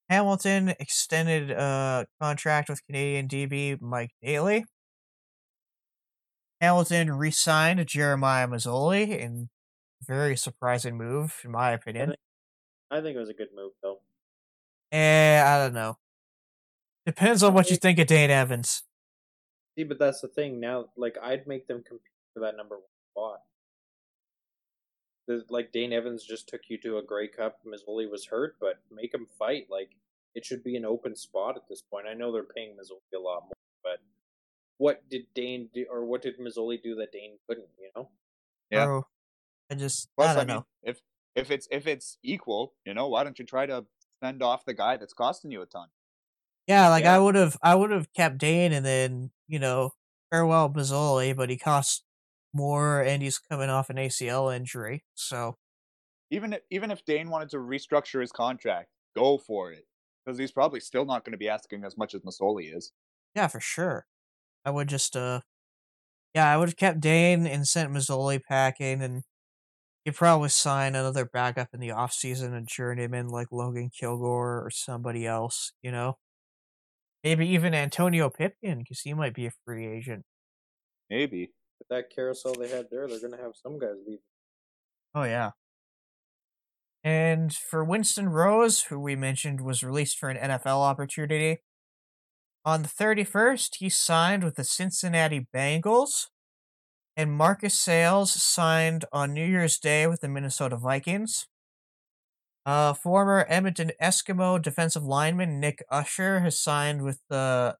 Hamilton 0.09 0.73
extended 0.79 1.51
a 1.51 2.05
contract 2.21 2.69
with 2.69 2.85
Canadian 2.85 3.27
DB 3.27 3.81
Mike 3.81 4.11
Daly. 4.21 4.65
Hamilton 6.61 7.13
re-signed 7.13 7.85
Jeremiah 7.87 8.47
Masoli 8.47 9.17
in 9.19 9.49
very 10.05 10.35
surprising 10.37 10.97
move, 10.97 11.41
in 11.43 11.51
my 11.51 11.71
opinion. 11.71 12.15
I 12.89 13.01
think 13.01 13.15
it 13.15 13.19
was 13.19 13.29
a 13.29 13.33
good 13.33 13.49
move 13.55 13.73
though. 13.81 13.99
Eh, 14.91 15.41
I 15.43 15.57
don't 15.57 15.73
know. 15.73 15.97
Depends 17.05 17.43
on 17.43 17.53
what 17.53 17.69
you 17.69 17.77
think 17.77 17.99
of 17.99 18.07
Dane 18.07 18.29
Evans. 18.29 18.83
See, 19.77 19.83
but 19.83 19.99
that's 19.99 20.21
the 20.21 20.27
thing 20.27 20.59
now. 20.59 20.85
Like, 20.97 21.17
I'd 21.21 21.47
make 21.47 21.67
them 21.67 21.83
compete 21.87 22.01
for 22.33 22.39
that 22.41 22.57
number 22.57 22.75
one 22.75 22.83
spot. 23.11 23.39
The, 25.27 25.43
like 25.49 25.71
Dane 25.71 25.93
Evans 25.93 26.23
just 26.23 26.47
took 26.47 26.61
you 26.69 26.77
to 26.79 26.97
a 26.97 27.03
Grey 27.03 27.27
Cup. 27.27 27.59
Masoli 27.65 28.09
was 28.09 28.25
hurt, 28.25 28.55
but 28.61 28.79
make 28.89 29.13
him 29.13 29.27
fight. 29.37 29.67
Like 29.69 29.89
it 30.35 30.45
should 30.45 30.63
be 30.63 30.77
an 30.77 30.85
open 30.85 31.15
spot 31.15 31.57
at 31.57 31.67
this 31.67 31.81
point. 31.81 32.07
I 32.09 32.13
know 32.13 32.31
they're 32.31 32.43
paying 32.43 32.71
Masoli 32.71 33.17
a 33.17 33.19
lot 33.19 33.43
more, 33.43 33.53
but 33.83 33.99
what 34.77 35.03
did 35.09 35.25
Dane 35.33 35.69
do, 35.73 35.85
or 35.91 36.05
what 36.05 36.21
did 36.21 36.39
Masoli 36.39 36.81
do 36.81 36.95
that 36.95 37.11
Dane 37.11 37.37
couldn't? 37.47 37.67
You 37.77 37.89
know? 37.95 38.09
Yeah. 38.69 38.85
Bro, 38.85 39.07
I 39.69 39.75
just 39.75 40.09
Plus, 40.15 40.29
I 40.29 40.31
I, 40.31 40.35
don't 40.35 40.47
mean, 40.47 40.55
know. 40.57 40.65
if 40.83 41.01
if 41.37 41.51
it's 41.51 41.69
if 41.71 41.87
it's 41.87 42.19
equal, 42.23 42.75
you 42.85 42.93
know, 42.95 43.07
why 43.09 43.23
don't 43.23 43.39
you 43.39 43.45
try 43.45 43.65
to 43.67 43.87
send 44.23 44.43
off 44.43 44.65
the 44.65 44.75
guy 44.75 44.97
that's 44.97 45.13
costing 45.13 45.51
you 45.51 45.63
a 45.63 45.67
ton? 45.67 45.89
Yeah, 46.67 46.89
like 46.89 47.05
Yeah. 47.05 47.13
I 47.13 47.19
would 47.19 47.35
have, 47.35 47.57
I 47.61 47.75
would 47.75 47.91
have 47.91 48.11
kept 48.13 48.37
Dane, 48.37 48.73
and 48.73 48.85
then 48.85 49.31
you 49.47 49.59
know, 49.59 49.91
farewell 50.31 50.69
Masoli, 50.69 51.35
but 51.35 51.49
he 51.49 51.57
costs 51.57 52.03
more, 52.53 53.01
and 53.01 53.21
he's 53.23 53.39
coming 53.39 53.69
off 53.69 53.89
an 53.89 53.97
ACL 53.97 54.49
injury. 54.49 55.05
So 55.15 55.57
Even 56.29 56.53
if, 56.53 56.61
even 56.69 56.89
if 56.91 57.03
Dane 57.05 57.29
wanted 57.29 57.49
to 57.49 57.57
restructure 57.57 58.21
his 58.21 58.31
contract, 58.31 58.91
go 59.15 59.37
for 59.37 59.71
it 59.73 59.87
because 60.25 60.37
he's 60.39 60.51
probably 60.53 60.79
still 60.79 61.03
not 61.05 61.23
going 61.25 61.31
to 61.33 61.37
be 61.37 61.49
asking 61.49 61.83
as 61.83 61.97
much 61.97 62.13
as 62.15 62.21
Masoli 62.21 62.73
is. 62.75 62.93
yeah, 63.35 63.47
for 63.47 63.59
sure, 63.59 64.07
I 64.65 64.71
would 64.71 64.89
just, 64.89 65.15
uh, 65.17 65.41
yeah, 66.35 66.51
I 66.53 66.57
would 66.57 66.69
have 66.69 66.77
kept 66.77 67.01
Dane 67.01 67.47
and 67.47 67.67
sent 67.67 67.91
Masoli 67.93 68.43
packing, 68.43 69.01
and 69.03 69.23
he'd 70.07 70.15
probably 70.15 70.47
sign 70.47 70.95
another 70.95 71.25
backup 71.25 71.67
in 71.73 71.81
the 71.81 71.91
off 71.91 72.13
season 72.13 72.53
and 72.53 72.69
turn 72.73 72.97
him 72.97 73.13
in 73.13 73.27
like 73.27 73.51
Logan 73.51 73.89
Kilgore 73.89 74.65
or 74.65 74.69
somebody 74.71 75.27
else, 75.27 75.73
you 75.81 75.91
know. 75.91 76.17
Maybe 77.25 77.45
even 77.49 77.73
Antonio 77.73 78.29
Pipkin, 78.29 78.79
because 78.79 79.01
he 79.01 79.13
might 79.13 79.33
be 79.33 79.47
a 79.47 79.51
free 79.65 79.85
agent. 79.85 80.23
Maybe. 81.09 81.51
With 81.77 81.89
that 81.89 82.09
carousel 82.09 82.53
they 82.53 82.69
had 82.69 82.85
there, 82.89 83.05
they're 83.05 83.19
gonna 83.19 83.43
have 83.43 83.51
some 83.61 83.77
guys 83.77 83.97
leave. 84.07 84.19
Oh 85.13 85.23
yeah. 85.23 85.51
And 87.03 87.53
for 87.53 87.83
Winston 87.83 88.29
Rose, 88.29 88.83
who 88.83 89.01
we 89.01 89.17
mentioned 89.17 89.59
was 89.59 89.83
released 89.83 90.17
for 90.17 90.29
an 90.29 90.37
NFL 90.37 90.83
opportunity, 90.83 91.57
on 92.63 92.83
the 92.83 92.87
31st, 92.87 93.75
he 93.79 93.89
signed 93.89 94.45
with 94.45 94.55
the 94.55 94.63
Cincinnati 94.63 95.47
Bengals, 95.53 96.27
and 97.17 97.31
Marcus 97.31 97.73
Sales 97.73 98.31
signed 98.31 99.03
on 99.11 99.33
New 99.33 99.45
Year's 99.45 99.79
Day 99.79 100.05
with 100.05 100.21
the 100.21 100.29
Minnesota 100.29 100.77
Vikings. 100.77 101.47
Uh, 102.63 102.93
former 102.93 103.43
Edmonton 103.49 103.91
Eskimo 103.99 104.61
defensive 104.61 105.03
lineman 105.03 105.59
Nick 105.59 105.83
Usher 105.89 106.41
has 106.41 106.59
signed 106.59 107.01
with 107.01 107.19
the 107.27 107.75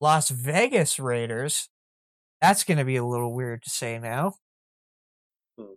Las 0.00 0.30
Vegas 0.30 0.98
Raiders. 0.98 1.68
That's 2.40 2.64
going 2.64 2.78
to 2.78 2.84
be 2.84 2.96
a 2.96 3.04
little 3.04 3.32
weird 3.32 3.62
to 3.62 3.70
say 3.70 4.00
now. 4.00 4.34
Hmm. 5.56 5.74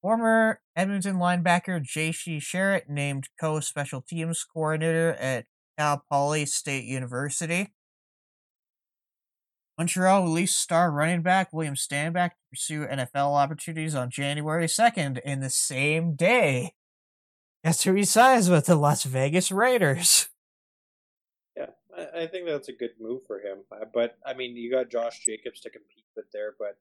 Former 0.00 0.60
Edmonton 0.76 1.16
linebacker 1.16 1.82
J.C. 1.82 2.38
Sherritt 2.38 2.88
named 2.88 3.28
co-special 3.40 4.02
teams 4.02 4.44
coordinator 4.44 5.14
at 5.14 5.46
Cal 5.76 6.04
Poly 6.08 6.46
State 6.46 6.84
University. 6.84 7.72
Montreal 9.80 10.24
released 10.24 10.58
star 10.58 10.92
running 10.92 11.22
back 11.22 11.54
William 11.54 11.74
Stanback 11.74 12.32
to 12.32 12.36
pursue 12.50 12.84
NFL 12.84 13.34
opportunities 13.34 13.94
on 13.94 14.10
January 14.10 14.66
2nd 14.66 15.20
in 15.20 15.40
the 15.40 15.48
same 15.48 16.16
day. 16.16 16.74
Guess 17.64 17.84
who 17.84 17.94
he 17.94 18.04
signs 18.04 18.50
with 18.50 18.66
the 18.66 18.74
Las 18.74 19.04
Vegas 19.04 19.50
Raiders? 19.50 20.28
Yeah, 21.56 21.70
I, 21.96 22.24
I 22.24 22.26
think 22.26 22.46
that's 22.46 22.68
a 22.68 22.74
good 22.74 22.90
move 23.00 23.22
for 23.26 23.38
him. 23.38 23.60
Uh, 23.72 23.86
But 23.90 24.18
I 24.26 24.34
mean, 24.34 24.54
you 24.54 24.70
got 24.70 24.90
Josh 24.90 25.24
Jacobs 25.24 25.60
to 25.60 25.70
compete 25.70 26.04
with 26.14 26.26
there, 26.30 26.54
but 26.58 26.76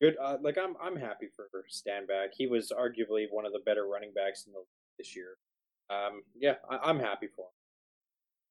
good. 0.00 0.16
Uh, 0.20 0.38
like 0.42 0.58
I'm, 0.58 0.74
I'm 0.82 0.96
happy 0.96 1.28
for 1.36 1.46
Stanback. 1.72 2.30
He 2.36 2.48
was 2.48 2.72
arguably 2.76 3.26
one 3.30 3.46
of 3.46 3.52
the 3.52 3.62
better 3.64 3.86
running 3.86 4.10
backs 4.12 4.46
in 4.46 4.52
the 4.52 4.58
league 4.58 4.98
this 4.98 5.14
year. 5.14 5.36
Um, 5.90 6.24
yeah, 6.34 6.54
I, 6.68 6.90
I'm 6.90 6.98
happy 6.98 7.28
for 7.28 7.42
him. 7.42 7.52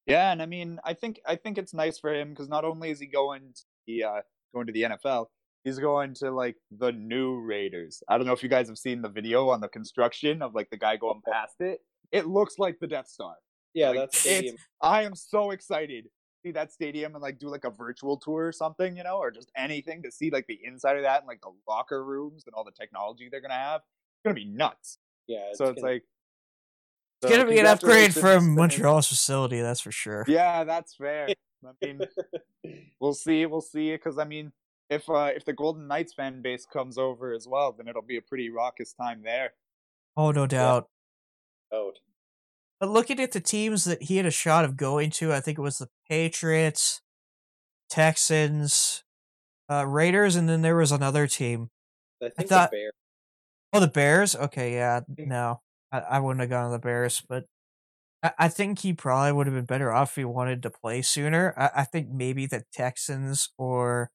Yeah, 0.06 0.32
and 0.32 0.42
I 0.42 0.46
mean, 0.46 0.80
I 0.86 0.94
think 0.94 1.20
I 1.28 1.36
think 1.36 1.58
it's 1.58 1.74
nice 1.74 2.00
for 2.00 2.14
him 2.14 2.30
because 2.30 2.48
not 2.48 2.64
only 2.64 2.90
is 2.90 3.02
he 3.02 3.06
going 3.06 3.54
the 3.88 4.04
uh, 4.04 4.22
going 4.54 4.68
to 4.68 4.74
the 4.74 4.84
NFL, 4.84 5.28
he's 5.64 5.80
going 5.80 6.14
to 6.16 6.32
like 6.32 6.56
the 6.78 6.92
new 6.92 7.40
Raiders. 7.40 8.02
I 8.08 8.18
don't 8.18 8.28
know 8.28 8.34
if 8.34 8.44
you 8.44 8.50
guys 8.50 8.68
have 8.68 8.78
seen 8.78 9.02
the 9.02 9.10
video 9.10 9.50
on 9.50 9.62
the 9.62 9.68
construction 9.70 10.42
of 10.42 10.54
like 10.56 10.70
the 10.70 10.78
guy 10.78 10.98
going 10.98 11.22
past 11.32 11.56
it. 11.60 11.80
It 12.12 12.28
looks 12.28 12.60
like 12.60 12.78
the 12.80 12.88
Death 12.88 13.08
Star. 13.08 13.36
Yeah, 13.74 13.90
Like, 13.90 13.98
that's 14.00 14.26
it's- 14.26 14.36
stadium. 14.38 14.56
I 14.82 15.04
am 15.04 15.16
so 15.16 15.52
excited 15.52 16.04
to 16.06 16.10
see 16.44 16.52
that 16.52 16.74
stadium 16.74 17.14
and 17.16 17.22
like 17.22 17.40
do 17.40 17.48
like 17.48 17.64
a 17.64 17.70
virtual 17.70 18.18
tour 18.18 18.48
or 18.48 18.52
something, 18.52 18.98
you 18.98 19.04
know, 19.04 19.18
or 19.18 19.32
just 19.32 19.50
anything 19.56 20.04
to 20.04 20.12
see 20.12 20.30
like 20.30 20.46
the 20.48 20.60
inside 20.64 20.98
of 20.98 21.04
that 21.04 21.20
and 21.22 21.28
like 21.28 21.40
the 21.42 21.52
locker 21.70 22.04
rooms 22.04 22.44
and 22.46 22.54
all 22.54 22.64
the 22.66 22.72
technology 22.72 23.30
they're 23.32 23.40
gonna 23.42 23.54
have. 23.54 23.82
It's 23.82 24.24
gonna 24.26 24.36
be 24.36 24.46
nuts. 24.46 24.98
Yeah, 25.28 25.52
so 25.54 25.66
it's 25.70 25.82
gonna- 25.82 25.94
like 25.94 26.04
It's 27.22 27.32
going 27.32 27.46
to 27.46 27.50
be 27.52 27.60
an 27.60 27.68
upgrade 27.68 28.14
from 28.16 28.56
Montreal's 28.56 29.08
facility, 29.08 29.62
that's 29.62 29.80
for 29.80 29.92
sure. 29.92 30.26
Yeah, 30.28 30.64
that's 30.64 30.96
fair. 30.96 31.28
I 31.66 31.86
mean, 31.86 32.02
we'll 33.00 33.14
see. 33.14 33.46
We'll 33.46 33.62
see. 33.62 33.92
Because 33.92 34.18
I 34.18 34.26
mean, 34.26 34.52
if 34.90 35.10
uh, 35.10 35.30
if 35.36 35.46
the 35.46 35.54
Golden 35.54 35.88
Knights 35.88 36.14
fan 36.14 36.42
base 36.42 36.66
comes 36.66 36.98
over 36.98 37.34
as 37.34 37.48
well, 37.48 37.72
then 37.72 37.88
it'll 37.88 38.02
be 38.02 38.18
a 38.18 38.22
pretty 38.22 38.50
raucous 38.50 38.94
time 38.94 39.22
there. 39.24 39.54
Oh, 40.18 40.32
no 40.32 40.46
doubt. 40.46 40.90
out. 41.74 42.00
But 42.80 42.90
looking 42.90 43.20
at 43.20 43.32
the 43.32 43.40
teams 43.40 43.86
that 43.86 44.04
he 44.04 44.18
had 44.18 44.26
a 44.26 44.32
shot 44.32 44.66
of 44.66 44.76
going 44.76 45.12
to, 45.12 45.32
I 45.32 45.40
think 45.40 45.58
it 45.58 45.62
was 45.62 45.78
the 45.78 45.88
Patriots, 46.10 47.02
Texans, 47.90 49.04
uh, 49.70 49.86
Raiders, 49.86 50.36
and 50.36 50.50
then 50.50 50.62
there 50.62 50.76
was 50.76 50.92
another 50.92 51.28
team. 51.28 51.70
I 52.22 52.30
think 52.30 52.50
thought- 52.50 52.72
the 52.72 52.78
Bears. 52.78 52.94
Oh, 53.74 53.80
the 53.80 53.88
Bears. 53.88 54.36
Okay, 54.36 54.74
yeah, 54.74 55.00
no, 55.18 55.62
I, 55.94 56.00
I 56.00 56.20
wouldn't 56.20 56.42
have 56.42 56.50
gone 56.50 56.66
to 56.66 56.72
the 56.72 56.80
Bears, 56.80 57.24
but 57.30 57.46
I, 58.24 58.50
think 58.50 58.80
he 58.80 58.94
probably 58.94 59.32
would 59.32 59.48
have 59.48 59.56
been 59.56 59.66
better 59.66 59.92
off 59.92 60.12
if 60.12 60.16
he 60.16 60.26
wanted 60.26 60.62
to 60.64 60.70
play 60.70 61.02
sooner. 61.02 61.54
I, 61.58 61.82
I 61.82 61.84
think 61.86 62.10
maybe 62.10 62.46
the 62.46 62.64
Texans 62.72 63.50
or 63.58 64.12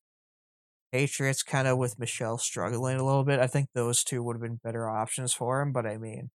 Patriots, 0.91 1.43
kind 1.43 1.67
of 1.67 1.77
with 1.77 1.99
Michel 1.99 2.37
struggling 2.37 2.97
a 2.97 3.05
little 3.05 3.23
bit. 3.23 3.39
I 3.39 3.47
think 3.47 3.69
those 3.73 4.03
two 4.03 4.23
would 4.23 4.35
have 4.35 4.41
been 4.41 4.59
better 4.63 4.89
options 4.89 5.33
for 5.33 5.61
him. 5.61 5.71
But 5.73 5.85
I 5.85 5.97
mean, 5.97 6.31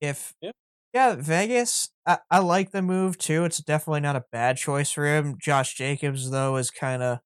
if 0.00 0.34
Yeah. 0.40 0.52
yeah, 0.92 1.14
Vegas, 1.18 1.90
I, 2.06 2.18
I 2.30 2.38
like 2.40 2.70
the 2.72 2.82
move 2.82 3.18
too. 3.18 3.44
It's 3.44 3.58
definitely 3.58 4.00
not 4.00 4.16
a 4.16 4.24
bad 4.32 4.56
choice 4.56 4.90
for 4.92 5.06
him. 5.06 5.36
Josh 5.38 5.74
Jacobs 5.74 6.30
though 6.30 6.56
is 6.56 6.70
kind 6.70 7.02
of 7.02 7.20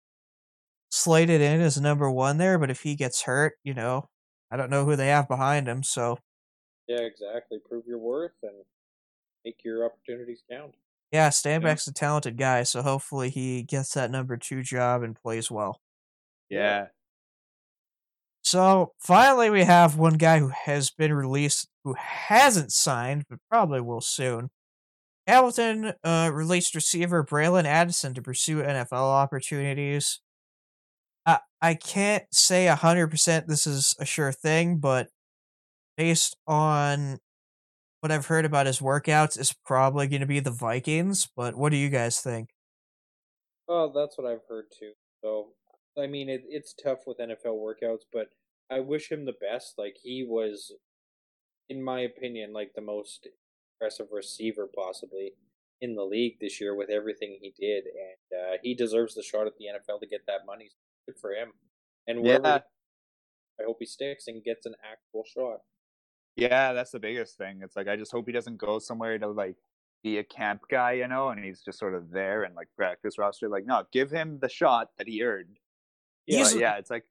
slated 0.90 1.40
in 1.40 1.60
as 1.60 1.80
number 1.80 2.10
one 2.10 2.38
there, 2.38 2.58
but 2.58 2.70
if 2.70 2.82
he 2.82 2.94
gets 2.96 3.22
hurt, 3.22 3.54
you 3.64 3.74
know, 3.74 4.08
I 4.50 4.56
don't 4.56 4.70
know 4.70 4.84
who 4.84 4.96
they 4.96 5.08
have 5.08 5.28
behind 5.28 5.68
him. 5.68 5.82
So 5.82 6.18
Yeah, 6.88 7.00
exactly. 7.00 7.58
Prove 7.68 7.86
your 7.86 7.98
worth 7.98 8.32
and 8.42 8.64
make 9.44 9.62
your 9.64 9.84
opportunities 9.84 10.42
count. 10.50 10.74
yeah, 11.12 11.28
Stanback's 11.28 11.86
a 11.86 11.92
talented 11.92 12.36
guy, 12.36 12.62
so 12.64 12.82
hopefully 12.82 13.30
he 13.30 13.62
gets 13.62 13.94
that 13.94 14.10
number 14.10 14.36
two 14.36 14.62
job 14.62 15.02
and 15.02 15.16
plays 15.16 15.50
well. 15.50 15.80
Yeah. 16.50 16.86
So 18.42 18.92
finally, 18.98 19.48
we 19.50 19.64
have 19.64 19.96
one 19.96 20.14
guy 20.14 20.38
who 20.38 20.48
has 20.48 20.90
been 20.90 21.12
released 21.14 21.68
who 21.82 21.94
hasn't 21.98 22.72
signed, 22.72 23.24
but 23.28 23.38
probably 23.50 23.80
will 23.80 24.00
soon. 24.00 24.50
Hamilton 25.26 25.94
uh, 26.04 26.30
released 26.32 26.74
receiver 26.74 27.24
Braylon 27.24 27.64
Addison 27.64 28.12
to 28.14 28.22
pursue 28.22 28.62
NFL 28.62 28.92
opportunities. 28.92 30.20
I 31.26 31.40
I 31.62 31.74
can't 31.74 32.24
say 32.32 32.66
hundred 32.66 33.08
percent 33.08 33.48
this 33.48 33.66
is 33.66 33.94
a 33.98 34.04
sure 34.04 34.32
thing, 34.32 34.78
but 34.78 35.08
based 35.96 36.36
on 36.46 37.18
what 38.04 38.12
I've 38.12 38.26
heard 38.26 38.44
about 38.44 38.66
his 38.66 38.80
workouts, 38.80 39.40
is 39.40 39.54
probably 39.64 40.06
going 40.06 40.20
to 40.20 40.26
be 40.26 40.38
the 40.38 40.50
Vikings. 40.50 41.26
But 41.34 41.56
what 41.56 41.70
do 41.70 41.78
you 41.78 41.88
guys 41.88 42.20
think? 42.20 42.50
Oh, 43.66 43.90
that's 43.94 44.18
what 44.18 44.30
I've 44.30 44.44
heard 44.46 44.66
too. 44.78 44.92
So, 45.22 45.52
I 45.98 46.06
mean, 46.06 46.28
it, 46.28 46.42
it's 46.46 46.74
tough 46.74 46.98
with 47.06 47.16
NFL 47.16 47.56
workouts, 47.56 48.02
but 48.12 48.26
I 48.70 48.80
wish 48.80 49.10
him 49.10 49.24
the 49.24 49.32
best. 49.32 49.76
Like 49.78 49.96
he 50.02 50.22
was, 50.28 50.70
in 51.70 51.82
my 51.82 52.00
opinion, 52.00 52.52
like 52.52 52.72
the 52.76 52.82
most 52.82 53.26
impressive 53.80 54.08
receiver 54.12 54.68
possibly 54.76 55.32
in 55.80 55.94
the 55.94 56.04
league 56.04 56.34
this 56.42 56.60
year 56.60 56.76
with 56.76 56.90
everything 56.90 57.38
he 57.40 57.54
did, 57.58 57.84
and 57.84 58.38
uh, 58.38 58.56
he 58.62 58.74
deserves 58.74 59.14
the 59.14 59.22
shot 59.22 59.46
at 59.46 59.54
the 59.58 59.64
NFL 59.64 60.00
to 60.00 60.06
get 60.06 60.26
that 60.26 60.40
money. 60.46 60.72
Good 61.06 61.16
for 61.18 61.30
him. 61.30 61.52
And 62.06 62.26
Yeah. 62.26 62.58
I 63.58 63.62
hope 63.64 63.76
he 63.80 63.86
sticks 63.86 64.26
and 64.26 64.44
gets 64.44 64.66
an 64.66 64.74
actual 64.84 65.24
shot. 65.24 65.60
Yeah, 66.36 66.72
that's 66.72 66.90
the 66.90 66.98
biggest 67.00 67.36
thing. 67.38 67.60
It's 67.62 67.76
like 67.76 67.88
I 67.88 67.96
just 67.96 68.10
hope 68.12 68.26
he 68.26 68.32
doesn't 68.32 68.56
go 68.56 68.78
somewhere 68.78 69.18
to 69.18 69.28
like 69.28 69.56
be 70.02 70.18
a 70.18 70.24
camp 70.24 70.62
guy, 70.70 70.92
you 70.92 71.08
know, 71.08 71.28
and 71.28 71.42
he's 71.44 71.62
just 71.62 71.78
sort 71.78 71.94
of 71.94 72.10
there 72.10 72.42
and 72.42 72.54
like 72.54 72.68
practice 72.76 73.18
roster. 73.18 73.48
Like, 73.48 73.66
no, 73.66 73.84
give 73.92 74.10
him 74.10 74.38
the 74.40 74.48
shot 74.48 74.88
that 74.98 75.06
he 75.08 75.22
earned. 75.22 75.58
Yeah, 76.26 76.50
yeah, 76.54 76.76
it's 76.76 76.90
like 76.90 77.04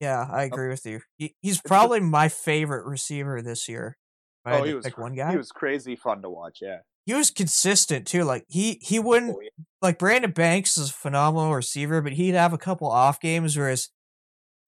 Yeah, 0.00 0.26
I 0.30 0.44
Oh. 0.44 0.46
agree 0.46 0.68
with 0.68 0.84
you. 0.86 1.00
He, 1.18 1.36
he's 1.40 1.60
probably 1.60 2.00
my 2.00 2.28
favorite 2.28 2.86
receiver 2.86 3.42
this 3.42 3.68
year. 3.68 3.96
Oh, 4.44 4.62
he 4.64 4.74
was 4.74 4.86
one 4.96 5.14
guy. 5.14 5.30
He 5.32 5.36
was 5.36 5.52
crazy 5.52 5.94
fun 5.96 6.22
to 6.22 6.30
watch. 6.30 6.58
Yeah. 6.62 6.78
he 7.06 7.14
was 7.14 7.30
consistent 7.30 8.06
too. 8.06 8.24
Like 8.24 8.44
he 8.48 8.78
he 8.82 8.98
wouldn't 8.98 9.36
Oh, 9.36 9.40
yeah. 9.40 9.64
like 9.82 9.98
Brandon 9.98 10.30
Banks 10.32 10.76
is 10.78 10.90
a 10.90 10.92
phenomenal 10.94 11.54
receiver, 11.54 12.00
but 12.00 12.14
he'd 12.14 12.34
have 12.34 12.52
a 12.52 12.58
couple 12.58 12.88
off 12.88 13.20
games, 13.20 13.56
whereas 13.56 13.90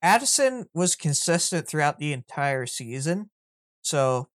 Addison 0.03 0.66
was 0.74 0.94
consistent 0.96 1.66
throughout 1.68 1.98
the 1.98 2.12
entire 2.12 2.66
season. 2.66 3.31
So, 3.90 4.29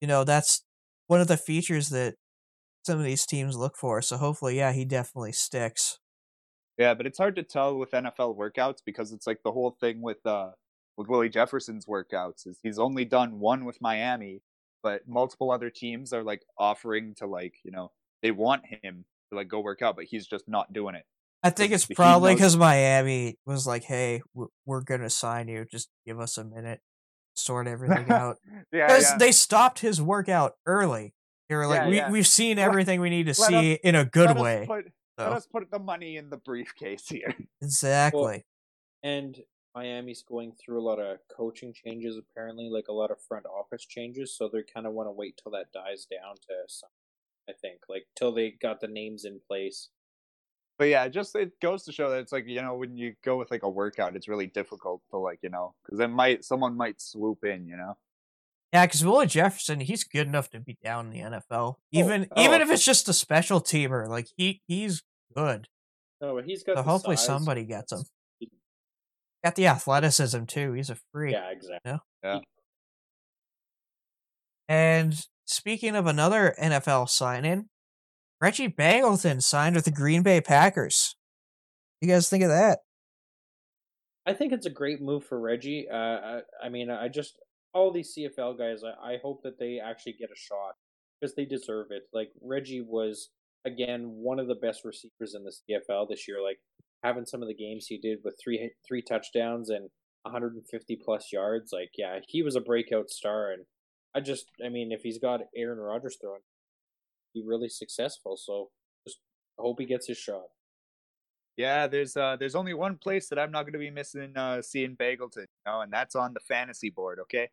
you 0.00 0.08
know, 0.08 0.24
that's 0.24 0.64
one 1.06 1.20
of 1.20 1.28
the 1.28 1.36
features 1.36 1.90
that 1.90 2.16
some 2.84 2.98
of 2.98 3.04
these 3.04 3.24
teams 3.24 3.56
look 3.56 3.76
for. 3.76 4.02
So 4.02 4.16
hopefully, 4.16 4.56
yeah, 4.56 4.72
he 4.72 4.84
definitely 4.84 5.30
sticks. 5.30 6.00
Yeah, 6.76 6.94
but 6.94 7.06
it's 7.06 7.18
hard 7.18 7.36
to 7.36 7.44
tell 7.44 7.78
with 7.78 7.92
NFL 7.92 8.36
workouts 8.36 8.78
because 8.84 9.12
it's 9.12 9.28
like 9.28 9.44
the 9.44 9.52
whole 9.52 9.76
thing 9.80 10.02
with 10.02 10.26
uh 10.26 10.50
with 10.96 11.06
Willie 11.06 11.28
Jefferson's 11.28 11.86
workouts 11.86 12.46
is 12.46 12.58
he's 12.64 12.80
only 12.80 13.04
done 13.04 13.38
one 13.38 13.64
with 13.64 13.80
Miami, 13.80 14.42
but 14.82 15.06
multiple 15.06 15.52
other 15.52 15.70
teams 15.70 16.12
are 16.12 16.24
like 16.24 16.42
offering 16.58 17.14
to 17.18 17.26
like, 17.26 17.54
you 17.64 17.70
know, 17.70 17.92
they 18.22 18.32
want 18.32 18.64
him 18.66 19.04
to 19.30 19.36
like 19.36 19.48
go 19.48 19.60
work 19.60 19.82
out, 19.82 19.94
but 19.94 20.06
he's 20.06 20.26
just 20.26 20.48
not 20.48 20.72
doing 20.72 20.96
it. 20.96 21.04
I 21.44 21.50
think 21.50 21.72
it's 21.72 21.86
probably 21.86 22.34
because 22.34 22.56
Miami 22.56 23.36
was 23.46 23.66
like, 23.66 23.84
"Hey, 23.84 24.22
we're, 24.34 24.46
we're 24.66 24.82
gonna 24.82 25.10
sign 25.10 25.48
you. 25.48 25.64
Just 25.70 25.90
give 26.06 26.20
us 26.20 26.38
a 26.38 26.44
minute, 26.44 26.80
sort 27.34 27.66
everything 27.68 28.10
out." 28.10 28.38
yeah, 28.72 28.98
yeah. 28.98 29.16
they 29.18 29.32
stopped 29.32 29.80
his 29.80 30.00
workout 30.00 30.56
early. 30.66 31.14
They 31.52 31.56
were 31.56 31.66
like, 31.66 31.82
Yeah, 31.82 31.88
we, 31.88 31.96
yeah. 31.96 32.10
we've 32.10 32.26
seen 32.26 32.58
everything 32.58 33.00
we 33.02 33.10
need 33.10 33.26
to 33.26 33.38
let 33.38 33.50
see 33.50 33.72
in 33.84 33.94
a 33.94 34.06
good 34.06 34.28
let 34.28 34.36
us 34.38 34.42
way. 34.42 34.64
Put, 34.66 34.84
So, 35.18 35.24
Let 35.24 35.32
us 35.32 35.46
put 35.46 35.70
the 35.70 35.78
money 35.78 36.16
in 36.16 36.30
the 36.30 36.38
briefcase 36.38 37.08
here. 37.08 37.34
exactly. 37.60 38.46
and 39.02 39.38
Miami's 39.74 40.22
going 40.22 40.52
through 40.52 40.80
a 40.80 40.84
lot 40.84 40.98
of 40.98 41.18
coaching 41.34 41.74
changes. 41.74 42.16
Apparently, 42.16 42.70
like 42.70 42.88
a 42.88 42.92
lot 42.92 43.10
of 43.10 43.20
front 43.20 43.44
office 43.44 43.84
changes. 43.84 44.34
So 44.34 44.48
they 44.48 44.62
kind 44.62 44.86
of 44.86 44.94
want 44.94 45.08
to 45.08 45.12
wait 45.12 45.40
till 45.42 45.52
that 45.52 45.72
dies 45.72 46.06
down 46.10 46.36
to 46.36 46.54
some. 46.68 46.90
I 47.48 47.52
think 47.60 47.80
like 47.88 48.06
till 48.16 48.32
they 48.32 48.50
got 48.50 48.80
the 48.80 48.88
names 48.88 49.26
in 49.26 49.40
place. 49.46 49.90
But 50.78 50.88
yeah, 50.88 51.08
just 51.08 51.36
it 51.36 51.52
goes 51.60 51.84
to 51.84 51.92
show 51.92 52.10
that 52.10 52.20
it's 52.20 52.32
like 52.32 52.44
you 52.46 52.62
know 52.62 52.74
when 52.74 52.96
you 52.96 53.14
go 53.24 53.38
with 53.38 53.50
like 53.50 53.62
a 53.62 53.68
workout, 53.70 54.16
it's 54.16 54.28
really 54.28 54.46
difficult 54.46 55.02
to 55.10 55.18
like 55.18 55.38
you 55.42 55.50
know 55.50 55.74
because 55.84 56.00
it 56.00 56.08
might 56.08 56.44
someone 56.44 56.76
might 56.76 57.00
swoop 57.00 57.44
in, 57.44 57.66
you 57.66 57.76
know. 57.76 57.96
Yeah, 58.72 58.86
because 58.86 59.04
Willie 59.04 59.26
Jefferson, 59.26 59.80
he's 59.80 60.02
good 60.02 60.26
enough 60.26 60.48
to 60.50 60.60
be 60.60 60.78
down 60.82 61.12
in 61.12 61.12
the 61.12 61.36
NFL. 61.36 61.42
Oh, 61.50 61.76
even 61.92 62.26
oh, 62.34 62.42
even 62.42 62.62
if 62.62 62.70
it's 62.70 62.84
just 62.84 63.08
a 63.08 63.12
special 63.12 63.60
teamer, 63.60 64.08
like 64.08 64.28
he 64.36 64.62
he's 64.66 65.02
good. 65.36 65.68
Oh, 66.22 66.28
no, 66.28 66.34
but 66.36 66.44
he's 66.46 66.62
got. 66.62 66.76
So 66.76 66.82
the 66.82 66.88
hopefully 66.88 67.16
size. 67.16 67.26
somebody 67.26 67.64
gets 67.64 67.92
him. 67.92 68.02
Got 69.44 69.56
the 69.56 69.66
athleticism 69.66 70.44
too. 70.44 70.72
He's 70.72 70.88
a 70.88 70.96
freak. 71.12 71.32
Yeah, 71.32 71.50
exactly. 71.50 71.98
Yeah. 72.22 72.38
And 74.68 75.26
speaking 75.44 75.96
of 75.96 76.06
another 76.06 76.54
NFL 76.60 77.08
sign 77.08 77.44
in, 77.44 77.68
Reggie 78.42 78.68
Begelton 78.68 79.40
signed 79.40 79.76
with 79.76 79.84
the 79.84 79.92
Green 79.92 80.24
Bay 80.24 80.40
Packers. 80.40 81.14
You 82.00 82.08
guys 82.08 82.28
think 82.28 82.42
of 82.42 82.50
that? 82.50 82.80
I 84.26 84.32
think 84.32 84.52
it's 84.52 84.66
a 84.66 84.70
great 84.70 85.00
move 85.00 85.24
for 85.24 85.38
Reggie. 85.38 85.86
Uh, 85.88 85.96
I, 85.96 86.40
I 86.64 86.68
mean, 86.68 86.90
I 86.90 87.06
just 87.06 87.38
all 87.72 87.92
these 87.92 88.12
CFL 88.18 88.58
guys. 88.58 88.82
I, 88.82 89.12
I 89.12 89.18
hope 89.22 89.44
that 89.44 89.60
they 89.60 89.78
actually 89.78 90.14
get 90.14 90.30
a 90.30 90.36
shot 90.36 90.74
because 91.20 91.36
they 91.36 91.44
deserve 91.44 91.86
it. 91.90 92.02
Like 92.12 92.32
Reggie 92.42 92.80
was 92.80 93.30
again 93.64 94.06
one 94.08 94.40
of 94.40 94.48
the 94.48 94.56
best 94.56 94.84
receivers 94.84 95.36
in 95.36 95.44
the 95.44 95.52
CFL 95.52 96.08
this 96.08 96.26
year. 96.26 96.42
Like 96.42 96.58
having 97.04 97.26
some 97.26 97.42
of 97.42 97.48
the 97.48 97.54
games 97.54 97.86
he 97.86 97.96
did 97.96 98.18
with 98.24 98.36
three 98.42 98.72
three 98.86 99.02
touchdowns 99.02 99.70
and 99.70 99.88
150 100.22 100.96
plus 101.04 101.32
yards. 101.32 101.72
Like 101.72 101.90
yeah, 101.96 102.18
he 102.26 102.42
was 102.42 102.56
a 102.56 102.60
breakout 102.60 103.08
star. 103.08 103.52
And 103.52 103.66
I 104.16 104.20
just, 104.20 104.46
I 104.64 104.68
mean, 104.68 104.90
if 104.90 105.02
he's 105.02 105.18
got 105.18 105.42
Aaron 105.56 105.78
Rodgers 105.78 106.18
throwing, 106.20 106.40
be 107.32 107.42
really 107.44 107.68
successful. 107.68 108.36
So 108.36 108.70
just 109.06 109.18
hope 109.58 109.80
he 109.80 109.86
gets 109.86 110.06
his 110.06 110.18
shot. 110.18 110.44
Yeah, 111.56 111.86
there's 111.86 112.16
uh 112.16 112.36
there's 112.36 112.54
only 112.54 112.74
one 112.74 112.96
place 112.96 113.28
that 113.28 113.38
I'm 113.38 113.52
not 113.52 113.64
going 113.64 113.74
to 113.74 113.78
be 113.78 113.90
missing 113.90 114.32
uh 114.36 114.62
seeing 114.62 114.96
Begelton, 114.96 115.36
you 115.36 115.46
know, 115.66 115.82
and 115.82 115.92
that's 115.92 116.16
on 116.16 116.32
the 116.32 116.40
fantasy 116.40 116.88
board. 116.88 117.18
Okay, 117.20 117.50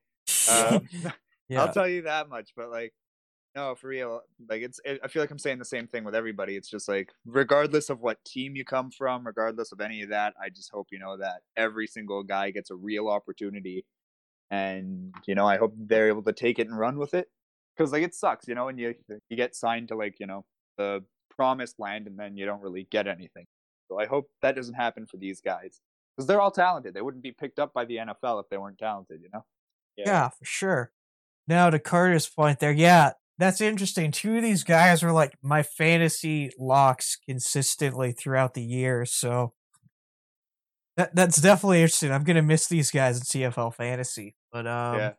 um, 0.49 0.87
yeah. 1.49 1.61
I'll 1.61 1.73
tell 1.73 1.87
you 1.87 2.03
that 2.03 2.29
much. 2.29 2.51
But 2.55 2.69
like, 2.69 2.93
no, 3.55 3.75
for 3.75 3.87
real, 3.87 4.21
like 4.47 4.61
it's. 4.61 4.79
It, 4.85 5.01
I 5.03 5.07
feel 5.07 5.21
like 5.21 5.31
I'm 5.31 5.39
saying 5.39 5.59
the 5.59 5.65
same 5.65 5.87
thing 5.87 6.03
with 6.03 6.15
everybody. 6.15 6.55
It's 6.55 6.69
just 6.69 6.87
like, 6.87 7.11
regardless 7.25 7.89
of 7.89 7.99
what 7.99 8.23
team 8.23 8.55
you 8.55 8.63
come 8.63 8.91
from, 8.91 9.25
regardless 9.25 9.71
of 9.71 9.81
any 9.81 10.01
of 10.01 10.09
that, 10.09 10.33
I 10.41 10.49
just 10.49 10.71
hope 10.71 10.87
you 10.91 10.99
know 10.99 11.17
that 11.17 11.41
every 11.57 11.87
single 11.87 12.23
guy 12.23 12.51
gets 12.51 12.71
a 12.71 12.75
real 12.75 13.09
opportunity, 13.09 13.85
and 14.51 15.13
you 15.25 15.35
know, 15.35 15.47
I 15.47 15.57
hope 15.57 15.73
they're 15.75 16.07
able 16.07 16.23
to 16.23 16.33
take 16.33 16.59
it 16.59 16.67
and 16.67 16.77
run 16.77 16.97
with 16.97 17.13
it. 17.13 17.27
Because 17.79 17.93
like 17.93 18.03
it 18.03 18.13
sucks, 18.13 18.45
you 18.47 18.55
know, 18.55 18.65
when 18.65 18.77
you 18.77 18.93
you 19.29 19.37
get 19.37 19.55
signed 19.55 19.87
to 19.87 19.95
like 19.95 20.19
you 20.19 20.27
know 20.27 20.43
the 20.77 21.01
promised 21.35 21.79
land 21.79 22.07
and 22.07 22.19
then 22.19 22.35
you 22.35 22.45
don't 22.45 22.61
really 22.61 22.85
get 22.91 23.07
anything. 23.07 23.45
So 23.87 23.99
I 23.99 24.05
hope 24.05 24.29
that 24.41 24.57
doesn't 24.57 24.73
happen 24.73 25.07
for 25.07 25.15
these 25.15 25.39
guys 25.39 25.79
because 26.15 26.27
they're 26.27 26.41
all 26.41 26.51
talented. 26.51 26.93
They 26.93 27.01
wouldn't 27.01 27.23
be 27.23 27.31
picked 27.31 27.57
up 27.57 27.73
by 27.73 27.85
the 27.85 27.95
NFL 27.95 28.41
if 28.41 28.49
they 28.49 28.57
weren't 28.57 28.77
talented, 28.77 29.21
you 29.23 29.29
know. 29.33 29.45
Yeah, 29.95 30.27
for 30.27 30.43
sure. 30.43 30.91
Now 31.47 31.69
to 31.69 31.79
Carter's 31.79 32.27
point 32.27 32.59
there, 32.59 32.71
yeah, 32.71 33.13
that's 33.37 33.61
interesting. 33.61 34.11
Two 34.11 34.35
of 34.35 34.43
these 34.43 34.65
guys 34.65 35.01
were 35.01 35.13
like 35.13 35.33
my 35.41 35.63
fantasy 35.63 36.51
locks 36.59 37.17
consistently 37.25 38.11
throughout 38.11 38.55
the 38.55 38.63
year, 38.63 39.05
so 39.05 39.53
that 40.97 41.15
that's 41.15 41.39
definitely 41.39 41.81
interesting. 41.81 42.11
I'm 42.11 42.25
gonna 42.25 42.41
miss 42.41 42.67
these 42.67 42.91
guys 42.91 43.19
in 43.19 43.23
CFL 43.23 43.73
fantasy, 43.73 44.35
but 44.51 44.67
um, 44.67 44.97
yeah. 44.97 45.11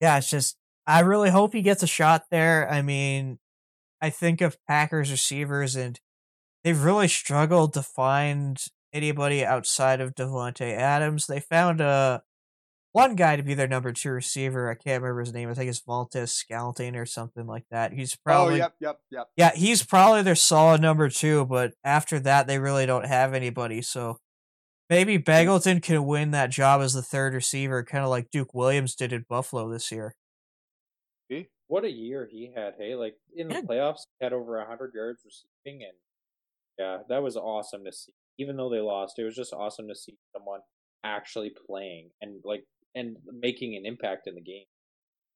yeah, 0.00 0.18
it's 0.18 0.28
just 0.28 0.56
I 0.90 1.00
really 1.00 1.30
hope 1.30 1.52
he 1.52 1.62
gets 1.62 1.84
a 1.84 1.86
shot 1.86 2.24
there. 2.30 2.68
I 2.68 2.82
mean, 2.82 3.38
I 4.00 4.10
think 4.10 4.40
of 4.40 4.58
Packers 4.66 5.10
receivers 5.10 5.76
and 5.76 6.00
they've 6.64 6.82
really 6.82 7.06
struggled 7.06 7.74
to 7.74 7.82
find 7.82 8.58
anybody 8.92 9.44
outside 9.44 10.00
of 10.00 10.16
Davante 10.16 10.72
Adams. 10.74 11.26
They 11.26 11.38
found 11.38 11.80
a 11.80 12.22
one 12.92 13.14
guy 13.14 13.36
to 13.36 13.42
be 13.44 13.54
their 13.54 13.68
number 13.68 13.92
two 13.92 14.10
receiver. 14.10 14.68
I 14.68 14.74
can't 14.74 15.00
remember 15.00 15.20
his 15.20 15.32
name. 15.32 15.48
I 15.48 15.54
think 15.54 15.70
it's 15.70 15.80
Valdes-Scantling 15.86 16.96
or 16.96 17.06
something 17.06 17.46
like 17.46 17.66
that. 17.70 17.92
He's 17.92 18.14
oh, 18.14 18.22
probably 18.24 18.54
oh, 18.54 18.64
yep, 18.64 18.74
yep, 18.80 18.98
yep. 19.12 19.28
yeah, 19.36 19.52
he's 19.54 19.84
probably 19.84 20.22
their 20.22 20.34
solid 20.34 20.80
number 20.80 21.08
two, 21.08 21.46
but 21.46 21.72
after 21.84 22.18
that, 22.18 22.48
they 22.48 22.58
really 22.58 22.86
don't 22.86 23.06
have 23.06 23.32
anybody. 23.32 23.80
So 23.80 24.18
maybe 24.88 25.18
hmm. 25.18 25.22
Begelton 25.22 25.80
can 25.80 26.04
win 26.04 26.32
that 26.32 26.50
job 26.50 26.80
as 26.80 26.94
the 26.94 27.02
third 27.02 27.32
receiver, 27.32 27.84
kind 27.84 28.02
of 28.02 28.10
like 28.10 28.32
Duke 28.32 28.54
Williams 28.54 28.96
did 28.96 29.12
at 29.12 29.28
Buffalo 29.28 29.70
this 29.70 29.92
year. 29.92 30.14
What 31.70 31.84
a 31.84 31.90
year 31.92 32.28
he 32.28 32.52
had, 32.52 32.74
hey! 32.80 32.96
Like 32.96 33.14
in 33.32 33.46
the 33.48 33.54
playoffs, 33.54 34.00
he 34.18 34.24
had 34.24 34.32
over 34.32 34.64
hundred 34.66 34.92
yards 34.92 35.22
receiving, 35.24 35.84
and 35.84 35.92
yeah, 36.78 36.98
that 37.08 37.22
was 37.22 37.36
awesome 37.36 37.84
to 37.84 37.92
see. 37.92 38.12
Even 38.38 38.56
though 38.56 38.70
they 38.70 38.80
lost, 38.80 39.18
it 39.20 39.24
was 39.24 39.36
just 39.36 39.52
awesome 39.52 39.86
to 39.88 39.94
see 39.94 40.18
someone 40.36 40.62
actually 41.04 41.52
playing 41.68 42.10
and 42.22 42.40
like 42.44 42.64
and 42.96 43.16
making 43.26 43.76
an 43.76 43.86
impact 43.86 44.26
in 44.26 44.34
the 44.34 44.40
game. 44.42 44.64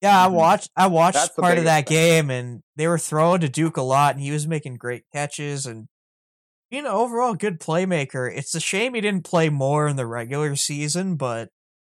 Yeah, 0.03 0.25
I 0.25 0.29
Mhm. 0.29 0.33
watched. 0.33 0.71
I 0.77 0.87
watched 0.89 1.15
That's 1.15 1.37
part 1.37 1.59
of 1.59 1.65
that 1.65 1.87
game, 1.87 2.31
and 2.31 2.63
they 2.77 2.87
were 2.89 2.99
throwing 2.99 3.41
to 3.41 3.49
Duke 3.49 3.77
a 3.77 3.83
lot, 3.83 4.15
and 4.15 4.23
he 4.23 4.31
was 4.31 4.47
making 4.47 4.77
great 4.77 5.05
catches, 5.13 5.67
and 5.67 5.89
being 6.71 6.87
an 6.87 6.93
overall 6.93 7.35
good 7.35 7.61
playmaker. 7.61 8.31
It's 8.35 8.55
a 8.55 8.61
shame 8.61 8.95
he 8.95 9.01
didn't 9.03 9.25
play 9.25 9.51
more 9.51 9.89
in 9.89 9.97
the 9.97 10.07
regular 10.07 10.57
season, 10.57 11.17
but 11.17 11.51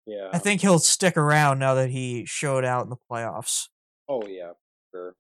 Yeah. 0.05 0.31
I 0.33 0.39
think 0.39 0.61
he'll 0.61 0.79
stick 0.79 1.17
around 1.17 1.59
now 1.59 1.75
that 1.75 1.89
he 1.91 2.25
showed 2.25 2.65
out 2.65 2.83
in 2.85 2.89
the 2.91 2.97
playoffs. 3.11 3.69
Oh 4.09 4.25
yeah, 4.27 4.53
sure. 4.91 5.15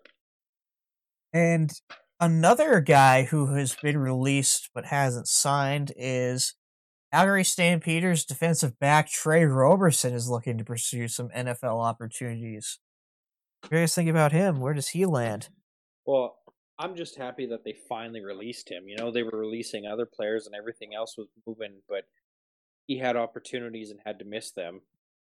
And 1.33 1.71
another 2.19 2.79
guy 2.81 3.23
who 3.23 3.53
has 3.55 3.75
been 3.75 3.97
released 3.97 4.69
but 4.73 4.85
hasn't 4.85 5.27
signed 5.27 5.91
is 5.97 6.55
Calgary 7.13 7.43
Stampeders 7.43 8.25
defensive 8.25 8.79
back 8.79 9.09
Tre 9.09 9.43
Roberson 9.43 10.13
is 10.13 10.29
looking 10.29 10.57
to 10.57 10.63
pursue 10.63 11.07
some 11.07 11.29
NFL 11.29 11.83
opportunities. 11.83 12.79
What 13.61 13.71
do 13.71 13.75
you 13.77 13.81
guys 13.83 13.95
think 13.95 14.09
about 14.09 14.31
him? 14.31 14.59
Where 14.59 14.73
does 14.73 14.89
he 14.89 15.05
land? 15.05 15.49
Well, 16.05 16.37
I'm 16.79 16.95
just 16.95 17.17
happy 17.17 17.47
that 17.47 17.63
they 17.63 17.75
finally 17.89 18.23
released 18.23 18.69
him. 18.69 18.87
You 18.87 18.97
know, 18.97 19.11
they 19.11 19.23
were 19.23 19.37
releasing 19.37 19.85
other 19.85 20.05
players 20.05 20.45
and 20.45 20.55
everything 20.55 20.93
else 20.95 21.15
was 21.17 21.27
moving, 21.45 21.81
but 21.89 22.03
he 22.85 22.99
had 22.99 23.15
opportunities 23.15 23.89
and 23.89 23.99
had 24.05 24.19
to 24.19 24.25
miss 24.25 24.51
them 24.51 24.81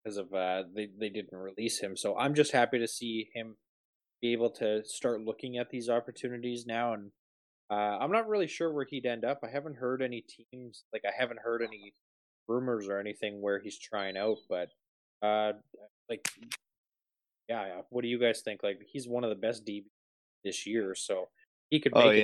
because 0.02 0.16
of 0.16 0.32
uh 0.32 0.64
they 0.74 0.88
they 0.98 1.08
didn't 1.08 1.36
release 1.36 1.80
him. 1.80 1.96
So 1.96 2.16
I'm 2.16 2.34
just 2.34 2.52
happy 2.52 2.78
to 2.78 2.88
see 2.88 3.28
him 3.34 3.56
be 4.20 4.32
able 4.32 4.50
to 4.50 4.84
start 4.84 5.20
looking 5.20 5.58
at 5.58 5.70
these 5.70 5.88
opportunities 5.88 6.66
now 6.66 6.92
and 6.92 7.10
uh, 7.70 7.98
I'm 8.00 8.10
not 8.10 8.26
really 8.28 8.46
sure 8.46 8.72
where 8.72 8.86
he'd 8.88 9.04
end 9.04 9.26
up. 9.26 9.40
I 9.44 9.48
haven't 9.48 9.76
heard 9.76 10.00
any 10.00 10.22
teams 10.22 10.84
like 10.92 11.02
I 11.06 11.12
haven't 11.16 11.40
heard 11.40 11.62
any 11.62 11.92
rumors 12.46 12.88
or 12.88 12.98
anything 12.98 13.42
where 13.42 13.60
he's 13.60 13.78
trying 13.78 14.16
out, 14.16 14.38
but 14.48 14.70
uh 15.22 15.52
like 16.08 16.26
yeah, 17.48 17.66
yeah. 17.66 17.80
What 17.90 18.02
do 18.02 18.08
you 18.08 18.18
guys 18.18 18.40
think? 18.42 18.62
Like 18.62 18.80
he's 18.90 19.08
one 19.08 19.24
of 19.24 19.30
the 19.30 19.36
best 19.36 19.66
DB 19.66 19.84
this 20.44 20.66
year, 20.66 20.94
so 20.94 21.28
he 21.70 21.80
could 21.80 21.94
make 21.94 22.04
Oh 22.04 22.10
it. 22.10 22.20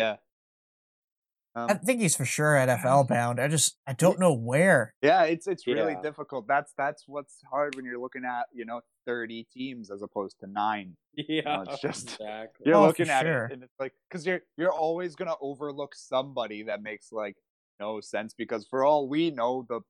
Yeah. 1.57 1.62
Um, 1.64 1.71
I 1.71 1.75
think 1.75 2.01
he's 2.01 2.17
for 2.17 2.25
sure 2.25 2.55
NFL 2.55 3.07
bound. 3.09 3.40
I 3.40 3.49
just 3.49 3.77
I 3.87 3.93
don't 3.93 4.19
know 4.19 4.33
where. 4.35 4.95
yeah, 5.03 5.23
it's 5.25 5.47
it's 5.47 5.67
really 5.67 5.93
Yeah. 5.95 6.03
difficult. 6.03 6.47
That's 6.49 6.73
that's 6.77 7.05
what's 7.07 7.37
hard 7.51 7.75
when 7.77 7.85
you're 7.85 8.01
looking 8.01 8.25
at 8.25 8.47
you 8.53 8.64
know 8.64 8.81
30 9.07 9.47
teams 9.53 9.90
as 9.90 10.03
opposed 10.03 10.38
to 10.40 10.47
nine. 10.47 10.97
Yeah, 11.17 11.62
it's 11.69 11.81
just- 11.81 12.11
exactly. 12.14 12.64
You're 12.67 12.77
Oh, 12.77 12.87
looking 12.87 13.09
at 13.09 13.23
sure. 13.23 13.45
it, 13.47 13.53
and 13.53 13.62
it's 13.62 13.79
like 13.79 13.93
because 14.09 14.27
you're 14.27 14.40
you're 14.57 14.73
always 14.73 15.14
gonna 15.14 15.37
overlook 15.40 15.95
somebody 15.95 16.64
that 16.64 16.83
makes 16.83 17.12
like 17.12 17.37
no 17.79 18.01
sense 18.01 18.35
because 18.35 18.67
for 18.67 18.85
all 18.85 19.09
we 19.09 19.31
know, 19.31 19.64
the 19.69 19.81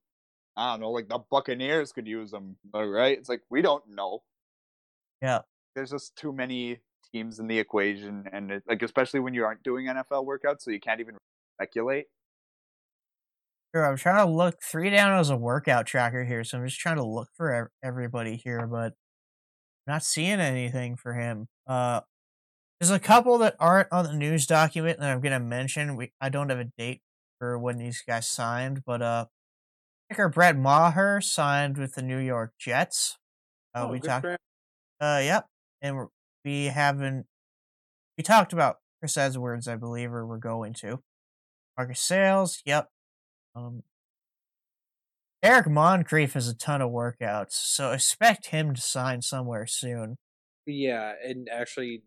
I 0.57 0.73
don't 0.73 0.81
know, 0.81 0.91
like 0.91 1.09
the 1.09 1.19
Buccaneers 1.31 1.93
could 1.93 2.07
use 2.07 2.31
them, 2.31 2.57
right? 2.73 3.17
It's 3.19 3.29
like 3.29 3.41
we 3.51 3.63
don't 3.63 3.83
know. 3.89 4.23
Yeah. 5.23 5.41
there's 5.75 5.91
just 5.91 6.15
too 6.17 6.33
many 6.33 6.79
teams 7.11 7.39
in 7.41 7.47
the 7.49 7.59
equation, 7.59 8.29
and 8.33 8.51
it, 8.51 8.63
like 8.69 8.83
especially 8.83 9.21
when 9.21 9.33
you 9.35 9.45
aren't 9.45 9.63
doing 9.63 9.87
NFL 9.87 10.27
workouts, 10.27 10.61
so 10.63 10.71
you 10.71 10.79
can't 10.81 11.01
even 11.01 11.17
speculate. 11.57 12.07
Sure, 13.75 13.85
I'm 13.85 13.97
trying 13.97 14.25
to 14.25 14.33
look 14.33 14.63
three 14.63 14.91
down 14.91 15.19
as 15.19 15.31
a 15.31 15.37
workout 15.37 15.87
tracker 15.87 16.25
here, 16.25 16.45
so 16.45 16.59
I'm 16.59 16.67
just 16.67 16.79
trying 16.79 16.97
to 16.97 17.05
look 17.05 17.29
for 17.35 17.71
everybody 17.83 18.37
here, 18.37 18.67
but 18.67 18.93
I'm 19.87 19.95
not 19.95 20.05
seeing 20.05 20.41
anything 20.41 20.97
for 20.97 21.15
him. 21.15 21.49
Uh, 21.67 22.03
there's 22.79 22.93
a 22.93 23.01
couple 23.01 23.39
that 23.39 23.57
aren't 23.59 23.91
on 23.91 24.05
the 24.05 24.13
news 24.15 24.47
document 24.47 25.01
that 25.01 25.11
I'm 25.11 25.21
gonna 25.21 25.41
mention. 25.41 25.97
We 25.97 26.13
I 26.21 26.29
don't 26.29 26.51
have 26.51 26.59
a 26.61 26.71
date 26.79 27.01
for 27.39 27.59
when 27.59 27.79
these 27.79 28.03
guys 28.07 28.29
signed, 28.29 28.83
but 28.87 29.03
uh, 29.03 29.27
kicker 30.09 30.29
Brett 30.29 30.57
Maher 30.57 31.21
signed 31.21 31.77
with 31.77 31.95
the 31.95 32.03
New 32.03 32.19
York 32.19 32.53
Jets. 32.59 33.19
Uh, 33.75 33.87
Oh, 33.89 33.93
we 33.93 33.99
talked. 34.01 34.27
Uh, 35.01 35.21
yep, 35.23 35.47
and 35.83 35.97
we're, 35.97 36.09
we 36.45 36.67
haven't. 36.67 37.27
We 38.17 38.23
talked 38.23 38.53
about 38.53 38.77
Chris 39.01 39.17
Edwards, 39.17 39.67
I 39.67 39.75
believe, 39.75 40.13
or 40.13 40.25
we're 40.25 40.39
going 40.39 40.75
to. 40.75 41.01
Marcus 41.77 42.01
Sales, 42.01 42.63
yep. 42.65 42.89
Um, 43.57 43.83
Eric 45.43 45.69
Moncrief 45.69 46.33
has 46.33 46.49
a 46.49 46.55
ton 46.55 46.81
of 46.81 46.91
workouts, 46.91 47.53
so 47.53 47.93
expect 47.93 48.47
him 48.47 48.75
to 48.75 48.81
sign 48.81 49.21
somewhere 49.21 49.67
soon. 49.67 50.17
Yeah, 50.67 51.13
and 51.23 51.49
actually, 51.53 52.03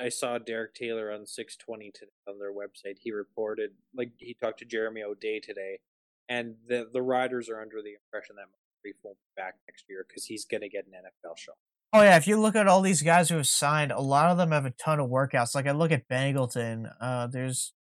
I 0.00 0.08
saw 0.08 0.38
Derek 0.38 0.74
Taylor 0.74 1.12
on 1.12 1.26
620 1.26 1.90
today 1.92 2.10
on 2.26 2.38
their 2.38 2.52
website. 2.52 2.96
He 3.00 3.12
reported, 3.12 3.72
like, 3.94 4.12
he 4.16 4.34
talked 4.34 4.60
to 4.60 4.64
Jeremy 4.64 5.02
O'Day 5.02 5.38
today, 5.40 5.80
and 6.28 6.54
the 6.66 6.88
the 6.90 7.02
Riders 7.02 7.50
are 7.50 7.60
under 7.60 7.82
the 7.82 7.94
impression 7.94 8.36
that 8.36 8.46
Moncrief 8.48 8.96
won't 9.02 9.18
be 9.18 9.42
back 9.42 9.56
next 9.68 9.84
year 9.88 10.06
because 10.08 10.24
he's 10.24 10.44
going 10.44 10.62
to 10.62 10.68
get 10.68 10.86
an 10.86 10.92
NFL 10.92 11.36
shot. 11.36 11.56
Oh 11.92 12.02
yeah, 12.02 12.16
if 12.16 12.26
you 12.26 12.38
look 12.38 12.54
at 12.54 12.68
all 12.68 12.82
these 12.82 13.02
guys 13.02 13.28
who 13.28 13.36
have 13.36 13.46
signed, 13.46 13.92
a 13.92 14.00
lot 14.00 14.30
of 14.30 14.36
them 14.36 14.52
have 14.52 14.66
a 14.66 14.70
ton 14.70 15.00
of 15.00 15.08
workouts. 15.08 15.54
Like 15.54 15.66
I 15.66 15.72
look 15.72 15.90
at 15.90 16.08
Begelton, 16.08 16.90
uh, 17.00 17.26
there's 17.26 17.72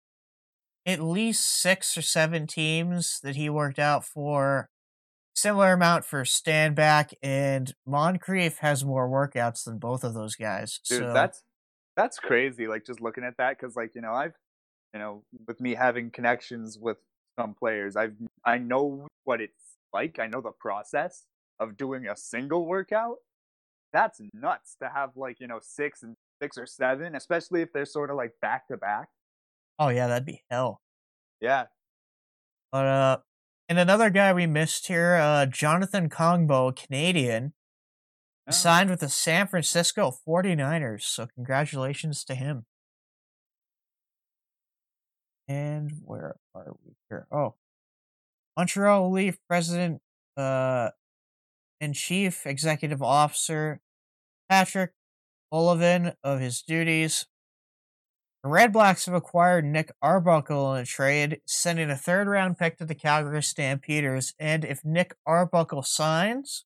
at 0.87 1.03
least 1.03 1.45
six 1.45 1.99
or 1.99 2.03
seven 2.03 2.47
teams 2.47 3.21
that 3.23 3.37
he 3.37 3.51
worked 3.51 3.79
out 3.79 4.05
for. 4.05 4.71
Similar 5.35 5.75
amount 5.75 6.07
for 6.07 6.23
Standback, 6.23 7.13
and 7.23 7.75
Moncrief 7.85 8.59
has 8.59 8.87
more 8.87 9.07
workouts 9.07 9.65
than 9.65 9.79
both 9.79 10.03
of 10.03 10.15
those 10.15 10.35
guys. 10.35 10.81
dude 10.89 11.01
so 11.01 11.13
that's 11.13 11.43
that's 11.97 12.19
crazy 12.19 12.69
like 12.69 12.87
just 12.87 13.01
looking 13.01 13.25
at 13.25 13.37
that 13.39 13.59
because 13.59 13.75
like 13.75 13.95
you 13.95 14.01
know 14.01 14.13
i've 14.13 14.35
you 14.95 15.01
know 15.01 15.23
with 15.49 15.61
me 15.61 15.75
having 15.75 16.11
connections 16.11 16.79
with 16.79 16.99
some 17.39 17.55
players 17.55 17.97
i've 17.97 18.15
i 18.45 18.59
know 18.59 19.07
what 19.25 19.41
it's 19.41 19.77
like 19.93 20.19
i 20.19 20.27
know 20.27 20.41
the 20.41 20.53
process 20.53 21.25
of 21.59 21.77
doing 21.77 22.07
a 22.07 22.17
single 22.17 22.67
workout 22.67 23.17
that's 23.93 24.21
nuts 24.35 24.77
to 24.81 24.89
have 24.89 25.11
like 25.17 25.41
you 25.41 25.47
know 25.47 25.59
six 25.63 26.03
and 26.03 26.15
six 26.41 26.59
or 26.59 26.67
seven 26.67 27.15
especially 27.15 27.63
if 27.63 27.73
they're 27.73 27.87
sort 27.87 28.11
of 28.11 28.17
like 28.17 28.33
back 28.43 28.69
to 28.69 28.77
back 28.77 29.09
oh 29.79 29.89
yeah, 29.89 30.07
that'd 30.07 30.27
be 30.27 30.43
hell. 30.51 30.81
yeah 31.41 31.65
But 32.73 32.87
uh, 32.87 33.17
and 33.69 33.79
another 33.79 34.11
guy 34.11 34.33
we 34.33 34.47
missed 34.47 34.87
here, 34.87 35.17
uh, 35.17 35.47
Jonathan 35.47 36.09
Kongbo, 36.09 36.75
Canadian, 36.75 37.53
Oh. 38.49 38.53
signed 38.53 38.91
with 38.91 39.01
the 39.01 39.09
San 39.09 39.49
Francisco 39.49 40.13
49ers. 40.25 41.03
So 41.03 41.27
congratulations 41.35 42.23
to 42.27 42.35
him. 42.37 42.65
And 45.49 45.93
where 46.05 46.37
are 46.55 46.75
we 46.85 46.95
here? 47.09 47.27
Oh, 47.33 47.55
Montreal 48.57 49.11
Leaf 49.11 49.39
president 49.49 50.01
uh, 50.37 50.91
and 51.81 51.95
chief 51.95 52.47
executive 52.47 53.03
officer 53.03 53.81
Patrick 54.49 54.93
Boivin 55.53 56.15
of 56.25 56.41
his 56.41 56.63
duties. 56.63 57.27
The 58.47 58.53
Red 58.53 58.73
Blacks 58.73 59.07
have 59.07 59.15
acquired 59.17 59.65
Nick 59.65 59.91
Arbuckle 60.01 60.77
in 60.77 60.83
a 60.83 60.87
trade, 60.87 61.41
sending 61.47 61.91
a 61.91 61.97
third 61.97 62.29
round 62.29 62.57
pick 62.57 62.79
to 62.79 62.85
the 62.85 62.95
Calgary 62.95 63.43
Stampeders. 63.43 64.35
And 64.39 64.65
if 64.65 64.85
Nick 64.85 65.17
Arbuckle 65.27 65.83
signs, 65.83 66.65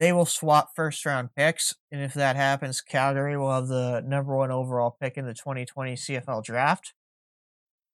they 0.00 0.12
will 0.12 0.26
swap 0.26 0.70
first 0.74 1.06
round 1.06 1.32
picks. 1.36 1.76
And 1.92 2.02
if 2.02 2.12
that 2.14 2.34
happens, 2.34 2.80
Calgary 2.80 3.38
will 3.38 3.52
have 3.52 3.68
the 3.68 4.02
number 4.04 4.34
one 4.34 4.50
overall 4.50 4.96
pick 5.00 5.16
in 5.16 5.26
the 5.26 5.32
2020 5.32 5.94
CFL 5.94 6.42
draft. 6.42 6.92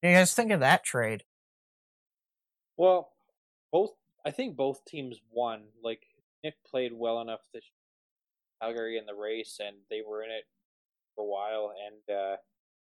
What 0.01 0.09
do 0.09 0.13
you 0.13 0.19
guys 0.19 0.33
think 0.33 0.51
of 0.51 0.61
that 0.61 0.83
trade? 0.83 1.25
Well, 2.79 3.11
both 3.71 3.91
I 4.25 4.31
think 4.31 4.57
both 4.57 4.87
teams 4.87 5.21
won. 5.31 5.65
Like 5.85 6.01
Nick 6.43 6.55
played 6.65 6.93
well 6.95 7.21
enough 7.21 7.41
this 7.53 7.65
Calgary 8.63 8.97
in 8.97 9.05
the 9.05 9.15
race, 9.15 9.59
and 9.61 9.77
they 9.91 10.01
were 10.01 10.23
in 10.23 10.31
it 10.31 10.45
for 11.15 11.25
a 11.25 11.29
while. 11.29 11.75
And 11.87 12.17
uh, 12.17 12.37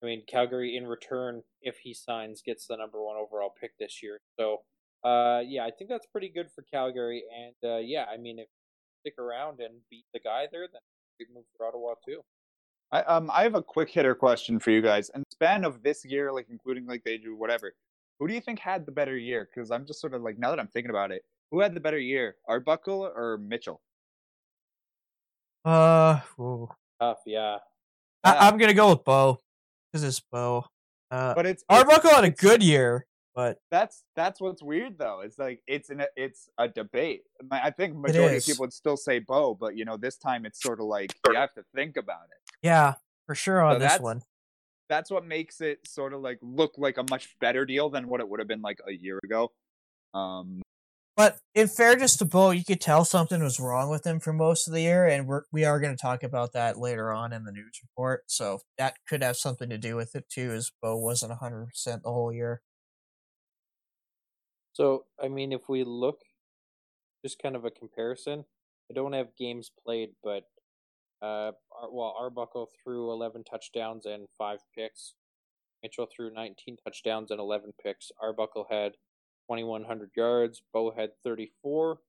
I 0.04 0.06
mean, 0.06 0.24
Calgary 0.28 0.78
in 0.78 0.88
return, 0.88 1.42
if 1.62 1.78
he 1.80 1.94
signs, 1.94 2.42
gets 2.42 2.68
the 2.68 2.78
number 2.78 3.02
one 3.02 3.16
overall 3.16 3.54
pick 3.60 3.78
this 3.80 4.04
year. 4.04 4.20
So, 4.40 4.62
uh, 5.04 5.42
yeah, 5.46 5.66
I 5.66 5.72
think 5.72 5.90
that's 5.90 6.06
pretty 6.08 6.30
good 6.30 6.48
for 6.54 6.64
Calgary. 6.64 7.24
And 7.36 7.72
uh, 7.72 7.78
yeah, 7.78 8.06
I 8.12 8.18
mean, 8.18 8.40
if 8.40 8.48
you 8.48 9.12
stick 9.12 9.20
around 9.20 9.60
and 9.60 9.76
beat 9.90 10.06
the 10.14 10.20
guy 10.20 10.48
there, 10.52 10.68
then 10.72 10.82
we 11.20 11.26
move 11.34 11.46
for 11.58 11.68
Ottawa 11.68 11.94
too. 12.06 12.22
I 12.92 13.02
um 13.04 13.32
I 13.34 13.44
have 13.44 13.56
a 13.56 13.64
quick 13.64 13.90
hitter 13.90 14.14
question 14.14 14.60
for 14.60 14.72
you 14.72 14.82
guys. 14.82 15.10
In 15.16 15.22
the 15.22 15.26
span 15.32 15.64
of 15.64 15.82
this 15.82 16.06
year, 16.06 16.32
like 16.32 16.48
including 16.50 16.86
like 16.86 17.04
they 17.04 17.18
do 17.18 17.36
whatever, 17.36 17.74
who 18.20 18.28
do 18.28 18.34
you 18.34 18.42
think 18.42 18.60
had 18.60 18.86
the 18.86 18.92
better 18.92 19.18
year? 19.18 19.50
Because 19.54 19.72
I'm 19.72 19.86
just 19.86 20.00
sort 20.02 20.14
of 20.14 20.22
like 20.22 20.38
now 20.38 20.50
that 20.52 20.60
I'm 20.60 20.68
thinking 20.68 20.92
about 20.92 21.12
it, 21.12 21.24
who 21.52 21.62
had 21.62 21.74
the 21.74 21.80
better 21.80 21.98
year, 21.98 22.36
Arbuckle 22.48 23.02
or 23.16 23.38
Mitchell? 23.38 23.82
Uh, 25.64 26.20
ooh. 26.40 26.70
Tough, 27.02 27.20
yeah. 27.26 27.58
Yeah. 28.24 28.34
I- 28.34 28.48
I'm 28.48 28.58
going 28.58 28.70
to 28.70 28.76
go 28.76 28.90
with 28.90 29.04
Bo 29.04 29.40
because 29.96 30.04
it's 30.04 30.20
Bo. 30.20 30.66
Uh, 31.10 31.34
But 31.34 31.46
it's, 31.46 31.64
it's 31.64 31.66
Arbuckle 31.70 32.10
had 32.10 32.26
a 32.26 32.30
good 32.30 32.62
year, 32.62 33.06
but 33.34 33.60
That's 33.72 34.04
that's 34.16 34.42
what's 34.42 34.62
weird 34.62 34.98
though. 34.98 35.22
It's 35.22 35.40
like 35.40 35.62
it's 35.68 35.90
an 35.90 36.04
it's 36.18 36.50
a 36.58 36.68
debate. 36.68 37.22
I 37.50 37.68
I 37.68 37.72
think 37.72 37.96
majority 37.96 38.38
of 38.38 38.46
people 38.46 38.64
would 38.64 38.74
still 38.74 38.98
say 38.98 39.20
Bo, 39.20 39.56
but 39.56 39.78
you 39.78 39.86
know 39.86 39.96
this 39.96 40.18
time 40.18 40.46
it's 40.46 40.62
sort 40.62 40.82
of 40.82 40.88
like 40.88 41.14
you 41.30 41.36
have 41.36 41.54
to 41.54 41.64
think 41.74 41.96
about 41.96 42.24
it. 42.32 42.52
yeah, 42.62 42.96
for 43.26 43.36
sure 43.36 43.62
on 43.62 43.76
So 43.76 43.80
this 43.88 44.00
one. 44.00 44.22
That's 44.90 45.10
what 45.10 45.26
makes 45.26 45.62
it 45.62 45.80
sort 45.88 46.14
of 46.14 46.22
like 46.22 46.40
look 46.42 46.74
like 46.78 46.98
a 46.98 47.06
much 47.10 47.40
better 47.40 47.66
deal 47.66 47.90
than 47.90 48.08
what 48.08 48.20
it 48.20 48.28
would 48.28 48.40
have 48.40 48.48
been 48.48 48.62
like 48.62 48.80
a 48.88 48.92
year 48.92 49.20
ago. 49.24 49.52
Um, 50.14 50.62
But 51.16 51.40
in 51.54 51.68
fairness 51.70 52.18
to 52.18 52.26
Bo, 52.26 52.52
you 52.52 52.66
could 52.66 52.82
tell 52.82 53.06
something 53.06 53.42
was 53.42 53.60
wrong 53.60 53.90
with 53.90 54.06
him 54.06 54.20
for 54.20 54.34
most 54.34 54.68
of 54.68 54.74
the 54.74 54.82
year, 54.82 55.08
and 55.08 55.28
we're, 55.28 55.44
we 55.52 55.64
are 55.64 55.80
going 55.80 55.96
to 55.96 56.02
talk 56.02 56.24
about 56.24 56.52
that 56.54 56.78
later 56.78 57.14
on 57.14 57.32
in 57.32 57.46
the 57.46 57.54
news 57.54 57.80
report. 57.82 58.24
So 58.28 58.60
that 58.78 58.96
could 59.08 59.24
have 59.24 59.38
something 59.38 59.70
to 59.70 59.78
do 59.78 59.96
with 59.96 60.14
it 60.16 60.26
too, 60.30 60.52
as 60.52 60.72
Bo 60.82 60.98
wasn't 60.98 61.32
100% 61.32 61.68
the 61.86 62.12
whole 62.12 62.34
year. 62.34 62.62
So, 64.74 65.06
I 65.24 65.30
mean, 65.30 65.54
if 65.54 65.70
we 65.70 65.86
look, 65.86 66.20
just 67.24 67.42
kind 67.42 67.56
of 67.56 67.64
a 67.64 67.72
comparison, 67.72 68.44
I 68.92 68.94
don't 68.94 69.14
have 69.14 69.38
games 69.38 69.72
played, 69.86 70.10
but 70.22 70.44
uh, 71.22 71.54
well, 71.92 72.14
Arbuckle 72.20 72.70
threw 72.84 73.10
11 73.12 73.46
touchdowns 73.46 74.06
and 74.06 74.28
five 74.38 74.60
picks. 74.78 75.16
Mitchell 75.82 76.08
threw 76.14 76.34
19 76.34 76.78
touchdowns 76.84 77.32
and 77.32 77.40
11 77.40 77.72
picks. 77.82 78.12
Arbuckle 78.22 78.68
had 78.70 78.94
2,100 79.50 80.12
yards. 80.16 80.62
Bo 80.74 80.92
had 80.92 81.12
34. 81.24 82.00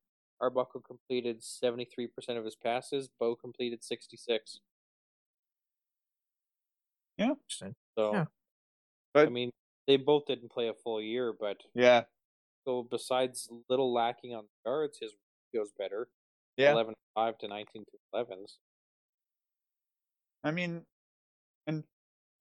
Arbuckle 0.40 0.80
completed 0.82 1.40
73% 1.40 2.08
of 2.36 2.44
his 2.44 2.56
passes. 2.56 3.08
Bo 3.18 3.34
completed 3.34 3.82
66. 3.82 4.60
Yeah. 7.18 7.34
So, 7.98 8.12
Yeah. 8.12 8.24
I 9.14 9.26
mean, 9.26 9.50
they 9.86 9.96
both 9.96 10.26
didn't 10.26 10.50
play 10.50 10.68
a 10.68 10.74
full 10.74 11.00
year, 11.00 11.32
but 11.32 11.62
yeah, 11.74 12.04
so 12.66 12.82
besides 12.82 13.48
little 13.70 13.92
lacking 13.92 14.34
on 14.34 14.44
yards, 14.66 14.98
his 14.98 15.14
goes 15.54 15.70
better. 15.78 16.08
yeah. 16.58 16.72
11 16.72 16.94
5 17.14 17.38
to 17.38 17.48
19 17.48 17.84
to 17.84 17.98
11s. 18.14 18.58
I 20.44 20.50
mean, 20.50 20.84
and 21.66 21.82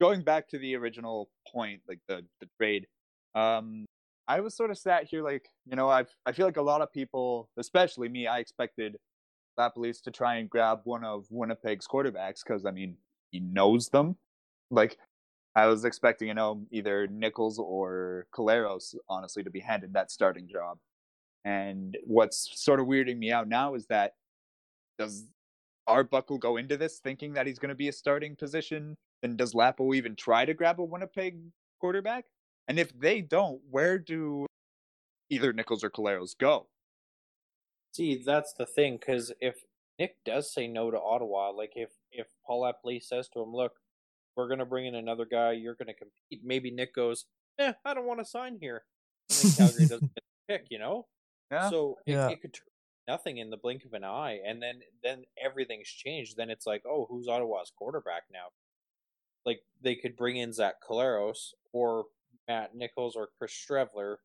going 0.02 0.22
back 0.24 0.50
to 0.50 0.58
the 0.58 0.76
original 0.76 1.30
point, 1.48 1.82
like 1.88 2.00
the 2.10 2.26
the 2.42 2.50
trade, 2.60 2.88
um, 3.36 3.86
I 4.28 4.40
was 4.40 4.56
sort 4.56 4.72
of 4.72 4.78
sat 4.78 5.06
here 5.06 5.24
like, 5.24 5.50
you 5.66 5.76
know, 5.76 5.90
I've 5.90 6.10
I 6.26 6.32
feel 6.32 6.46
like 6.46 6.58
a 6.58 6.62
lot 6.62 6.82
of 6.82 6.92
people, 6.92 7.50
especially 7.58 8.10
me, 8.10 8.28
I 8.28 8.40
expected 8.40 8.98
LaPolice 9.60 10.02
to 10.04 10.12
try 10.12 10.36
and 10.36 10.50
grab 10.50 10.82
one 10.84 11.04
of 11.04 11.26
Winnipeg's 11.30 11.88
quarterbacks 11.88 12.42
because 12.46 12.66
I 12.66 12.72
mean 12.72 12.98
he 13.32 13.40
knows 13.40 13.90
them. 13.90 14.18
Like 14.72 14.98
I 15.56 15.68
was 15.68 15.86
expecting, 15.86 16.28
you 16.28 16.34
know, 16.34 16.66
either 16.72 17.08
Nichols 17.08 17.60
or 17.60 18.28
Collaros, 18.36 18.96
honestly, 19.10 19.44
to 19.44 19.50
be 19.50 19.62
handed 19.62 19.94
that 19.94 20.12
starting 20.12 20.48
job. 20.48 20.78
And 21.46 21.98
what's 22.04 22.50
sort 22.62 22.80
of 22.80 22.88
weirding 22.88 23.18
me 23.18 23.32
out 23.32 23.48
now 23.48 23.76
is 23.76 23.86
that 23.88 24.14
does 24.98 25.28
Arbuckle 25.88 26.40
go 26.40 26.58
into 26.58 26.76
this 26.76 27.00
thinking 27.00 27.34
that 27.34 27.46
he's 27.46 27.60
going 27.60 27.70
to 27.70 27.76
be 27.76 27.88
a 27.88 27.94
starting 27.94 28.36
position? 28.36 28.98
Then 29.22 29.38
does 29.38 29.54
Lapo 29.54 29.94
even 29.94 30.16
try 30.16 30.46
to 30.46 30.54
grab 30.54 30.80
a 30.80 30.84
Winnipeg 30.84 31.38
quarterback? 31.80 32.26
And 32.68 32.80
if 32.80 32.98
they 32.98 33.22
don't, 33.22 33.62
where 33.70 33.98
do 34.00 34.46
either 35.30 35.54
Nichols 35.54 35.84
or 35.84 35.90
Collaros 35.90 36.38
go? 36.38 36.68
See, 37.94 38.22
that's 38.24 38.54
the 38.54 38.66
thing, 38.66 38.98
because 38.98 39.32
if 39.40 39.64
Nick 39.98 40.18
does 40.26 40.52
say 40.54 40.68
no 40.68 40.92
to 40.92 41.00
Ottawa, 41.00 41.52
like 41.52 41.74
if 41.76 41.92
if 42.12 42.28
Paul 42.46 42.64
LaPolice 42.64 43.04
says 43.04 43.30
to 43.30 43.42
him, 43.42 43.54
"Look, 43.54 43.74
we're 44.36 44.50
gonna 44.50 44.66
bring 44.66 44.86
in 44.86 44.96
another 44.96 45.26
guy, 45.26 45.54
you're 45.54 45.76
gonna 45.76 45.94
compete," 45.94 46.44
maybe 46.44 46.72
Nick 46.72 46.94
goes, 46.94 47.26
"Eh, 47.58 47.74
I 47.86 47.94
don't 47.94 48.06
want 48.06 48.20
to 48.20 48.26
sign 48.26 48.58
here." 48.60 48.86
And 49.30 49.38
then 49.40 49.52
Calgary 49.54 49.86
doesn't 49.88 50.14
get 50.16 50.24
the 50.48 50.54
pick, 50.54 50.68
you 50.70 50.80
know. 50.80 51.08
Yeah. 51.52 51.70
So 51.70 52.00
it, 52.06 52.12
Yeah. 52.14 52.30
it 52.30 52.42
could 52.42 52.54
turn 52.54 52.68
nothing 53.08 53.38
in 53.38 53.50
the 53.52 53.58
blink 53.58 53.86
of 53.86 53.94
an 53.94 54.04
eye, 54.04 54.40
and 54.46 54.62
then 54.62 54.82
then 55.02 55.24
everything's 55.42 55.88
changed. 55.90 56.36
Then 56.36 56.50
it's 56.50 56.66
like, 56.66 56.84
oh, 56.86 57.06
who's 57.06 57.28
Ottawa's 57.30 57.72
quarterback 57.72 58.24
now? 58.32 58.48
Like 59.46 59.62
they 59.80 59.96
could 59.96 60.18
bring 60.18 60.36
in 60.38 60.52
Zach 60.52 60.76
Collaros 60.84 61.54
or 61.72 62.08
Matt 62.48 62.76
Nichols 62.76 63.16
or 63.16 63.30
Chris 63.38 63.54
Streveler, 63.54 64.18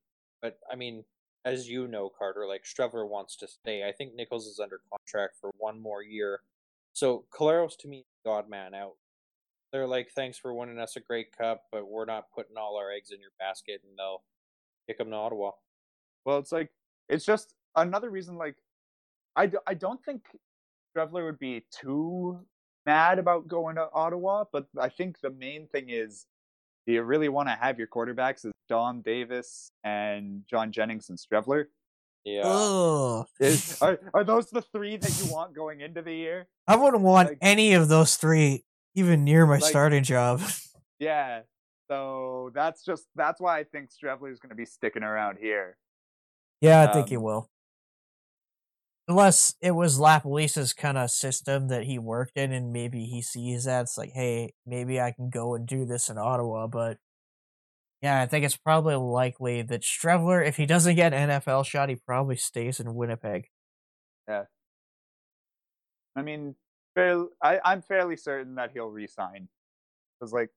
but 0.42 0.58
I 0.70 0.76
mean, 0.76 1.04
as 1.44 1.68
you 1.68 1.88
know, 1.88 2.10
Carter, 2.16 2.46
like 2.46 2.64
Streveler 2.64 3.08
wants 3.08 3.36
to 3.36 3.48
stay. 3.48 3.86
I 3.86 3.92
think 3.92 4.14
Nichols 4.14 4.46
is 4.46 4.60
under 4.60 4.80
contract 4.90 5.36
for 5.40 5.50
one 5.58 5.80
more 5.80 6.02
year, 6.02 6.40
so 6.92 7.24
Collaros 7.32 7.76
to 7.80 7.88
me, 7.88 8.04
God 8.24 8.48
man 8.48 8.74
out. 8.74 8.94
They're 9.72 9.86
like, 9.86 10.10
thanks 10.14 10.36
for 10.36 10.52
winning 10.52 10.78
us 10.80 10.96
a 10.96 11.00
great 11.00 11.36
cup, 11.36 11.62
but 11.70 11.88
we're 11.88 12.04
not 12.04 12.24
putting 12.34 12.56
all 12.56 12.76
our 12.76 12.90
eggs 12.90 13.12
in 13.12 13.20
your 13.20 13.30
basket, 13.38 13.80
and 13.88 13.96
they'll 13.96 14.22
kick 14.88 14.98
them 14.98 15.10
to 15.10 15.16
Ottawa. 15.16 15.52
Well, 16.24 16.38
it's 16.38 16.52
like 16.52 16.70
it's 17.08 17.24
just 17.24 17.54
another 17.76 18.10
reason. 18.10 18.36
Like, 18.36 18.56
I, 19.36 19.46
d- 19.46 19.58
I 19.66 19.74
don't 19.74 20.02
think 20.04 20.22
Trevler 20.96 21.24
would 21.24 21.38
be 21.38 21.64
too 21.70 22.40
mad 22.84 23.18
about 23.18 23.48
going 23.48 23.76
to 23.76 23.88
Ottawa, 23.92 24.44
but 24.52 24.66
I 24.78 24.88
think 24.88 25.20
the 25.20 25.30
main 25.30 25.68
thing 25.68 25.86
is, 25.88 26.26
do 26.90 26.94
you 26.94 27.02
really 27.04 27.28
want 27.28 27.48
to 27.48 27.54
have 27.54 27.78
your 27.78 27.86
quarterbacks 27.86 28.44
as 28.44 28.50
Dom 28.68 29.00
Davis 29.00 29.70
and 29.84 30.42
John 30.50 30.72
Jennings 30.72 31.08
and 31.08 31.16
Streveler? 31.16 31.66
Yeah. 32.24 33.22
Is, 33.38 33.78
are 33.82 34.00
are 34.12 34.24
those 34.24 34.50
the 34.50 34.60
three 34.60 34.96
that 34.96 35.22
you 35.22 35.32
want 35.32 35.54
going 35.54 35.82
into 35.82 36.02
the 36.02 36.12
year? 36.12 36.48
I 36.66 36.74
wouldn't 36.74 37.04
want 37.04 37.28
Like- 37.28 37.38
any 37.40 37.74
of 37.74 37.86
those 37.88 38.16
three 38.16 38.64
even 38.96 39.22
near 39.24 39.46
my 39.46 39.54
Like- 39.58 39.64
starting 39.70 40.02
job. 40.02 40.40
Yeah. 40.98 41.42
So 41.88 42.50
that's 42.54 42.84
just 42.84 43.06
that's 43.16 43.40
why 43.40 43.58
I 43.60 43.64
think 43.64 43.88
Streveler 43.90 44.30
is 44.32 44.38
going 44.40 44.50
to 44.50 44.54
be 44.56 44.66
sticking 44.66 45.02
around 45.04 45.38
here. 45.40 45.78
yeah, 46.60 46.82
I 46.82 46.92
think 46.92 47.08
he 47.08 47.16
Um, 47.16 47.22
will. 47.22 47.48
Unless 49.10 49.56
it 49.60 49.72
was 49.72 49.98
Lapolice's 49.98 50.72
kind 50.72 50.96
of 50.96 51.10
system 51.10 51.66
that 51.66 51.82
he 51.82 51.98
worked 51.98 52.36
in, 52.36 52.52
and 52.52 52.72
maybe 52.72 53.06
he 53.06 53.20
sees 53.20 53.64
that 53.64 53.82
it's 53.82 53.98
like, 53.98 54.12
hey, 54.14 54.54
maybe 54.64 55.00
I 55.00 55.10
can 55.10 55.30
go 55.30 55.56
and 55.56 55.66
do 55.66 55.84
this 55.84 56.08
in 56.08 56.16
Ottawa. 56.16 56.68
But 56.68 56.98
yeah, 58.02 58.22
I 58.22 58.26
think 58.26 58.44
it's 58.44 58.56
probably 58.56 58.94
likely 58.94 59.62
that 59.62 59.82
Streveler, 59.82 60.46
if 60.46 60.58
he 60.58 60.64
doesn't 60.64 60.94
get 60.94 61.12
an 61.12 61.28
NFL 61.28 61.66
shot, 61.66 61.88
he 61.88 61.96
probably 61.96 62.36
stays 62.36 62.78
in 62.78 62.94
Winnipeg. 62.94 63.48
Yeah, 64.28 64.44
I 66.14 66.22
mean, 66.22 66.54
fair, 66.94 67.24
I, 67.42 67.58
I'm 67.64 67.82
fairly 67.82 68.16
certain 68.16 68.54
that 68.54 68.70
he'll 68.72 68.90
resign. 68.90 69.48
Because, 70.20 70.32
like, 70.32 70.50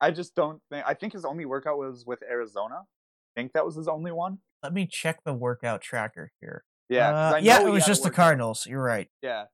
I 0.00 0.10
just 0.10 0.34
don't 0.34 0.60
think. 0.68 0.84
I 0.84 0.94
think 0.94 1.12
his 1.12 1.24
only 1.24 1.44
workout 1.44 1.78
was 1.78 2.04
with 2.04 2.24
Arizona. 2.28 2.80
I 2.80 3.40
think 3.40 3.52
that 3.52 3.64
was 3.64 3.76
his 3.76 3.86
only 3.86 4.10
one. 4.10 4.38
Let 4.64 4.72
me 4.72 4.88
check 4.90 5.20
the 5.24 5.32
workout 5.32 5.80
tracker 5.80 6.32
here. 6.40 6.64
Yeah, 6.88 7.30
Uh, 7.30 7.36
yeah, 7.36 7.62
it 7.62 7.70
was 7.70 7.86
just 7.86 8.02
the. 8.02 8.10
Cardinals. 8.10 8.66
You're 8.66 8.82
right. 8.82 9.08
Yeah, 9.22 9.44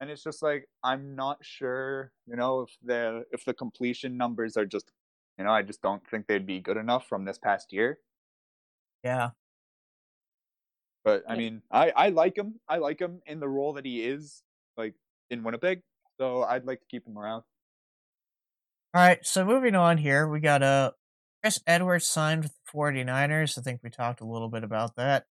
and 0.00 0.10
it's 0.10 0.22
just 0.22 0.42
like 0.42 0.68
I'm 0.82 1.16
not 1.16 1.38
sure. 1.42 2.12
You 2.26 2.36
know, 2.36 2.62
if 2.62 2.76
the 2.82 3.24
if 3.32 3.44
the 3.44 3.54
completion 3.54 4.16
numbers 4.16 4.56
are 4.56 4.66
just, 4.66 4.92
you 5.38 5.44
know, 5.44 5.50
I 5.50 5.62
just 5.62 5.80
don't 5.82 6.06
think 6.08 6.26
they'd 6.26 6.46
be 6.46 6.60
good 6.60 6.76
enough 6.76 7.08
from 7.08 7.24
this 7.24 7.38
past 7.38 7.72
year. 7.72 7.98
Yeah. 9.02 9.30
But 11.04 11.22
I 11.28 11.36
mean, 11.36 11.62
I 11.70 11.92
I 11.94 12.08
like 12.08 12.36
him. 12.36 12.60
I 12.68 12.78
like 12.78 13.00
him 13.00 13.20
in 13.26 13.40
the 13.40 13.48
role 13.48 13.72
that 13.74 13.84
he 13.86 14.02
is, 14.04 14.42
like 14.76 14.94
in 15.30 15.44
Winnipeg. 15.44 15.82
So 16.20 16.42
I'd 16.42 16.64
like 16.64 16.80
to 16.80 16.86
keep 16.90 17.06
him 17.06 17.16
around. 17.16 17.44
All 18.94 19.02
right, 19.02 19.24
so 19.24 19.44
moving 19.44 19.74
on 19.74 19.98
here, 19.98 20.26
we 20.26 20.40
got 20.40 20.62
uh, 20.62 20.92
Chris 21.42 21.60
Edwards 21.66 22.08
signed 22.08 22.44
with 22.44 22.52
the 22.52 22.78
49ers. 22.78 23.58
I 23.58 23.60
think 23.60 23.80
we 23.84 23.90
talked 23.90 24.22
a 24.22 24.24
little 24.26 24.48
bit 24.48 24.64
about 24.64 24.96
that. 24.96 25.26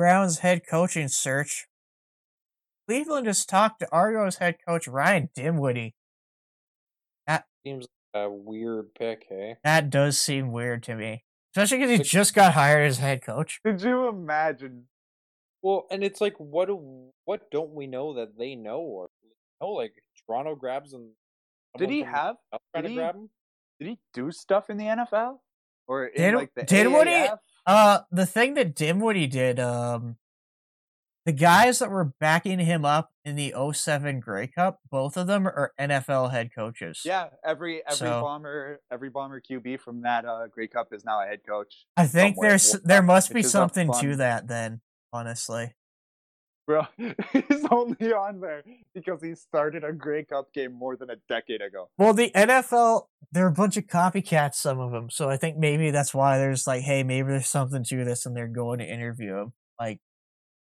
Browns 0.00 0.38
head 0.38 0.66
coaching 0.66 1.08
search. 1.08 1.68
Cleveland 2.88 3.26
has 3.26 3.44
talked 3.44 3.80
to 3.80 3.88
Argos 3.92 4.36
head 4.38 4.56
coach 4.66 4.88
Ryan 4.88 5.28
Dinwiddie. 5.34 5.94
That 7.26 7.44
seems 7.66 7.86
like 8.14 8.22
a 8.24 8.30
weird 8.30 8.94
pick, 8.94 9.26
hey? 9.28 9.56
That 9.62 9.90
does 9.90 10.16
seem 10.16 10.52
weird 10.52 10.82
to 10.84 10.94
me, 10.94 11.24
especially 11.54 11.76
because 11.76 11.90
he 11.90 11.96
Like- 11.98 12.06
just 12.06 12.34
got 12.34 12.54
hired 12.54 12.86
as 12.88 12.96
head 12.96 13.20
coach. 13.22 13.60
Could 13.62 13.82
you 13.82 14.08
imagine? 14.08 14.86
Well, 15.60 15.86
and 15.90 16.02
it's 16.02 16.22
like, 16.22 16.36
what 16.38 16.68
do 16.68 17.12
what 17.26 17.50
don't 17.50 17.74
we 17.74 17.86
know 17.86 18.14
that 18.14 18.38
they 18.38 18.54
know? 18.54 18.80
Or 18.80 19.10
no, 19.60 19.68
like 19.68 19.92
Toronto 20.26 20.54
grabs 20.54 20.94
him. 20.94 21.10
Did 21.76 21.90
he 21.90 22.00
have? 22.04 22.36
Trying 22.50 22.60
did 22.74 22.82
to 22.84 22.88
he- 22.88 22.94
grab 22.94 23.16
him? 23.16 23.28
Did 23.78 23.88
he 23.88 23.98
do 24.14 24.32
stuff 24.32 24.70
in 24.70 24.78
the 24.78 24.86
NFL 24.86 25.40
or 25.86 26.06
in 26.06 26.22
Did- 26.22 26.34
like 26.36 26.54
the 26.54 26.62
did 26.62 26.86
what 26.90 27.06
he- 27.06 27.12
AAF? 27.12 27.38
Uh, 27.66 28.00
the 28.10 28.26
thing 28.26 28.54
that 28.54 28.74
Dinwiddie 28.74 29.26
did, 29.26 29.60
um, 29.60 30.16
the 31.26 31.32
guys 31.32 31.78
that 31.78 31.90
were 31.90 32.04
backing 32.18 32.58
him 32.60 32.84
up 32.84 33.12
in 33.24 33.36
the 33.36 33.52
07 33.72 34.20
Grey 34.20 34.46
Cup, 34.46 34.80
both 34.90 35.16
of 35.16 35.26
them 35.26 35.46
are 35.46 35.72
NFL 35.78 36.30
head 36.30 36.50
coaches. 36.54 37.02
Yeah, 37.04 37.28
every 37.44 37.82
every 37.86 37.96
So- 37.96 38.20
bomber 38.22 38.80
every 38.90 39.10
bomber 39.10 39.40
QB 39.40 39.80
from 39.80 40.02
that 40.02 40.24
uh 40.24 40.46
Grey 40.48 40.66
Cup 40.66 40.92
is 40.92 41.04
now 41.04 41.20
a 41.22 41.26
head 41.26 41.40
coach. 41.46 41.84
I 41.96 42.06
think 42.06 42.36
somewhere, 42.36 42.50
there's 42.50 42.72
there 42.82 43.02
must 43.02 43.28
be 43.28 43.34
which 43.34 43.44
is 43.44 43.50
a 43.50 43.52
something 43.52 43.92
to 44.00 44.16
that 44.16 44.48
then, 44.48 44.80
honestly. 45.12 45.74
Bro, 46.70 46.86
he's 47.32 47.66
only 47.72 48.12
on 48.12 48.40
there 48.40 48.62
because 48.94 49.20
he 49.20 49.34
started 49.34 49.82
a 49.82 49.92
Grey 49.92 50.24
Cup 50.24 50.52
game 50.54 50.72
more 50.72 50.96
than 50.96 51.10
a 51.10 51.16
decade 51.28 51.62
ago. 51.62 51.88
Well, 51.98 52.14
the 52.14 52.30
NFL, 52.30 53.06
they're 53.32 53.48
a 53.48 53.52
bunch 53.52 53.76
of 53.76 53.88
copycats, 53.88 54.54
some 54.54 54.78
of 54.78 54.92
them. 54.92 55.10
So 55.10 55.28
I 55.28 55.36
think 55.36 55.56
maybe 55.58 55.90
that's 55.90 56.14
why 56.14 56.38
there's 56.38 56.68
like, 56.68 56.82
hey, 56.82 57.02
maybe 57.02 57.26
there's 57.30 57.48
something 57.48 57.82
to 57.82 58.04
this, 58.04 58.24
and 58.24 58.36
they're 58.36 58.46
going 58.46 58.78
to 58.78 58.84
interview 58.84 59.34
him. 59.36 59.52
Like, 59.80 59.98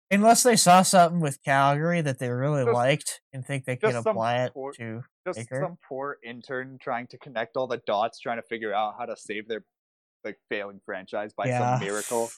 unless 0.10 0.42
they 0.42 0.56
saw 0.56 0.82
something 0.82 1.20
with 1.20 1.38
Calgary 1.44 2.02
that 2.02 2.18
they 2.18 2.30
really 2.30 2.64
Just- 2.64 2.74
liked 2.74 3.22
and 3.32 3.46
think 3.46 3.66
they 3.66 3.78
some 3.80 3.98
apply 3.98 4.46
it 4.46 4.54
poor- 4.54 4.74
to. 4.74 5.04
Just 5.28 5.38
Baker? 5.38 5.62
some 5.64 5.78
poor 5.88 6.18
intern 6.26 6.80
trying 6.82 7.06
to 7.08 7.20
connect 7.20 7.56
all 7.56 7.68
the 7.68 7.82
dots, 7.86 8.20
trying 8.20 8.38
to 8.38 8.48
figure 8.50 8.74
out 8.74 8.96
how 8.98 9.06
to 9.06 9.16
save 9.16 9.48
their 9.48 9.64
like 10.26 10.40
failing 10.50 10.82
franchise 10.88 11.34
by 11.38 11.46
Yeah. 11.46 11.78
some 11.78 11.86
miracle. 11.86 12.32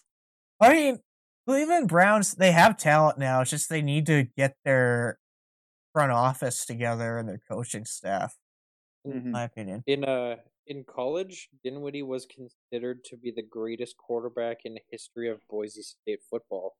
I 0.59 0.73
mean, 0.73 0.99
Cleveland 1.47 1.87
Browns, 1.87 2.33
they 2.35 2.51
have 2.51 2.77
talent 2.77 3.17
now. 3.19 3.41
It's 3.41 3.51
just 3.51 3.69
they 3.69 3.81
need 3.81 4.05
to 4.07 4.23
get 4.37 4.55
their 4.65 5.19
front 5.93 6.11
office 6.11 6.65
together 6.65 7.17
and 7.17 7.29
their 7.29 7.41
coaching 7.49 7.85
staff, 7.85 8.35
in 9.03 9.11
Mhm. 9.23 9.31
my 9.31 9.43
opinion. 9.43 9.83
In 9.87 10.03
uh 10.03 10.37
in 10.67 10.83
college, 10.83 11.49
Dinwiddie 11.63 12.01
was 12.01 12.25
considered 12.25 13.03
to 13.05 13.17
be 13.17 13.29
the 13.29 13.43
greatest 13.43 13.97
quarterback 13.97 14.65
in 14.65 14.73
the 14.73 14.81
history 14.89 15.29
of 15.29 15.39
Boise 15.47 15.83
State 15.83 16.23
football. 16.23 16.75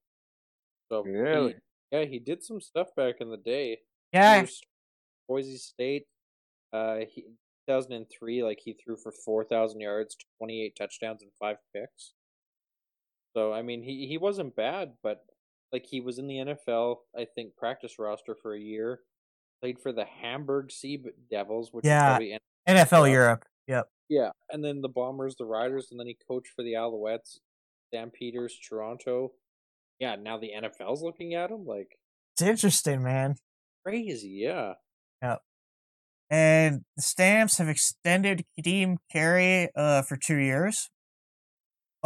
So 0.89 1.03
he- 1.03 1.11
Really? 1.11 1.55
yeah, 1.91 2.05
he 2.05 2.18
did 2.18 2.43
some 2.43 2.59
stuff 2.61 2.95
back 2.95 3.22
in 3.22 3.30
the 3.30 3.38
day. 3.38 3.84
Yeah, 4.11 4.43
Boise 5.28 5.57
State. 5.57 6.07
Uh, 6.74 7.05
he, 7.05 7.24
2003, 7.68 8.43
like 8.43 8.59
he 8.59 8.74
threw 8.74 8.97
for 8.97 9.11
4,000 9.11 9.82
yards, 9.82 10.16
28 10.38 10.76
touchdowns, 10.76 11.22
and 11.22 11.32
five 11.36 11.57
picks. 11.72 12.16
So 13.36 13.51
I 13.53 13.61
mean, 13.61 13.83
he 13.83 14.07
he 14.07 14.17
wasn't 14.17 14.55
bad, 14.55 14.93
but 15.03 15.25
like 15.71 15.86
he 15.86 15.99
was 16.01 16.19
in 16.19 16.27
the 16.27 16.36
NFL, 16.38 16.97
I 17.17 17.25
think 17.25 17.55
practice 17.55 17.99
roster 17.99 18.36
for 18.41 18.53
a 18.55 18.59
year. 18.59 19.01
Played 19.61 19.79
for 19.79 19.91
the 19.91 20.05
Hamburg 20.05 20.71
Sea 20.71 21.03
Devils, 21.29 21.69
which 21.71 21.86
Yeah. 21.86 22.05
is 22.07 22.09
probably 22.11 22.39
NFL 22.67 23.11
Europe. 23.11 23.45
Yep. 23.67 23.88
yeah, 24.09 24.29
and 24.51 24.63
then 24.63 24.81
the 24.81 24.89
Bombers, 24.89 25.36
the 25.38 25.45
Riders, 25.45 25.88
and 25.91 25.99
then 25.99 26.07
he 26.07 26.17
coached 26.27 26.51
for 26.55 26.61
the 26.63 26.73
Alouettes, 26.73 27.39
Stampeders, 27.88 28.57
Toronto. 28.59 29.31
Yeah, 29.99 30.15
now 30.15 30.38
the 30.38 30.51
NFL's 30.55 31.01
looking 31.01 31.33
at 31.33 31.49
him 31.51 31.65
like 31.65 31.97
It's 32.33 32.41
interesting, 32.43 33.01
man. 33.01 33.36
crazy. 33.83 34.29
Yeah. 34.29 34.73
Yep. 35.23 35.41
And 36.29 36.81
the 36.95 37.01
Stamps 37.01 37.57
have 37.57 37.69
extended 37.69 38.45
Kadeem 38.57 38.97
Carey 39.11 39.69
uh, 39.75 40.01
for 40.03 40.17
two 40.17 40.38
years. 40.38 40.89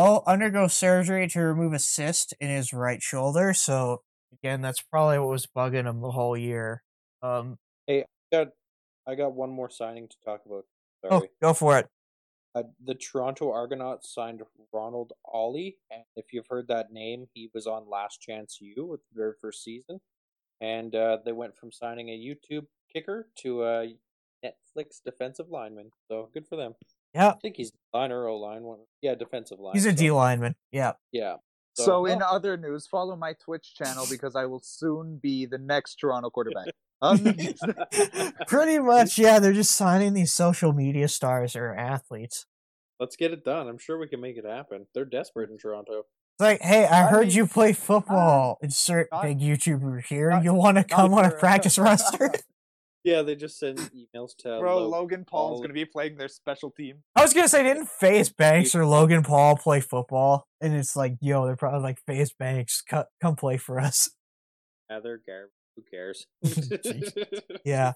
Oh, 0.01 0.23
undergo 0.25 0.67
surgery 0.67 1.27
to 1.27 1.41
remove 1.41 1.73
a 1.73 1.79
cyst 1.79 2.33
in 2.39 2.47
his 2.47 2.71
right 2.71 3.03
shoulder. 3.03 3.53
So 3.53 4.01
again, 4.31 4.61
that's 4.61 4.81
probably 4.81 5.19
what 5.19 5.27
was 5.27 5.45
bugging 5.45 5.89
him 5.89 5.99
the 5.99 6.11
whole 6.11 6.37
year. 6.37 6.83
Um, 7.21 7.57
I 7.89 8.05
got 8.31 8.47
I 9.05 9.15
got 9.15 9.33
one 9.33 9.49
more 9.49 9.69
signing 9.69 10.07
to 10.07 10.15
talk 10.23 10.43
about. 10.45 10.63
Oh, 11.09 11.27
go 11.41 11.53
for 11.53 11.79
it. 11.79 11.87
Uh, 12.55 12.63
the 12.81 12.95
Toronto 12.95 13.51
Argonauts 13.51 14.13
signed 14.13 14.41
Ronald 14.71 15.11
Ollie, 15.25 15.77
and 15.91 16.03
if 16.15 16.31
you've 16.31 16.47
heard 16.49 16.69
that 16.69 16.93
name, 16.93 17.27
he 17.33 17.49
was 17.53 17.67
on 17.67 17.89
Last 17.89 18.21
Chance 18.21 18.59
U 18.61 18.85
with 18.85 19.01
the 19.11 19.19
very 19.19 19.33
first 19.41 19.65
season, 19.65 19.99
and 20.61 20.95
uh, 20.95 21.17
they 21.25 21.33
went 21.33 21.57
from 21.57 21.73
signing 21.73 22.07
a 22.07 22.17
YouTube 22.17 22.67
kicker 22.91 23.27
to 23.39 23.65
a 23.65 23.95
Netflix 24.45 25.01
defensive 25.03 25.49
lineman. 25.49 25.91
So 26.07 26.29
good 26.33 26.47
for 26.47 26.55
them. 26.55 26.75
Yeah, 27.13 27.29
I 27.29 27.35
think 27.41 27.55
he's 27.57 27.71
line 27.93 28.11
or 28.11 28.27
O 28.27 28.37
line. 28.37 28.63
One, 28.63 28.79
yeah, 29.01 29.15
defensive 29.15 29.59
line. 29.59 29.73
he's 29.73 29.85
a 29.85 29.91
so, 29.91 29.95
D 29.95 30.11
lineman. 30.11 30.55
Yeah. 30.71 30.93
Yeah. 31.11 31.35
So, 31.73 32.05
in 32.05 32.19
well, 32.19 32.35
other 32.35 32.57
news, 32.57 32.87
follow 32.87 33.15
my 33.15 33.33
Twitch 33.33 33.73
channel 33.73 34.05
because 34.09 34.35
I 34.35 34.45
will 34.45 34.61
soon 34.63 35.17
be 35.21 35.45
the 35.45 35.57
next 35.57 35.95
Toronto 35.95 36.29
quarterback. 36.29 36.67
Um, 37.01 37.17
Pretty 38.47 38.77
much, 38.77 39.17
yeah. 39.17 39.39
They're 39.39 39.53
just 39.53 39.73
signing 39.73 40.13
these 40.13 40.33
social 40.33 40.73
media 40.73 41.07
stars 41.07 41.55
or 41.55 41.73
athletes. 41.73 42.45
let's 42.99 43.15
get 43.15 43.31
it 43.31 43.45
done. 43.45 43.69
I'm 43.69 43.77
sure 43.77 43.97
we 43.97 44.09
can 44.09 44.19
make 44.19 44.35
it 44.35 44.43
happen. 44.45 44.85
They're 44.93 45.05
desperate 45.05 45.49
in 45.49 45.57
Toronto. 45.57 45.99
It's 45.99 46.41
like, 46.41 46.61
hey, 46.61 46.85
I, 46.85 47.05
I 47.05 47.09
heard 47.09 47.27
mean, 47.27 47.37
you 47.37 47.47
play 47.47 47.71
football. 47.71 48.57
Insert 48.61 49.07
not- 49.13 49.23
big 49.23 49.39
YouTuber 49.39 50.03
here. 50.07 50.31
not- 50.31 50.43
you 50.43 50.53
want 50.53 50.75
to 50.75 50.83
come 50.83 51.13
on 51.13 51.23
a 51.23 51.31
practice 51.31 51.77
roster? 51.77 52.31
Yeah, 53.03 53.21
they 53.21 53.35
just 53.35 53.57
send 53.59 53.77
emails 54.15 54.35
to 54.39 54.59
Bro, 54.59 54.77
Lo- 54.79 54.89
Logan 54.89 55.25
Paul's 55.25 55.51
Paul- 55.51 55.57
going 55.59 55.69
to 55.69 55.73
be 55.73 55.85
playing 55.85 56.17
their 56.17 56.27
special 56.27 56.69
team. 56.71 56.97
I 57.15 57.21
was 57.21 57.33
gonna 57.33 57.47
say, 57.47 57.63
didn't 57.63 57.87
Face 57.89 58.29
Banks 58.29 58.75
or 58.75 58.85
Logan 58.85 59.23
Paul 59.23 59.55
play 59.55 59.79
football? 59.79 60.45
And 60.61 60.73
it's 60.75 60.95
like, 60.95 61.15
yo, 61.21 61.45
they're 61.45 61.55
probably 61.55 61.81
like, 61.81 61.99
Face 62.05 62.33
Banks, 62.37 62.81
co- 62.81 63.05
come 63.21 63.35
play 63.35 63.57
for 63.57 63.79
us. 63.79 64.09
Yeah, 64.89 64.99
they're 64.99 65.21
garbage. 65.25 65.51
Who 65.75 65.83
cares? 65.89 66.25
Yeah. 67.65 67.93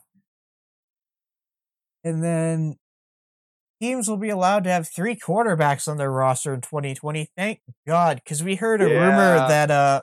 And 2.04 2.24
then 2.24 2.76
teams 3.82 4.08
will 4.10 4.18
be 4.18 4.30
allowed 4.30 4.64
to 4.66 4.70
have 4.70 4.88
three 4.88 5.16
quarterbacks 5.16 5.88
on 5.88 5.98
their 5.98 6.12
roster 6.12 6.54
in 6.54 6.62
2020. 6.62 7.30
Thank 7.38 7.62
God, 7.88 8.22
because 8.24 8.44
we 8.44 8.56
heard 8.56 8.82
a 8.82 8.86
rumor 8.86 9.38
that 9.48 9.72
uh 9.72 10.02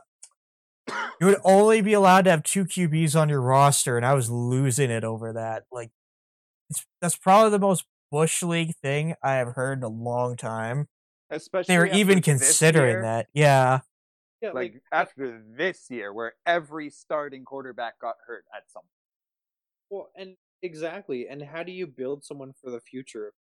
you 1.21 1.27
would 1.27 1.41
only 1.45 1.81
be 1.81 1.93
allowed 1.93 2.25
to 2.25 2.31
have 2.31 2.43
two 2.43 2.65
QBs 2.65 3.19
on 3.19 3.29
your 3.29 3.41
roster, 3.41 3.97
and 3.97 4.07
I 4.07 4.15
was 4.15 4.31
losing 4.31 4.91
it 4.91 5.05
over 5.05 5.33
that. 5.33 5.65
Like, 5.71 5.91
it's 6.69 6.87
that's 7.01 7.17
probably 7.17 7.51
the 7.51 7.59
most 7.59 7.85
bush 8.11 8.43
league 8.43 8.75
thing 8.77 9.15
I 9.23 9.35
have 9.35 9.55
heard 9.55 9.79
in 9.79 9.85
a 9.85 9.89
long 9.89 10.37
time. 10.37 10.89
Especially 11.31 11.75
They 11.75 11.79
were 11.79 11.87
even 11.87 12.23
considering 12.23 12.97
year, 12.97 13.03
that. 13.03 13.29
Yeah. 13.33 13.81
yeah, 14.43 14.49
Like, 14.49 14.73
like 14.73 14.83
after 14.93 15.43
this 15.57 15.87
year, 15.91 16.13
where 16.13 16.35
every 16.45 16.91
starting 16.91 17.45
quarterback 17.45 18.01
got 18.01 18.17
hurt 18.27 18.45
at 18.55 18.65
some 18.69 18.83
point. 18.83 18.91
Well, 19.91 20.11
and 20.17 20.37
exactly. 20.63 21.29
And 21.29 21.43
how 21.43 21.63
do 21.63 21.73
you 21.73 21.87
build 21.87 22.25
someone 22.25 22.55
for 22.63 22.71
the 22.71 22.81
future 22.81 23.29
if 23.29 23.35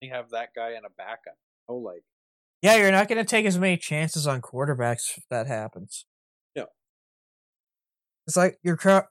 you 0.00 0.12
have 0.12 0.30
that 0.30 0.50
guy 0.54 0.70
in 0.70 0.84
a 0.84 0.90
backup? 0.96 1.38
Oh, 1.68 1.76
like 1.76 2.02
Yeah, 2.62 2.76
you're 2.76 2.90
not 2.92 3.08
going 3.08 3.18
to 3.18 3.24
take 3.24 3.46
as 3.46 3.58
many 3.58 3.76
chances 3.76 4.26
on 4.26 4.40
quarterbacks 4.40 5.16
if 5.16 5.24
that 5.30 5.46
happens. 5.46 6.04
It's 8.26 8.36
like 8.36 8.58
your 8.62 8.76
cro- 8.76 9.06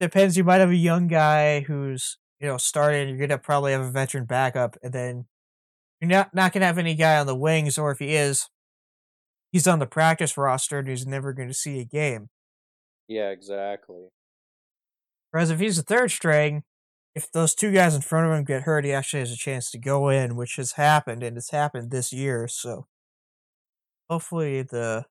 depends. 0.00 0.36
You 0.36 0.44
might 0.44 0.60
have 0.60 0.70
a 0.70 0.76
young 0.76 1.06
guy 1.08 1.60
who's 1.60 2.18
you 2.40 2.48
know 2.48 2.56
starting. 2.58 3.16
You're 3.16 3.28
to 3.28 3.38
probably 3.38 3.72
have 3.72 3.80
a 3.82 3.90
veteran 3.90 4.24
backup, 4.26 4.76
and 4.82 4.92
then 4.92 5.26
you're 6.00 6.10
not 6.10 6.34
not 6.34 6.52
going 6.52 6.60
to 6.60 6.66
have 6.66 6.78
any 6.78 6.94
guy 6.94 7.18
on 7.18 7.26
the 7.26 7.36
wings, 7.36 7.78
or 7.78 7.90
if 7.92 7.98
he 7.98 8.14
is, 8.14 8.48
he's 9.52 9.66
on 9.68 9.78
the 9.78 9.86
practice 9.86 10.36
roster 10.36 10.78
and 10.78 10.88
he's 10.88 11.06
never 11.06 11.32
going 11.32 11.48
to 11.48 11.54
see 11.54 11.80
a 11.80 11.84
game. 11.84 12.28
yeah, 13.08 13.30
exactly. 13.30 14.08
Whereas 15.30 15.50
if 15.50 15.60
he's 15.60 15.78
a 15.78 15.82
third 15.82 16.10
string, 16.10 16.64
if 17.14 17.30
those 17.30 17.54
two 17.54 17.72
guys 17.72 17.94
in 17.94 18.02
front 18.02 18.26
of 18.26 18.32
him 18.38 18.44
get 18.44 18.62
hurt, 18.62 18.84
he 18.84 18.92
actually 18.92 19.20
has 19.20 19.32
a 19.32 19.36
chance 19.36 19.70
to 19.70 19.78
go 19.78 20.08
in, 20.08 20.36
which 20.36 20.56
has 20.56 20.72
happened 20.72 21.22
and 21.22 21.36
it's 21.36 21.50
happened 21.50 21.90
this 21.90 22.12
year. 22.12 22.48
So 22.48 22.86
hopefully 24.08 24.62
the 24.62 25.06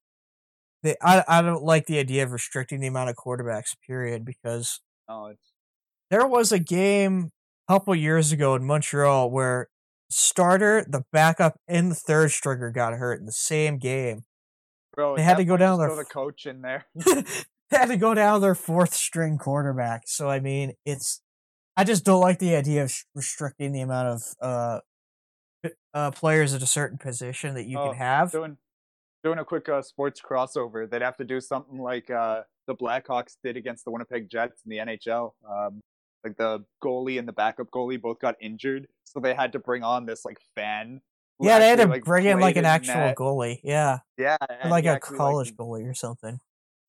the 0.84 0.98
I 1.02 1.24
I 1.28 1.42
don't 1.42 1.64
like 1.64 1.86
the 1.88 2.00
idea 2.00 2.24
of 2.24 2.32
restricting 2.32 2.80
the 2.80 2.88
amount 2.88 3.10
of 3.10 3.16
quarterbacks, 3.16 3.76
period, 3.86 4.26
because 4.26 4.82
Oh, 5.08 5.26
it's 5.28 5.52
there 6.10 6.28
was 6.28 6.52
a 6.52 6.60
game 6.60 7.32
a 7.68 7.74
couple 7.74 7.96
years 7.96 8.32
ago 8.32 8.56
in 8.56 8.64
Montreal 8.66 9.30
where 9.32 9.70
starter, 10.10 10.86
the 10.88 11.04
backup, 11.12 11.58
and 11.68 11.92
the 11.92 11.96
third 11.96 12.32
stringer 12.32 12.72
got 12.72 12.94
hurt 12.94 13.20
in 13.20 13.26
the 13.26 13.32
same 13.32 13.78
game. 13.78 14.24
bro. 14.94 15.16
They 15.16 15.24
had 15.24 15.38
to 15.38 15.46
go 15.46 15.58
down 15.58 15.80
their 15.80 15.96
the 15.96 16.06
coach 16.06 16.46
in 16.46 16.62
there. 16.62 16.86
they 16.96 17.24
had 17.72 17.88
to 17.90 17.98
go 17.98 18.14
down 18.14 18.42
their 18.42 18.56
fourth 18.56 18.94
string 18.94 19.38
quarterback. 19.38 20.04
So 20.08 20.30
I 20.30 20.40
mean, 20.40 20.74
it's 20.86 21.22
I 21.78 21.84
just 21.84 22.06
don't 22.06 22.22
like 22.22 22.40
the 22.40 22.56
idea 22.56 22.84
of 22.84 22.94
restricting 23.16 23.72
the 23.72 23.82
amount 23.82 24.08
of 24.08 24.24
uh 24.42 24.80
uh 25.94 26.12
players 26.12 26.54
at 26.54 26.62
a 26.62 26.68
certain 26.68 26.98
position 26.98 27.56
that 27.56 27.66
you 27.66 27.78
Oh, 27.78 27.90
can 27.90 27.98
have. 27.98 28.32
doing 28.32 28.58
doing 29.24 29.40
a 29.40 29.46
quick 29.46 29.68
uh, 29.70 29.82
sports 29.82 30.22
crossover. 30.22 30.90
They'd 30.90 31.02
have 31.02 31.18
to 31.18 31.24
do 31.26 31.42
something 31.42 31.78
like 31.80 32.10
uh, 32.10 32.42
the 32.68 32.76
Blackhawks 32.76 33.36
did 33.44 33.58
against 33.58 33.86
the 33.86 33.92
Winnipeg 33.92 34.30
Jets 34.30 34.62
in 34.66 34.70
the 34.70 34.78
NHL. 34.78 35.32
Um, 35.50 35.82
like 36.24 36.38
the 36.38 36.66
goalie 36.84 37.18
and 37.18 37.28
the 37.28 37.34
backup 37.34 37.68
goalie 37.72 38.02
both 38.02 38.20
got 38.20 38.36
injured, 38.42 38.88
so 39.06 39.20
they 39.20 39.34
had 39.34 39.54
to 39.54 39.60
bring 39.60 39.84
on 39.84 40.06
this 40.06 40.26
like 40.26 40.38
fan. 40.56 41.02
Yeah, 41.42 41.60
they 41.60 41.70
had 41.70 41.80
to 41.80 41.88
like, 41.88 42.04
bring 42.04 42.26
in 42.26 42.40
like 42.42 42.58
an 42.58 42.66
actual 42.66 42.96
net. 42.96 43.16
goalie. 43.16 43.62
Yeah, 43.64 44.00
Yeah, 44.18 44.36
like 44.66 44.84
a 44.84 44.90
actually, 44.90 45.16
college 45.18 45.48
Like, 45.52 45.56
goalie 45.56 45.90
or 45.90 45.94
something. 45.94 46.40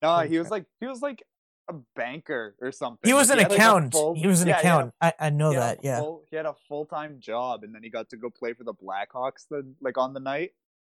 no, 0.03 0.19
he 0.21 0.39
was 0.41 0.51
like 0.51 0.65
he 0.81 0.87
was 0.89 1.01
like 1.01 1.23
a 1.69 1.75
banker 1.95 2.57
or 2.61 2.73
something. 2.73 3.09
He 3.09 3.13
was 3.15 3.31
an 3.31 3.39
had, 3.39 3.53
like, 3.53 3.93
full- 3.93 4.17
he 4.17 4.27
was 4.27 4.43
an 4.43 4.49
yeah, 4.49 4.55
he 4.55 4.61
accountant. 4.61 4.95
I 5.01 5.13
I 5.21 5.31
know 5.31 5.51
he 5.51 5.57
that. 5.57 5.79
Yeah. 5.85 6.01
full- 6.01 6.25
he 6.29 6.37
had 6.37 6.47
a 6.47 6.55
full 6.67 6.85
time 6.87 7.19
job, 7.21 7.63
and 7.63 7.73
then 7.73 7.85
he 7.85 7.91
got 7.91 8.09
to 8.11 8.17
go 8.17 8.31
play 8.31 8.53
for 8.55 8.65
the 8.65 8.75
Blackhawks. 8.75 9.47
The 9.49 9.63
like 9.81 9.97
on 9.97 10.13
the 10.13 10.21
night. 10.21 10.51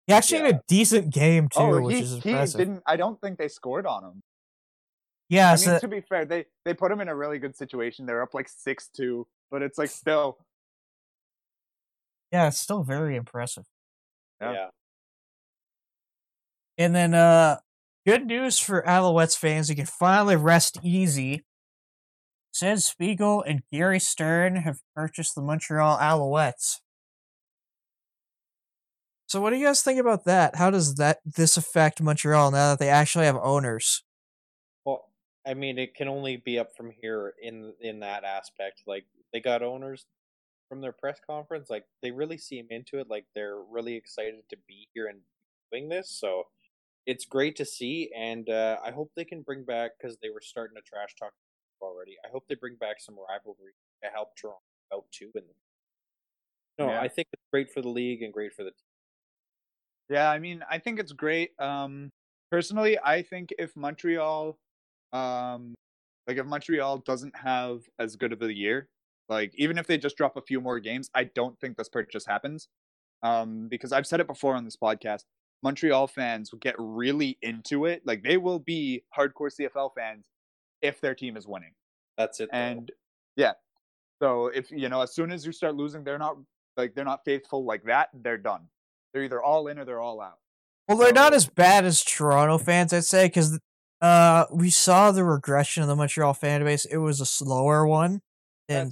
He 0.09 0.15
actually 0.15 0.41
had 0.41 0.55
a 0.57 0.63
decent 0.67 1.13
game 1.13 1.49
too, 1.49 1.61
oh, 1.61 1.81
which 1.83 1.97
he, 1.97 2.03
is 2.03 2.23
he 2.25 2.31
impressive. 2.31 2.59
didn't. 2.59 2.83
I 2.87 2.97
don't 2.97 3.21
think 3.21 3.39
they 3.39 3.49
scored 3.49 3.87
on 3.87 4.03
him. 4.05 4.23
yeah, 5.29 5.53
I 5.53 5.57
so 5.57 5.73
mean, 5.73 5.81
to 5.81 5.89
be 5.89 6.01
fair, 6.01 6.25
they 6.25 6.47
they 6.65 6.75
put 6.75 6.91
him 6.91 7.01
in 7.01 7.09
a 7.09 7.15
really 7.15 7.39
good 7.39 7.57
situation. 7.57 8.07
They're 8.07 8.23
up 8.23 8.35
like 8.35 8.49
six 8.49 8.89
two, 8.89 9.29
but 9.51 9.63
it's 9.63 9.79
like 9.79 9.91
still. 9.91 10.39
yeah, 12.33 12.49
it's 12.49 12.59
still 12.59 12.83
very 12.83 13.17
impressive. 13.17 13.67
Yeah. 14.41 14.53
Yeah. 14.53 14.67
And 16.79 16.95
then 16.95 17.15
uh 17.15 17.59
good 18.07 18.27
news 18.27 18.59
for 18.59 18.83
Alouettes 18.83 19.37
fans, 19.37 19.69
you 19.69 19.77
can 19.77 19.87
finally 19.87 20.37
rest 20.37 20.79
easy. 20.83 21.45
Sid 22.53 22.83
Spiegel 22.83 23.43
and 23.43 23.63
Gary 23.71 24.01
Stern 24.01 24.57
have 24.57 24.81
purchased 24.97 25.35
the 25.35 25.43
Montreal 25.43 25.99
Alouettes. 25.99 26.79
So 29.29 29.43
what 29.43 29.51
do 29.51 29.57
you 29.57 29.67
guys 29.67 29.83
think 29.83 30.01
about 30.01 30.25
that? 30.25 30.57
How 30.57 30.71
does 30.71 30.95
that 30.95 31.21
this 31.25 31.59
affect 31.59 32.01
Montreal 32.01 32.51
now 32.51 32.71
that 32.71 32.79
they 32.79 32.89
actually 32.89 33.27
have 33.27 33.37
owners? 33.37 34.03
Well, 34.87 35.11
I 35.47 35.53
mean, 35.53 35.79
it 35.79 35.95
can 35.95 36.09
only 36.09 36.39
be 36.39 36.59
up 36.59 36.75
from 36.75 36.91
here 36.91 37.35
in 37.43 37.75
in 37.81 38.01
that 38.01 38.25
aspect. 38.25 38.83
Like 38.87 39.05
they 39.33 39.41
got 39.41 39.63
owners 39.63 40.07
from 40.71 40.81
their 40.81 40.93
press 40.93 41.21
conference. 41.27 41.71
Like 41.71 41.85
they 42.03 42.11
really 42.11 42.39
seem 42.39 42.69
into 42.71 42.99
it. 42.99 43.09
Like 43.11 43.27
they're 43.35 43.61
really 43.61 43.95
excited 43.97 44.49
to 44.51 44.57
be 44.67 44.89
here 44.95 45.09
and 45.09 45.21
doing 45.73 45.91
this. 45.91 46.11
So 46.11 46.45
it's 47.07 47.27
great 47.27 47.57
to 47.57 47.67
see, 47.67 48.11
and 48.17 48.49
uh, 48.51 48.79
I 48.85 48.93
hope 48.93 49.13
they 49.17 49.25
can 49.27 49.43
bring 49.43 49.65
back 49.65 49.93
because 50.01 50.19
they 50.23 50.31
were 50.31 50.43
starting 50.43 50.77
to 50.77 50.83
trash 50.83 51.15
talk 51.19 51.33
already. 51.83 52.17
I 52.25 52.29
hope 52.31 52.45
they 52.49 52.57
bring 52.57 52.77
back 52.77 53.01
some 53.01 53.17
rivalry 53.17 53.75
to 54.05 54.11
help 54.11 54.37
Toronto 54.37 54.61
out 54.95 55.05
too. 55.13 55.31
In 55.35 55.45
the 55.47 55.55
no, 56.79 56.91
Yeah. 56.91 57.01
I 57.01 57.09
think 57.09 57.29
it's 57.33 57.43
great 57.53 57.71
for 57.73 57.83
the 57.83 57.89
league 57.89 58.23
and 58.23 58.33
great 58.33 58.55
for 58.55 58.65
the 58.65 58.71
team. 58.71 58.88
Yeah, 60.09 60.31
I 60.31 60.39
mean, 60.39 60.65
I 60.71 60.79
think 60.79 60.99
it's 60.99 61.13
great. 61.13 61.51
Um, 61.59 62.11
personally, 62.51 62.99
I 63.05 63.23
think 63.23 63.53
if 63.59 63.77
Montreal, 63.77 64.59
um, 65.13 65.75
like 66.27 66.39
if 66.39 66.47
Montreal 66.47 66.99
doesn't 66.99 67.37
have 67.37 67.83
as 67.99 68.17
good 68.17 68.33
of 68.33 68.43
a 68.43 68.53
year, 68.53 68.89
like 69.29 69.53
even 69.57 69.77
if 69.77 69.87
they 69.87 69.99
just 69.99 70.17
drop 70.17 70.37
a 70.37 70.43
few 70.43 70.61
more 70.61 70.81
games, 70.81 71.11
I 71.15 71.25
don't 71.25 71.59
think 71.61 71.77
this 71.77 71.89
purchase 71.89 72.25
happens. 72.27 72.69
Um, 73.23 73.69
because 73.69 73.93
I've 73.93 74.07
said 74.07 74.21
it 74.21 74.27
before 74.27 74.55
on 74.55 74.65
this 74.65 74.77
podcast, 74.77 75.25
Montreal 75.63 76.07
fans 76.07 76.53
will 76.53 76.61
get 76.61 76.77
really 76.79 77.37
into 77.43 77.85
it. 77.85 78.03
Like 78.07 78.23
they 78.23 78.37
will 78.37 78.61
be 78.61 79.03
hardcore 79.17 79.51
CFL 79.53 79.91
fans 79.97 80.27
if 80.83 81.01
their 81.01 81.15
team 81.15 81.37
is 81.37 81.47
winning. 81.47 81.73
That's 82.17 82.41
it. 82.41 82.49
though. 82.53 82.59
And 82.59 82.93
yeah, 83.37 83.53
so 84.23 84.47
if 84.49 84.71
you 84.71 84.89
know, 84.89 85.03
as 85.03 85.15
soon 85.15 85.31
as 85.31 85.45
you 85.45 85.53
start 85.53 85.75
losing, 85.75 86.05
they're 86.05 86.19
not 86.19 86.37
like 86.77 86.95
they're 86.95 87.05
not 87.05 87.25
faithful 87.25 87.65
like 87.65 87.85
that. 87.85 88.09
They're 88.15 88.39
done. 88.39 88.69
They're 89.13 89.23
either 89.23 89.43
all 89.43 89.69
in 89.69 89.79
or 89.79 89.85
they're 89.85 90.01
all 90.01 90.21
out. 90.21 90.39
Well, 90.89 90.99
they're 90.99 91.13
not 91.13 91.35
as 91.35 91.47
bad 91.47 91.85
as 91.85 92.03
Toronto 92.03 92.59
fans, 92.59 92.93
I'd 92.93 93.05
say, 93.05 93.27
because 93.27 93.59
uh, 94.01 94.47
we 94.53 94.71
saw 94.71 95.11
the 95.13 95.25
regression 95.25 95.83
of 95.83 95.89
the 95.89 95.97
Montreal 95.97 96.35
fan 96.35 96.65
base. 96.65 96.85
It 96.85 96.99
was 96.99 97.21
a 97.21 97.27
slower 97.27 97.87
one 97.87 98.21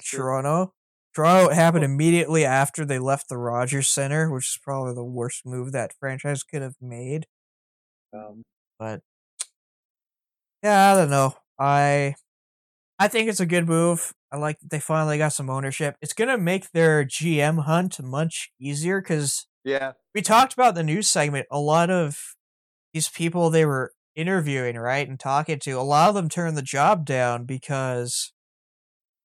true. 0.01 0.21
Toronto. 0.21 0.73
Toronto 1.15 1.55
happened 1.55 1.85
immediately 1.85 2.45
after 2.45 2.85
they 2.85 2.99
left 2.99 3.29
the 3.29 3.39
Rogers 3.39 3.89
Center, 3.89 4.31
which 4.31 4.47
is 4.49 4.59
probably 4.63 4.95
the 4.95 5.05
worst 5.05 5.47
move 5.47 5.73
that 5.73 5.95
franchise 5.99 6.43
could 6.43 6.61
have 6.61 6.77
made. 6.81 7.27
Um, 8.13 8.43
But 8.79 9.01
yeah, 10.63 10.93
I 10.93 10.97
don't 10.97 11.11
know. 11.11 11.35
I 11.59 12.15
I 12.99 13.09
think 13.09 13.29
it's 13.29 13.41
a 13.41 13.47
good 13.47 13.67
move. 13.67 14.13
I 14.33 14.37
like 14.39 14.59
that 14.61 14.71
they 14.71 14.81
finally 14.81 15.19
got 15.19 15.33
some 15.33 15.51
ownership. 15.51 15.97
It's 16.03 16.13
gonna 16.13 16.39
make 16.39 16.73
their 16.73 17.05
GM 17.05 17.61
hunt 17.65 18.03
much 18.03 18.51
easier 18.61 19.01
because 19.01 19.47
Yeah. 19.67 19.93
we 20.15 20.23
talked 20.23 20.55
about 20.55 20.77
the 20.77 20.85
news 20.85 21.09
segment. 21.09 21.47
A 21.51 21.59
lot 21.59 21.91
of 21.91 22.19
these 22.95 23.09
people 23.09 23.51
they 23.51 23.67
were 23.67 23.93
interviewing, 24.15 24.77
right, 24.77 25.07
and 25.09 25.19
talking 25.19 25.59
to, 25.59 25.73
a 25.73 25.83
lot 25.83 26.09
of 26.09 26.15
them 26.15 26.29
turned 26.29 26.57
the 26.57 26.63
job 26.63 27.05
down 27.05 27.45
because 27.45 28.33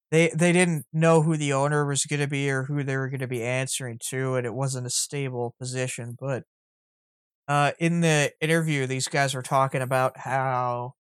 they 0.09 0.29
they 0.35 0.51
didn't 0.51 0.85
know 0.91 1.21
who 1.21 1.37
the 1.37 1.53
owner 1.53 1.85
was 1.85 2.05
going 2.05 2.19
to 2.19 2.27
be 2.27 2.49
or 2.49 2.63
who 2.63 2.83
they 2.83 2.97
were 2.97 3.07
going 3.07 3.21
to 3.21 3.27
be 3.27 3.43
answering 3.43 3.99
to, 4.09 4.35
and 4.35 4.47
it 4.47 4.53
wasn't 4.55 4.87
a 4.87 4.89
stable 4.89 5.53
position. 5.59 6.17
But 6.19 6.43
uh, 7.47 7.73
in 7.79 8.01
the 8.01 8.31
interview, 8.41 8.87
these 8.87 9.07
guys 9.07 9.35
were 9.35 9.43
talking 9.43 9.81
about 9.81 10.17
how 10.17 10.93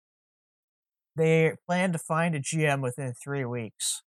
they 1.16 1.55
plan 1.66 1.93
to 1.93 1.99
find 1.99 2.34
a 2.34 2.41
GM 2.41 2.82
within 2.82 3.14
three 3.14 3.45
weeks. 3.47 4.03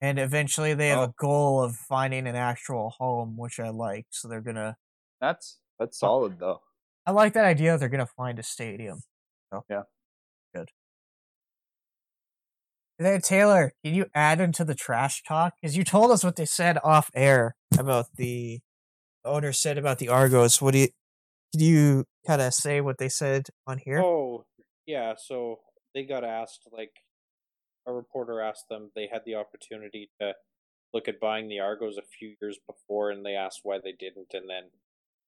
And 0.00 0.18
eventually 0.18 0.74
they 0.74 0.88
have 0.88 0.98
Oh. 0.98 1.02
a 1.04 1.14
goal 1.18 1.62
of 1.62 1.74
finding 1.76 2.26
an 2.26 2.36
actual 2.36 2.90
home, 2.98 3.36
which 3.36 3.58
I 3.58 3.70
like. 3.70 4.06
So 4.10 4.28
they're 4.28 4.40
gonna 4.40 4.76
That's 5.20 5.58
that's 5.78 5.98
solid 5.98 6.38
though. 6.38 6.60
I 7.06 7.10
like 7.12 7.32
that 7.34 7.44
idea 7.44 7.76
they're 7.78 7.88
gonna 7.88 8.06
find 8.06 8.38
a 8.38 8.42
stadium. 8.42 9.00
So 9.52 9.64
Yeah. 9.68 9.82
Good. 10.54 10.70
And 12.98 13.06
then 13.06 13.20
Taylor, 13.20 13.72
can 13.84 13.94
you 13.94 14.06
add 14.14 14.40
into 14.40 14.64
the 14.64 14.74
trash 14.74 15.22
talk? 15.22 15.54
Because 15.60 15.76
you 15.76 15.84
told 15.84 16.10
us 16.10 16.24
what 16.24 16.36
they 16.36 16.46
said 16.46 16.78
off 16.82 17.10
air 17.14 17.54
about 17.78 18.06
the 18.16 18.60
owner 19.24 19.52
said 19.52 19.78
about 19.78 19.98
the 19.98 20.08
Argos. 20.08 20.60
What 20.60 20.72
do 20.72 20.78
you 20.78 20.88
can 21.52 21.62
you 21.62 22.04
kind 22.26 22.42
of 22.42 22.52
say 22.52 22.80
what 22.80 22.98
they 22.98 23.08
said 23.08 23.46
on 23.66 23.78
here? 23.78 24.00
Oh, 24.02 24.44
yeah. 24.86 25.14
So 25.16 25.60
they 25.94 26.04
got 26.04 26.22
asked, 26.24 26.68
like, 26.72 26.90
a 27.86 27.92
reporter 27.92 28.40
asked 28.40 28.68
them, 28.68 28.90
they 28.94 29.08
had 29.10 29.22
the 29.24 29.34
opportunity 29.34 30.10
to 30.20 30.34
look 30.92 31.08
at 31.08 31.20
buying 31.20 31.48
the 31.48 31.60
Argos 31.60 31.96
a 31.96 32.02
few 32.02 32.34
years 32.40 32.58
before, 32.66 33.10
and 33.10 33.24
they 33.24 33.34
asked 33.34 33.60
why 33.62 33.78
they 33.82 33.92
didn't. 33.92 34.32
And 34.32 34.48
then 34.48 34.64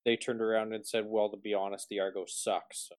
they 0.04 0.16
turned 0.16 0.40
around 0.40 0.72
and 0.72 0.86
said, 0.86 1.04
well, 1.06 1.30
to 1.30 1.36
be 1.36 1.54
honest, 1.54 1.88
the 1.88 2.00
Argos 2.00 2.34
sucks. 2.34 2.90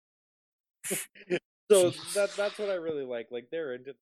So, 0.85 0.95
so 1.71 1.89
that, 2.13 2.35
that's 2.35 2.59
what 2.59 2.69
I 2.69 2.75
really 2.75 3.05
like. 3.05 3.27
Like, 3.31 3.47
they're 3.51 3.73
into. 3.73 3.93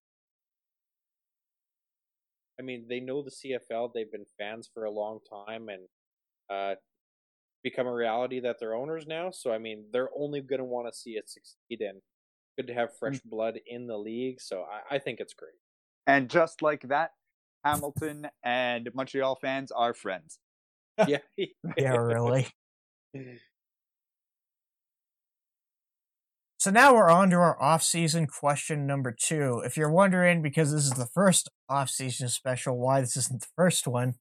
I 2.60 2.62
mean, 2.62 2.86
they 2.90 3.00
know 3.00 3.22
the 3.22 3.32
CFL. 3.32 3.92
They've 3.94 4.12
been 4.12 4.26
fans 4.38 4.70
for 4.74 4.84
a 4.84 4.92
long 4.92 5.20
time, 5.30 5.70
and 5.70 5.84
uh, 6.50 6.76
become 7.64 7.88
a 7.88 7.94
reality 7.94 8.40
that 8.40 8.58
they're 8.60 8.76
owners 8.76 9.06
now. 9.08 9.32
So 9.32 9.52
I 9.52 9.58
mean, 9.58 9.86
they're 9.92 10.10
only 10.18 10.42
going 10.42 10.60
to 10.60 10.66
want 10.66 10.92
to 10.92 10.98
see 10.98 11.12
it 11.12 11.30
succeed, 11.30 11.82
and 11.82 12.02
good 12.60 12.68
to 12.68 12.74
have 12.74 12.90
mm. 12.90 13.00
fresh 13.00 13.20
blood 13.22 13.60
in 13.66 13.88
the 13.88 13.98
league. 13.98 14.42
So 14.42 14.64
I, 14.64 14.96
I 14.96 15.00
think 15.00 15.20
it's 15.20 15.34
great. 15.34 15.54
And 16.08 16.30
just 16.30 16.62
like 16.62 16.82
that, 16.90 17.12
Hamilton 17.66 18.28
and 18.44 18.90
Montreal 18.94 19.36
fans 19.36 19.72
are 19.72 19.94
friends. 19.94 20.40
yeah, 21.08 21.20
yeah, 21.78 21.96
really. 21.96 22.48
So 26.58 26.72
now 26.72 26.94
we're 26.94 27.10
on 27.10 27.30
to 27.30 27.38
our 27.38 27.62
off-season 27.62 28.28
question 28.28 28.86
number 28.86 29.16
two. 29.18 29.62
If 29.66 29.78
you're 29.78 29.92
wondering, 29.92 30.42
because 30.42 30.74
this 30.74 30.84
is 30.84 30.92
the 30.92 31.06
first 31.06 31.50
off-season 31.70 32.28
special, 32.28 32.78
why 32.78 33.00
this 33.00 33.16
isn't 33.16 33.42
the 33.42 33.48
first 33.56 33.88
one, 33.88 34.16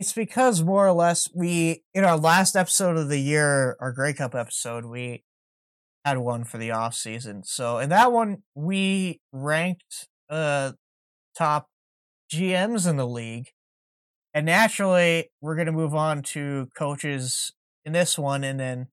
it's 0.00 0.12
because 0.12 0.64
more 0.64 0.86
or 0.86 0.92
less 0.92 1.28
we, 1.32 1.84
in 1.94 2.02
our 2.02 2.18
last 2.18 2.56
episode 2.56 2.96
of 2.96 3.08
the 3.08 3.20
year, 3.20 3.76
our 3.78 3.92
Grey 3.92 4.12
Cup 4.14 4.34
episode, 4.34 4.84
we 4.84 5.22
had 6.04 6.18
one 6.18 6.44
for 6.44 6.58
the 6.58 6.70
off-season. 6.70 7.44
So 7.44 7.78
in 7.78 7.88
that 7.90 8.12
one, 8.12 8.38
we 8.54 9.20
ranked 9.32 10.08
uh 10.28 10.72
top 11.36 11.68
GMs 12.32 12.88
in 12.88 12.96
the 12.96 13.06
league. 13.06 13.48
And 14.32 14.46
naturally, 14.46 15.30
we're 15.40 15.54
going 15.54 15.66
to 15.66 15.72
move 15.72 15.94
on 15.94 16.22
to 16.22 16.68
coaches 16.76 17.52
in 17.84 17.92
this 17.92 18.18
one, 18.18 18.42
and 18.42 18.58
then 18.58 18.88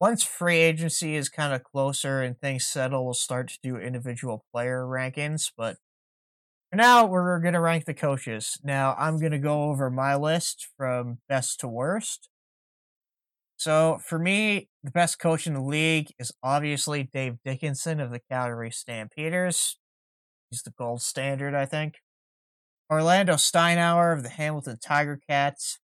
once 0.00 0.22
free 0.22 0.58
agency 0.58 1.16
is 1.16 1.28
kind 1.28 1.54
of 1.54 1.62
closer 1.62 2.22
and 2.22 2.38
things 2.38 2.66
settle, 2.66 3.04
we'll 3.04 3.14
start 3.14 3.48
to 3.48 3.58
do 3.62 3.76
individual 3.76 4.44
player 4.52 4.84
rankings. 4.84 5.50
But 5.56 5.76
for 6.70 6.76
now, 6.76 7.06
we're 7.06 7.40
going 7.40 7.54
to 7.54 7.60
rank 7.60 7.84
the 7.86 7.94
coaches. 7.94 8.58
Now, 8.62 8.94
I'm 8.98 9.18
going 9.18 9.32
to 9.32 9.38
go 9.38 9.64
over 9.64 9.90
my 9.90 10.14
list 10.14 10.68
from 10.76 11.18
best 11.28 11.60
to 11.60 11.68
worst. 11.68 12.28
So, 13.56 13.98
for 14.04 14.18
me, 14.18 14.68
the 14.82 14.90
best 14.90 15.18
coach 15.18 15.46
in 15.46 15.54
the 15.54 15.62
league 15.62 16.08
is 16.18 16.32
obviously 16.42 17.04
Dave 17.04 17.38
Dickenson 17.44 18.00
of 18.00 18.10
the 18.10 18.20
Calgary 18.30 18.70
Stampeders. 18.70 19.78
He's 20.50 20.62
the 20.62 20.72
gold 20.72 21.02
standard, 21.02 21.54
I 21.54 21.66
think. 21.66 21.94
Orlando 22.90 23.34
Steinauer 23.34 24.16
of 24.16 24.22
the 24.22 24.28
Hamilton 24.28 24.78
Tiger 24.82 25.20
Cats. 25.28 25.78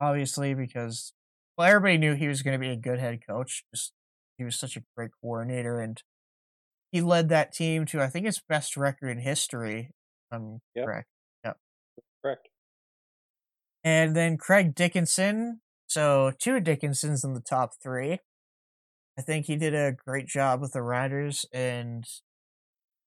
Obviously, 0.00 0.54
because 0.54 1.12
well, 1.56 1.68
everybody 1.68 1.98
knew 1.98 2.14
he 2.14 2.26
was 2.28 2.42
going 2.42 2.58
to 2.58 2.66
be 2.66 2.72
a 2.72 2.76
good 2.76 2.98
head 2.98 3.20
coach. 3.26 3.64
Just 3.74 3.92
he 4.38 4.44
was 4.44 4.58
such 4.58 4.76
a 4.76 4.82
great 4.96 5.10
coordinator, 5.20 5.78
and 5.78 6.02
he 6.90 7.02
led 7.02 7.28
that 7.28 7.52
team 7.52 7.84
to 7.86 8.00
I 8.00 8.08
think 8.08 8.26
its 8.26 8.40
best 8.48 8.76
record 8.76 9.08
in 9.10 9.18
history. 9.18 9.90
I'm 10.32 10.60
Yep. 10.74 10.84
correct. 10.84 11.08
correct. 12.22 12.48
And 13.84 14.14
then 14.16 14.36
Craig 14.36 14.74
Dickenson. 14.74 15.60
So 15.90 16.30
two 16.38 16.60
Dickensons 16.60 17.24
in 17.24 17.34
the 17.34 17.40
top 17.40 17.72
three. 17.82 18.20
I 19.18 19.22
think 19.22 19.46
he 19.46 19.56
did 19.56 19.74
a 19.74 19.90
great 19.90 20.28
job 20.28 20.60
with 20.60 20.72
the 20.72 20.82
Riders, 20.82 21.44
and 21.52 22.06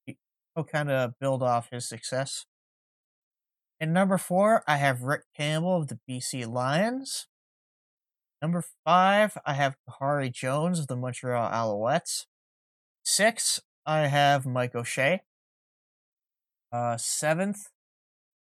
he- 0.05 0.19
he'll 0.53 0.65
kind 0.65 0.91
of 0.91 1.17
build 1.17 1.41
off 1.41 1.69
his 1.69 1.87
success. 1.87 2.45
And 3.79 3.93
number 3.93 4.17
four, 4.17 4.65
I 4.67 4.75
have 4.75 5.01
Rick 5.01 5.23
Campbell 5.33 5.77
of 5.77 5.87
the 5.87 6.01
BC 6.05 6.43
Lions. 6.43 7.27
Number 8.41 8.61
five, 8.83 9.37
I 9.45 9.53
have 9.53 9.77
Kahari 9.89 10.29
Jones 10.29 10.77
of 10.77 10.87
the 10.87 10.97
Montreal 10.97 11.49
Alouettes. 11.49 12.25
Six, 13.05 13.61
I 13.85 14.07
have 14.07 14.45
Mike 14.45 14.75
O'Shea. 14.75 15.21
Uh, 16.69 16.97
seventh, 16.97 17.69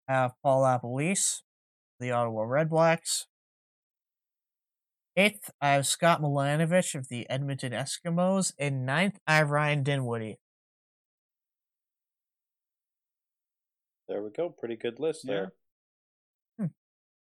I 0.06 0.12
have 0.12 0.34
Paul 0.44 0.62
LaPolice, 0.62 1.42
the 1.98 2.12
Ottawa 2.12 2.42
Red 2.44 2.70
Blacks. 2.70 3.26
Eighth, 5.18 5.50
I 5.60 5.70
have 5.70 5.84
Scott 5.84 6.22
Milanovich 6.22 6.94
of 6.94 7.08
the 7.08 7.28
Edmonton 7.28 7.72
Eskimos. 7.72 8.52
And 8.56 8.86
ninth, 8.86 9.18
I 9.26 9.38
have 9.38 9.50
Ryan 9.50 9.82
Dinwiddie. 9.82 10.38
There 14.08 14.22
we 14.22 14.30
go. 14.30 14.48
Pretty 14.48 14.76
good 14.76 15.00
list 15.00 15.24
Yeah. 15.24 15.32
there. 15.34 15.52
Hmm. 16.58 16.66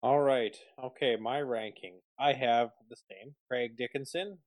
All 0.03 0.21
right. 0.21 0.55
Okay, 0.79 1.17
my 1.17 1.41
ranking. 1.41 2.03
I 2.19 2.35
have 2.35 2.71
the 2.91 2.97
same. 3.11 3.35
Craig 3.49 3.79
Dickenson, 3.79 4.39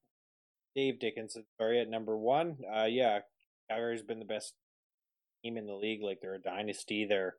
Dave 0.76 1.00
Dickenson, 1.00 1.44
sorry, 1.60 1.80
at 1.80 1.90
number 1.90 2.16
one. 2.16 2.60
Uh, 2.72 2.86
yeah, 2.86 3.22
Calgary's 3.68 4.04
been 4.04 4.20
the 4.20 4.26
best 4.26 4.54
team 5.44 5.58
in 5.58 5.66
the 5.66 5.74
league. 5.74 6.04
Like 6.04 6.20
they're 6.22 6.36
a 6.36 6.40
dynasty. 6.40 7.06
They're, 7.06 7.36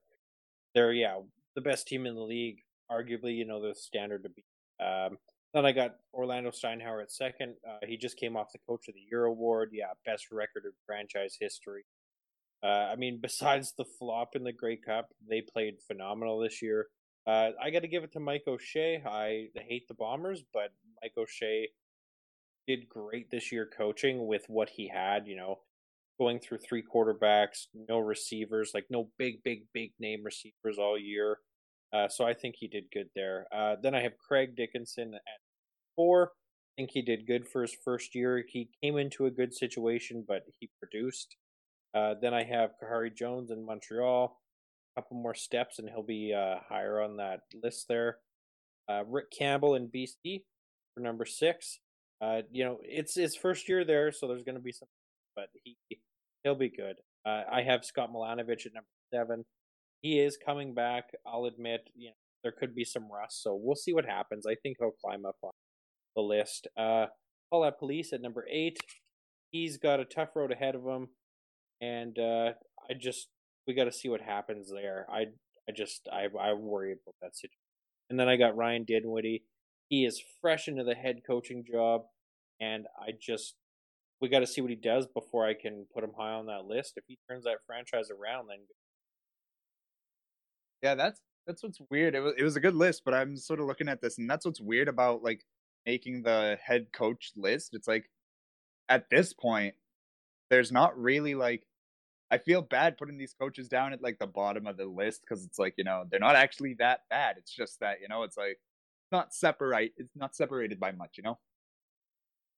they're 0.75 0.93
yeah, 0.93 1.21
the 1.55 1.61
best 1.61 1.87
team 1.87 2.05
in 2.05 2.17
the 2.17 2.21
league. 2.21 2.63
Arguably, 2.91 3.37
you 3.37 3.45
know, 3.45 3.63
the 3.63 3.77
standard 3.77 4.25
to 4.25 4.29
beat. 4.29 4.45
Um, 4.85 5.19
then 5.55 5.65
I 5.65 5.73
got 5.73 5.95
Orlando 6.13 6.51
Steinauer 6.51 7.01
at 7.01 7.13
second. 7.13 7.55
Uh, 7.67 7.87
he 7.87 7.97
just 7.97 8.19
came 8.19 8.37
off 8.37 8.53
the 8.53 8.59
Coach 8.69 8.89
of 8.89 8.95
the 8.95 9.07
Year 9.09 9.25
award. 9.25 9.71
Yeah, 9.73 9.87
best 10.05 10.33
record 10.33 10.65
in 10.65 10.73
franchise 10.85 11.37
history. 11.41 11.85
Uh, 12.63 12.91
I 12.93 12.97
mean, 12.97 13.19
besides 13.23 13.73
the 13.79 13.85
flop 13.99 14.35
in 14.35 14.43
the 14.43 14.53
Grey 14.53 14.77
Cup, 14.77 15.11
they 15.29 15.41
played 15.41 15.77
phenomenal 15.87 16.41
this 16.41 16.61
year. 16.61 16.89
Uh, 17.27 17.51
I 17.63 17.71
got 17.71 17.81
to 17.83 17.89
give 17.89 18.03
it 18.03 18.13
to 18.13 18.21
Mike 18.21 18.43
O'Shea. 18.47 19.03
I 19.07 19.49
hate 19.55 19.87
the 19.89 19.95
Bombers, 19.95 20.43
but 20.53 20.73
Mike 21.01 21.15
O'Shea 21.17 21.69
did 22.67 22.89
great 22.89 23.31
this 23.31 23.53
year 23.53 23.71
coaching 23.79 24.27
with 24.27 24.45
what 24.49 24.69
he 24.69 24.89
had. 24.89 25.29
You 25.29 25.37
know, 25.37 25.61
going 26.19 26.41
through 26.41 26.59
three 26.59 26.83
quarterbacks, 26.83 27.67
no 27.89 27.99
receivers, 27.99 28.73
like 28.75 28.87
no 28.91 29.09
big, 29.19 29.43
big, 29.45 29.67
big 29.73 29.93
name 30.01 30.25
receivers 30.25 30.79
all 30.79 30.99
year. 30.99 31.39
Uh, 31.93 32.09
so 32.09 32.25
I 32.25 32.35
think 32.35 32.57
he 32.59 32.67
did 32.67 32.91
good 32.93 33.09
there. 33.15 33.47
Uh, 33.53 33.77
then 33.81 33.95
I 33.95 34.01
have 34.01 34.19
Craig 34.19 34.57
Dickenson 34.57 35.15
at 35.15 35.44
four. 35.97 36.33
I 36.33 36.83
think 36.83 36.91
he 36.93 37.03
did 37.03 37.27
good 37.27 37.47
for 37.47 37.63
his 37.63 37.77
first 37.85 38.15
year. 38.15 38.45
He 38.49 38.69
came 38.83 38.99
into 38.99 39.27
a 39.27 39.31
good 39.31 39.55
situation, 39.55 40.25
but 40.27 40.43
he 40.59 40.69
produced. 40.81 41.37
Uh, 41.95 42.15
then 42.21 42.35
I 42.35 42.43
have 42.43 42.71
Kahari 42.83 43.15
Jones 43.15 43.51
in 43.51 43.65
Montreal. 43.65 44.41
A 44.97 45.01
couple 45.01 45.17
more 45.17 45.35
steps, 45.35 45.79
and 45.79 45.89
he'll 45.89 46.03
be 46.03 46.35
uh, 46.35 46.57
higher 46.69 47.01
on 47.01 47.17
that 47.19 47.41
list 47.63 47.87
there. 47.89 48.19
Uh, 48.89 49.05
Rick 49.07 49.31
Campbell 49.37 49.77
in 49.77 49.89
BC 49.89 50.43
for 50.95 51.01
number 51.01 51.25
six. 51.25 51.79
Uh, 52.21 52.43
you 52.51 52.65
know, 52.65 52.79
it's 52.83 53.15
his 53.15 53.37
first 53.37 53.69
year 53.69 53.85
there, 53.85 54.13
so 54.13 54.27
there's 54.27 54.45
going 54.45 54.57
to 54.57 54.61
be 54.63 54.73
some, 54.73 54.89
but 55.37 55.49
he 55.63 55.77
he'll 56.43 56.55
be 56.55 56.71
good. 56.71 56.97
Uh, 57.27 57.43
I 57.51 57.63
have 57.63 57.85
Scott 57.85 58.13
Milanovich 58.13 58.67
at 58.67 58.75
number 58.75 58.89
seven. 59.13 59.45
He 60.03 60.21
is 60.21 60.37
coming 60.37 60.75
back. 60.75 61.11
I'll 61.27 61.47
admit, 61.47 61.89
you 61.95 62.09
know, 62.09 62.15
there 62.43 62.53
could 62.53 62.75
be 62.75 62.85
some 62.85 63.11
rust, 63.11 63.43
so 63.43 63.59
we'll 63.61 63.75
see 63.75 63.93
what 63.93 64.05
happens. 64.05 64.47
I 64.47 64.55
think 64.57 64.77
he'll 64.79 64.91
climb 64.91 65.25
up 65.25 65.37
on 65.43 65.53
the 66.15 66.23
list. 66.23 66.67
Uh, 66.77 67.07
Paul 67.51 67.71
Police 67.79 68.13
at 68.13 68.21
number 68.21 68.47
eight. 68.51 68.79
He's 69.51 69.77
got 69.77 70.01
a 70.01 70.05
tough 70.05 70.31
road 70.35 70.51
ahead 70.51 70.75
of 70.75 70.85
him 70.85 71.09
and 71.81 72.19
uh, 72.19 72.53
I 72.89 72.95
just 72.99 73.29
we 73.67 73.75
got 73.75 73.85
to 73.85 73.93
see 73.93 74.09
what 74.09 74.21
happens 74.21 74.71
there. 74.71 75.07
I 75.11 75.27
I 75.69 75.73
just 75.75 76.09
I 76.13 76.27
I 76.39 76.53
worry 76.55 76.93
about 76.93 77.15
that 77.23 77.37
situation. 77.37 77.59
And 78.11 78.21
then 78.21 78.29
I 78.29 78.37
got 78.37 78.57
Ryan 78.57 78.85
Dinwiddie. 78.85 79.45
He 79.89 80.05
is 80.05 80.23
fresh 80.41 80.69
into 80.69 80.85
the 80.85 80.95
head 80.95 81.21
coaching 81.27 81.65
job, 81.71 82.03
and 82.61 82.87
I 82.99 83.13
just 83.21 83.55
we 84.21 84.29
got 84.29 84.41
to 84.41 84.47
see 84.47 84.61
what 84.61 84.71
he 84.71 84.77
does 84.77 85.07
before 85.07 85.47
I 85.47 85.55
can 85.55 85.87
put 85.93 86.05
him 86.05 86.13
high 86.19 86.33
on 86.33 86.47
that 86.47 86.67
list. 86.67 86.95
If 86.97 87.05
he 87.07 87.19
turns 87.29 87.45
that 87.45 87.59
franchise 87.67 88.09
around, 88.11 88.49
then 88.49 88.59
yeah, 90.83 90.95
that's 90.95 91.21
that's 91.47 91.63
what's 91.63 91.81
weird. 91.91 92.15
It 92.15 92.21
was 92.21 92.35
it 92.39 92.45
was 92.45 92.57
a 92.57 92.61
good 92.61 92.75
list, 92.75 93.03
but 93.05 93.15
I'm 93.15 93.37
sort 93.37 93.61
of 93.61 93.67
looking 93.67 93.89
at 93.89 94.01
this, 94.01 94.19
and 94.19 94.29
that's 94.29 94.47
what's 94.47 94.61
weird 94.61 94.89
about 94.89 95.23
like 95.23 95.45
making 95.87 96.23
the 96.23 96.59
head 96.65 96.87
coach 96.93 97.33
list. 97.37 97.75
It's 97.75 97.89
like 97.89 98.11
at 98.89 99.11
this 99.11 99.33
point, 99.33 99.75
there's 100.51 100.73
not 100.73 100.99
really 100.99 101.35
like 101.35 101.67
I 102.31 102.39
feel 102.39 102.63
bad 102.63 102.97
putting 102.97 103.19
these 103.19 103.35
coaches 103.39 103.69
down 103.69 103.93
at 103.93 104.03
like 104.03 104.19
the 104.19 104.27
bottom 104.27 104.67
of 104.67 104.77
the 104.77 104.87
list 104.87 105.23
because 105.23 105.45
it's 105.45 105.59
like 105.59 105.75
you 105.77 105.85
know 105.85 106.05
they're 106.11 106.21
not 106.21 106.37
actually 106.37 106.75
that 106.75 107.01
bad. 107.11 107.37
It's 107.39 107.55
just 107.55 107.81
that 107.81 108.01
you 108.01 108.09
know 108.09 108.23
it's 108.23 108.37
like 108.37 108.59
not 109.13 109.35
separate. 109.35 109.93
It's 109.97 110.17
not 110.17 110.35
separated 110.35 110.81
by 110.81 110.93
much. 110.93 111.13
You 111.17 111.25
know. 111.25 111.39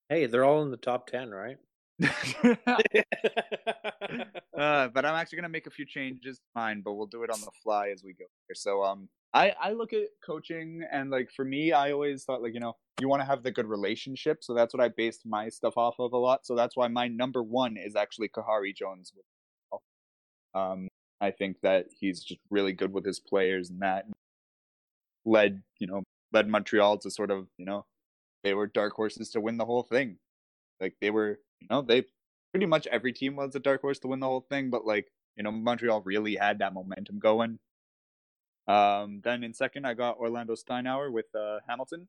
Hey, 0.08 0.26
they're 0.26 0.44
all 0.44 0.62
in 0.62 0.70
the 0.70 0.76
top 0.76 1.06
ten, 1.08 1.30
right? 1.30 1.56
uh, 4.56 4.88
but 4.88 5.04
I'm 5.04 5.14
actually 5.14 5.36
gonna 5.36 5.48
make 5.48 5.66
a 5.66 5.70
few 5.70 5.86
changes 5.86 6.40
mine, 6.54 6.82
but 6.84 6.94
we'll 6.94 7.06
do 7.06 7.22
it 7.22 7.30
on 7.30 7.40
the 7.40 7.50
fly 7.62 7.88
as 7.88 8.02
we 8.04 8.12
go 8.12 8.24
here. 8.46 8.54
So 8.54 8.82
um, 8.82 9.08
I 9.32 9.54
I 9.60 9.72
look 9.72 9.92
at 9.92 10.08
coaching 10.24 10.82
and 10.90 11.10
like 11.10 11.30
for 11.34 11.44
me, 11.44 11.72
I 11.72 11.92
always 11.92 12.24
thought 12.24 12.42
like 12.42 12.54
you 12.54 12.60
know 12.60 12.74
you 13.00 13.08
want 13.08 13.20
to 13.22 13.26
have 13.26 13.42
the 13.42 13.50
good 13.50 13.66
relationship, 13.66 14.38
so 14.42 14.54
that's 14.54 14.74
what 14.74 14.82
I 14.82 14.88
based 14.88 15.22
my 15.26 15.48
stuff 15.48 15.76
off 15.76 15.96
of 15.98 16.12
a 16.12 16.18
lot. 16.18 16.46
So 16.46 16.54
that's 16.54 16.76
why 16.76 16.88
my 16.88 17.08
number 17.08 17.42
one 17.42 17.76
is 17.76 17.96
actually 17.96 18.28
Kahari 18.28 18.74
Jones. 18.74 19.12
Um, 20.54 20.88
I 21.20 21.30
think 21.30 21.60
that 21.62 21.86
he's 21.98 22.22
just 22.22 22.40
really 22.50 22.72
good 22.72 22.92
with 22.92 23.04
his 23.04 23.20
players 23.20 23.68
and 23.70 23.80
that 23.80 24.06
led 25.26 25.62
you 25.80 25.86
know 25.86 26.02
led 26.32 26.48
Montreal 26.48 26.98
to 26.98 27.10
sort 27.10 27.30
of 27.30 27.48
you 27.58 27.66
know 27.66 27.84
they 28.44 28.54
were 28.54 28.66
dark 28.66 28.94
horses 28.94 29.30
to 29.30 29.40
win 29.40 29.56
the 29.56 29.64
whole 29.64 29.82
thing. 29.82 30.18
Like 30.80 30.94
they 31.00 31.10
were 31.10 31.40
you 31.60 31.68
know, 31.70 31.82
they 31.82 32.04
pretty 32.52 32.66
much 32.66 32.86
every 32.86 33.12
team 33.12 33.36
was 33.36 33.54
a 33.54 33.60
dark 33.60 33.80
horse 33.80 33.98
to 34.00 34.08
win 34.08 34.20
the 34.20 34.26
whole 34.26 34.46
thing, 34.48 34.70
but 34.70 34.86
like, 34.86 35.10
you 35.36 35.42
know, 35.42 35.50
Montreal 35.50 36.02
really 36.02 36.36
had 36.36 36.58
that 36.60 36.72
momentum 36.72 37.18
going. 37.18 37.58
Um, 38.66 39.20
then 39.22 39.44
in 39.44 39.52
second, 39.52 39.86
I 39.86 39.94
got 39.94 40.18
Orlando 40.18 40.54
Steinauer 40.54 41.12
with 41.12 41.26
uh, 41.34 41.58
Hamilton. 41.68 42.08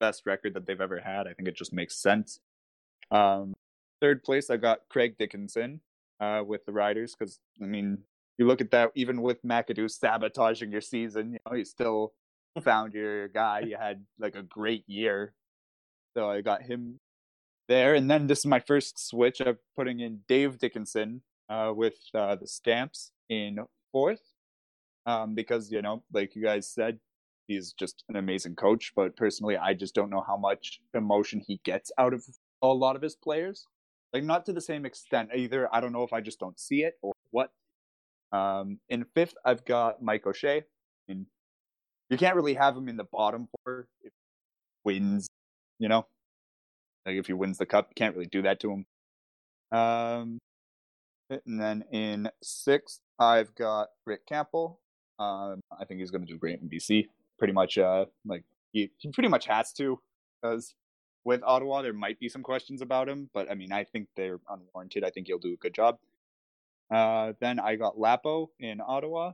Best 0.00 0.26
record 0.26 0.54
that 0.54 0.66
they've 0.66 0.80
ever 0.80 1.00
had. 1.00 1.26
I 1.26 1.32
think 1.32 1.48
it 1.48 1.56
just 1.56 1.72
makes 1.72 1.96
sense. 1.96 2.40
Um, 3.10 3.54
third 4.00 4.22
place, 4.22 4.50
I 4.50 4.56
got 4.56 4.80
Craig 4.90 5.16
Dickenson 5.18 5.80
uh, 6.20 6.42
with 6.46 6.64
the 6.66 6.72
Riders 6.72 7.14
because, 7.18 7.40
I 7.62 7.64
mean, 7.64 7.98
you 8.38 8.46
look 8.46 8.60
at 8.60 8.70
that, 8.72 8.90
even 8.94 9.22
with 9.22 9.42
McAdoo 9.42 9.90
sabotaging 9.90 10.72
your 10.72 10.80
season, 10.80 11.32
you 11.32 11.38
know, 11.46 11.56
you 11.56 11.64
still 11.64 12.12
found 12.62 12.92
your 12.92 13.28
guy. 13.28 13.60
You 13.60 13.76
had 13.80 14.04
like 14.18 14.36
a 14.36 14.42
great 14.42 14.84
year. 14.86 15.32
So 16.16 16.28
I 16.28 16.40
got 16.40 16.62
him 16.62 17.00
there. 17.68 17.94
And 17.94 18.10
then 18.10 18.26
this 18.26 18.40
is 18.40 18.46
my 18.46 18.60
first 18.60 19.08
switch. 19.08 19.40
I'm 19.40 19.58
putting 19.76 20.00
in 20.00 20.20
Dave 20.28 20.58
Dickenson 20.58 21.22
uh, 21.48 21.72
with 21.74 21.94
uh, 22.14 22.36
the 22.36 22.46
Stamps 22.46 23.12
in 23.28 23.58
fourth 23.92 24.22
um, 25.06 25.34
because, 25.34 25.70
you 25.70 25.82
know, 25.82 26.02
like 26.12 26.34
you 26.34 26.42
guys 26.42 26.68
said, 26.68 26.98
he's 27.46 27.72
just 27.72 28.04
an 28.08 28.16
amazing 28.16 28.56
coach. 28.56 28.92
But 28.94 29.16
personally, 29.16 29.56
I 29.56 29.74
just 29.74 29.94
don't 29.94 30.10
know 30.10 30.24
how 30.26 30.36
much 30.36 30.80
emotion 30.94 31.42
he 31.46 31.60
gets 31.64 31.90
out 31.98 32.14
of 32.14 32.24
a 32.62 32.68
lot 32.68 32.96
of 32.96 33.02
his 33.02 33.16
players. 33.16 33.66
Like, 34.12 34.24
not 34.24 34.46
to 34.46 34.52
the 34.52 34.60
same 34.60 34.86
extent 34.86 35.30
either. 35.34 35.68
I 35.74 35.80
don't 35.80 35.92
know 35.92 36.04
if 36.04 36.12
I 36.12 36.20
just 36.20 36.38
don't 36.38 36.58
see 36.58 36.84
it 36.84 36.94
or 37.02 37.12
what. 37.30 37.50
Um, 38.32 38.78
in 38.88 39.04
fifth, 39.14 39.34
I've 39.44 39.64
got 39.64 40.02
Mike 40.02 40.26
O'Shea. 40.26 40.64
And 41.08 41.26
you 42.10 42.16
can't 42.16 42.36
really 42.36 42.54
have 42.54 42.76
him 42.76 42.88
in 42.88 42.96
the 42.96 43.04
bottom 43.04 43.48
four 43.64 43.88
if 44.02 44.12
wins, 44.84 45.28
you 45.78 45.88
know. 45.88 46.06
Like 47.06 47.16
if 47.16 47.26
he 47.26 47.32
wins 47.32 47.58
the 47.58 47.66
cup, 47.66 47.88
you 47.90 47.94
can't 47.94 48.14
really 48.14 48.28
do 48.28 48.42
that 48.42 48.60
to 48.60 48.70
him. 48.70 48.86
Um, 49.78 50.38
and 51.30 51.60
then 51.60 51.84
in 51.90 52.30
sixth, 52.42 53.00
I've 53.18 53.54
got 53.54 53.88
Rick 54.06 54.26
Campbell. 54.26 54.80
Um, 55.18 55.60
I 55.78 55.84
think 55.84 56.00
he's 56.00 56.10
going 56.10 56.26
to 56.26 56.32
do 56.32 56.38
great 56.38 56.60
in 56.60 56.68
BC. 56.68 57.08
Pretty 57.38 57.52
much, 57.52 57.78
uh, 57.78 58.06
like 58.24 58.44
he, 58.72 58.90
he 58.98 59.10
pretty 59.10 59.28
much 59.28 59.46
has 59.46 59.72
to, 59.74 60.00
because 60.40 60.74
with 61.24 61.42
Ottawa 61.42 61.82
there 61.82 61.92
might 61.92 62.20
be 62.20 62.28
some 62.28 62.42
questions 62.42 62.82
about 62.82 63.08
him, 63.08 63.30
but 63.34 63.50
I 63.50 63.54
mean 63.54 63.72
I 63.72 63.84
think 63.84 64.08
they're 64.16 64.40
unwarranted. 64.48 65.04
I 65.04 65.10
think 65.10 65.26
he'll 65.26 65.38
do 65.38 65.54
a 65.54 65.56
good 65.56 65.74
job. 65.74 65.98
Uh, 66.90 67.32
then 67.40 67.58
I 67.58 67.76
got 67.76 67.98
Lapo 67.98 68.50
in 68.60 68.80
Ottawa. 68.80 69.32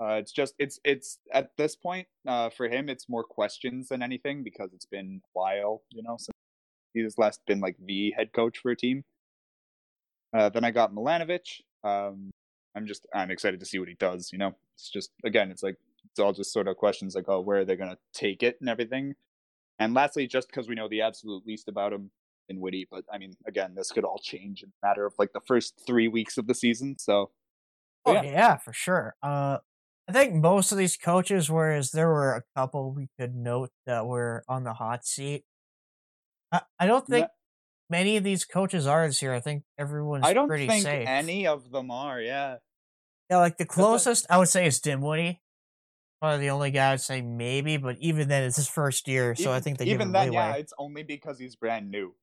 Uh, 0.00 0.14
it's 0.14 0.32
just 0.32 0.54
it's 0.58 0.78
it's 0.84 1.18
at 1.32 1.56
this 1.56 1.76
point 1.76 2.08
uh, 2.26 2.50
for 2.50 2.68
him 2.68 2.88
it's 2.88 3.08
more 3.08 3.22
questions 3.22 3.88
than 3.88 4.02
anything 4.02 4.42
because 4.42 4.72
it's 4.72 4.86
been 4.86 5.20
a 5.24 5.28
while, 5.32 5.82
you 5.90 6.02
know, 6.02 6.16
since 6.18 6.36
He's 6.94 7.18
last 7.18 7.40
been 7.46 7.60
like 7.60 7.76
the 7.84 8.12
head 8.16 8.32
coach 8.32 8.58
for 8.58 8.70
a 8.70 8.76
team. 8.76 9.04
Uh, 10.34 10.48
then 10.48 10.64
I 10.64 10.70
got 10.70 10.94
Milanovich. 10.94 11.60
Um, 11.84 12.30
I'm 12.74 12.86
just 12.86 13.06
I'm 13.14 13.30
excited 13.30 13.60
to 13.60 13.66
see 13.66 13.78
what 13.78 13.88
he 13.88 13.94
does. 13.94 14.30
You 14.32 14.38
know, 14.38 14.54
it's 14.74 14.88
just 14.88 15.10
again, 15.24 15.50
it's 15.50 15.62
like 15.62 15.76
it's 16.10 16.18
all 16.18 16.32
just 16.32 16.52
sort 16.52 16.68
of 16.68 16.76
questions 16.76 17.14
like, 17.14 17.28
oh, 17.28 17.40
where 17.40 17.60
are 17.60 17.64
they 17.64 17.76
gonna 17.76 17.98
take 18.14 18.42
it 18.42 18.56
and 18.60 18.68
everything. 18.68 19.14
And 19.78 19.94
lastly, 19.94 20.26
just 20.26 20.48
because 20.48 20.68
we 20.68 20.74
know 20.74 20.88
the 20.88 21.02
absolute 21.02 21.46
least 21.46 21.68
about 21.68 21.92
him 21.92 22.10
Dinwiddie, 22.48 22.88
but 22.90 23.04
I 23.12 23.18
mean, 23.18 23.34
again, 23.46 23.74
this 23.74 23.90
could 23.90 24.04
all 24.04 24.18
change 24.22 24.62
in 24.62 24.70
a 24.82 24.86
matter 24.86 25.06
of 25.06 25.14
like 25.18 25.32
the 25.32 25.40
first 25.40 25.80
three 25.86 26.08
weeks 26.08 26.38
of 26.38 26.46
the 26.46 26.54
season. 26.54 26.96
So, 26.98 27.30
oh 28.04 28.14
yeah, 28.14 28.22
yeah 28.22 28.56
for 28.56 28.72
sure. 28.72 29.14
Uh, 29.22 29.58
I 30.08 30.12
think 30.12 30.34
most 30.34 30.72
of 30.72 30.78
these 30.78 30.96
coaches, 30.96 31.50
whereas 31.50 31.92
there 31.92 32.08
were 32.08 32.34
a 32.34 32.42
couple 32.56 32.92
we 32.92 33.08
could 33.18 33.34
note 33.34 33.70
that 33.86 34.06
were 34.06 34.44
on 34.48 34.64
the 34.64 34.74
hot 34.74 35.06
seat, 35.06 35.44
I, 36.52 36.60
I 36.78 36.86
don't 36.86 37.06
think 37.06 37.26
many 37.90 38.16
of 38.16 38.24
these 38.24 38.44
coaches 38.44 38.86
are 38.86 39.06
this 39.06 39.22
year. 39.22 39.34
I 39.34 39.40
think 39.40 39.64
everyone's 39.78 40.24
I 40.24 40.34
don't 40.34 40.48
pretty 40.48 40.68
think 40.68 40.84
safe. 40.84 41.08
any 41.08 41.46
of 41.46 41.70
them 41.70 41.90
are. 41.90 42.20
Yeah. 42.20 42.56
Yeah, 43.30 43.38
like 43.38 43.56
the 43.56 43.64
closest 43.64 44.26
I 44.28 44.38
would 44.38 44.48
say 44.48 44.66
is 44.66 44.78
Dinwiddie. 44.80 45.40
Probably 46.20 46.46
the 46.46 46.50
only 46.50 46.70
guy 46.70 46.92
I'd 46.92 47.00
say 47.00 47.20
maybe, 47.20 47.78
but 47.78 47.96
even 47.98 48.28
then 48.28 48.44
it's 48.44 48.56
his 48.56 48.68
first 48.68 49.08
year, 49.08 49.34
so 49.34 49.44
even, 49.44 49.52
I 49.54 49.60
think 49.60 49.78
they 49.78 49.86
even 49.86 50.12
then, 50.12 50.28
him 50.28 50.34
yeah, 50.34 50.54
it's 50.54 50.72
only 50.78 51.02
because 51.02 51.38
he's 51.38 51.56
brand 51.56 51.90
new. 51.90 52.14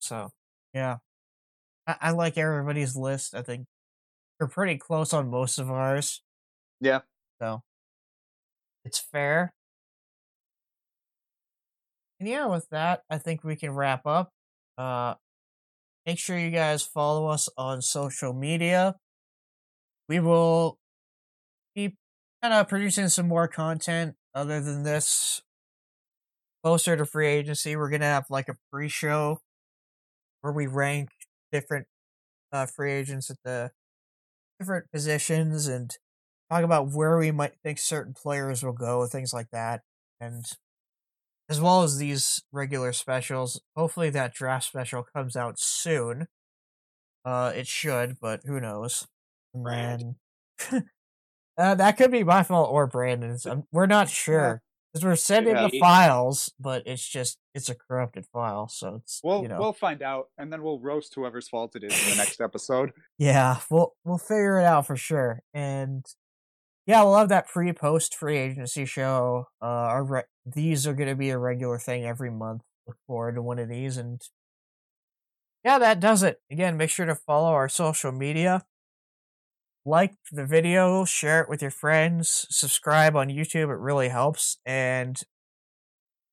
So 0.00 0.32
yeah, 0.72 0.96
I, 1.86 1.96
I 2.00 2.10
like 2.10 2.36
everybody's 2.36 2.96
list. 2.96 3.34
I 3.34 3.42
think 3.42 3.66
we're 4.40 4.48
pretty 4.48 4.78
close 4.78 5.12
on 5.12 5.30
most 5.30 5.58
of 5.58 5.70
ours. 5.70 6.22
Yeah. 6.80 7.02
So 7.40 7.62
it's 8.84 8.98
fair. 8.98 9.54
And 12.20 12.28
yeah, 12.28 12.46
with 12.46 12.68
that, 12.70 13.02
I 13.10 13.18
think 13.18 13.44
we 13.44 13.56
can 13.56 13.72
wrap 13.72 14.06
up. 14.06 14.30
Uh, 14.78 15.14
make 16.06 16.18
sure 16.18 16.38
you 16.38 16.50
guys 16.50 16.82
follow 16.82 17.26
us 17.26 17.48
on 17.56 17.82
social 17.82 18.32
media. 18.32 18.96
We 20.08 20.20
will 20.20 20.78
be 21.74 21.96
kind 22.42 22.54
of 22.54 22.68
producing 22.68 23.08
some 23.08 23.28
more 23.28 23.48
content 23.48 24.14
other 24.34 24.60
than 24.60 24.82
this. 24.82 25.42
Closer 26.62 26.96
to 26.96 27.04
free 27.04 27.26
agency, 27.26 27.76
we're 27.76 27.90
gonna 27.90 28.06
have 28.06 28.24
like 28.30 28.48
a 28.48 28.56
pre-show 28.72 29.38
where 30.40 30.52
we 30.52 30.66
rank 30.66 31.10
different 31.52 31.86
uh, 32.52 32.64
free 32.64 32.92
agents 32.92 33.30
at 33.30 33.36
the 33.44 33.70
different 34.58 34.90
positions 34.90 35.66
and 35.66 35.90
talk 36.50 36.62
about 36.62 36.90
where 36.92 37.18
we 37.18 37.30
might 37.30 37.54
think 37.62 37.78
certain 37.78 38.14
players 38.14 38.62
will 38.62 38.72
go, 38.72 39.06
things 39.06 39.32
like 39.32 39.50
that. 39.52 39.82
And 40.20 40.44
as 41.48 41.60
well 41.60 41.82
as 41.82 41.98
these 41.98 42.42
regular 42.52 42.92
specials. 42.92 43.60
Hopefully 43.76 44.10
that 44.10 44.34
draft 44.34 44.66
special 44.66 45.02
comes 45.02 45.36
out 45.36 45.58
soon. 45.58 46.26
Uh, 47.24 47.52
it 47.54 47.66
should, 47.66 48.16
but 48.20 48.40
who 48.44 48.60
knows? 48.60 49.06
And 49.54 50.16
uh, 51.58 51.74
that 51.74 51.96
could 51.96 52.10
be 52.10 52.24
my 52.24 52.42
fault 52.42 52.70
or 52.70 52.86
Brandon's. 52.86 53.46
Um, 53.46 53.64
we're 53.72 53.86
not 53.86 54.08
sure 54.08 54.62
because 54.92 55.04
we're 55.04 55.16
sending 55.16 55.56
yeah. 55.56 55.68
the 55.68 55.80
files, 55.80 56.52
but 56.60 56.82
it's 56.86 57.06
just 57.06 57.38
it's 57.54 57.68
a 57.68 57.74
corrupted 57.74 58.26
file, 58.32 58.68
so 58.68 59.00
it's 59.02 59.20
we'll 59.24 59.42
you 59.42 59.48
know. 59.48 59.58
we'll 59.58 59.72
find 59.72 60.02
out, 60.02 60.28
and 60.38 60.52
then 60.52 60.62
we'll 60.62 60.78
roast 60.80 61.14
whoever's 61.14 61.48
fault 61.48 61.74
it 61.74 61.82
is 61.82 62.04
in 62.04 62.10
the 62.10 62.16
next 62.16 62.40
episode. 62.40 62.92
Yeah, 63.18 63.60
we'll 63.70 63.94
we'll 64.04 64.18
figure 64.18 64.58
it 64.58 64.64
out 64.64 64.86
for 64.86 64.96
sure, 64.96 65.40
and 65.52 66.04
yeah, 66.86 67.02
we'll 67.04 67.16
have 67.16 67.28
that 67.28 67.48
pre 67.48 67.72
post 67.72 68.16
free 68.16 68.38
agency 68.38 68.84
show. 68.86 69.46
Uh, 69.62 69.66
our 69.66 70.04
re- 70.04 70.22
these 70.46 70.86
are 70.86 70.94
going 70.94 71.08
to 71.08 71.14
be 71.14 71.30
a 71.30 71.38
regular 71.38 71.78
thing 71.78 72.04
every 72.04 72.30
month. 72.30 72.62
Look 72.86 72.96
forward 73.06 73.36
to 73.36 73.42
one 73.42 73.58
of 73.58 73.68
these, 73.68 73.96
and 73.96 74.20
yeah, 75.64 75.78
that 75.78 76.00
does 76.00 76.22
it. 76.22 76.40
Again, 76.50 76.76
make 76.76 76.90
sure 76.90 77.06
to 77.06 77.14
follow 77.14 77.50
our 77.52 77.68
social 77.68 78.12
media, 78.12 78.66
like 79.86 80.14
the 80.30 80.44
video, 80.44 81.04
share 81.04 81.40
it 81.40 81.48
with 81.48 81.62
your 81.62 81.70
friends, 81.70 82.46
subscribe 82.50 83.16
on 83.16 83.28
YouTube. 83.28 83.70
It 83.70 83.78
really 83.78 84.08
helps, 84.08 84.58
and 84.66 85.18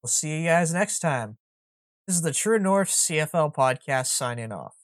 we'll 0.04 0.10
see 0.10 0.42
you 0.42 0.48
guys 0.48 0.74
next 0.74 1.00
time. 1.00 1.38
This 2.08 2.18
is 2.18 2.22
the 2.24 2.34
True 2.34 2.60
North 2.60 2.90
CFL 2.90 3.54
podcast 3.54 4.08
signing 4.08 4.52
off. 4.52 4.81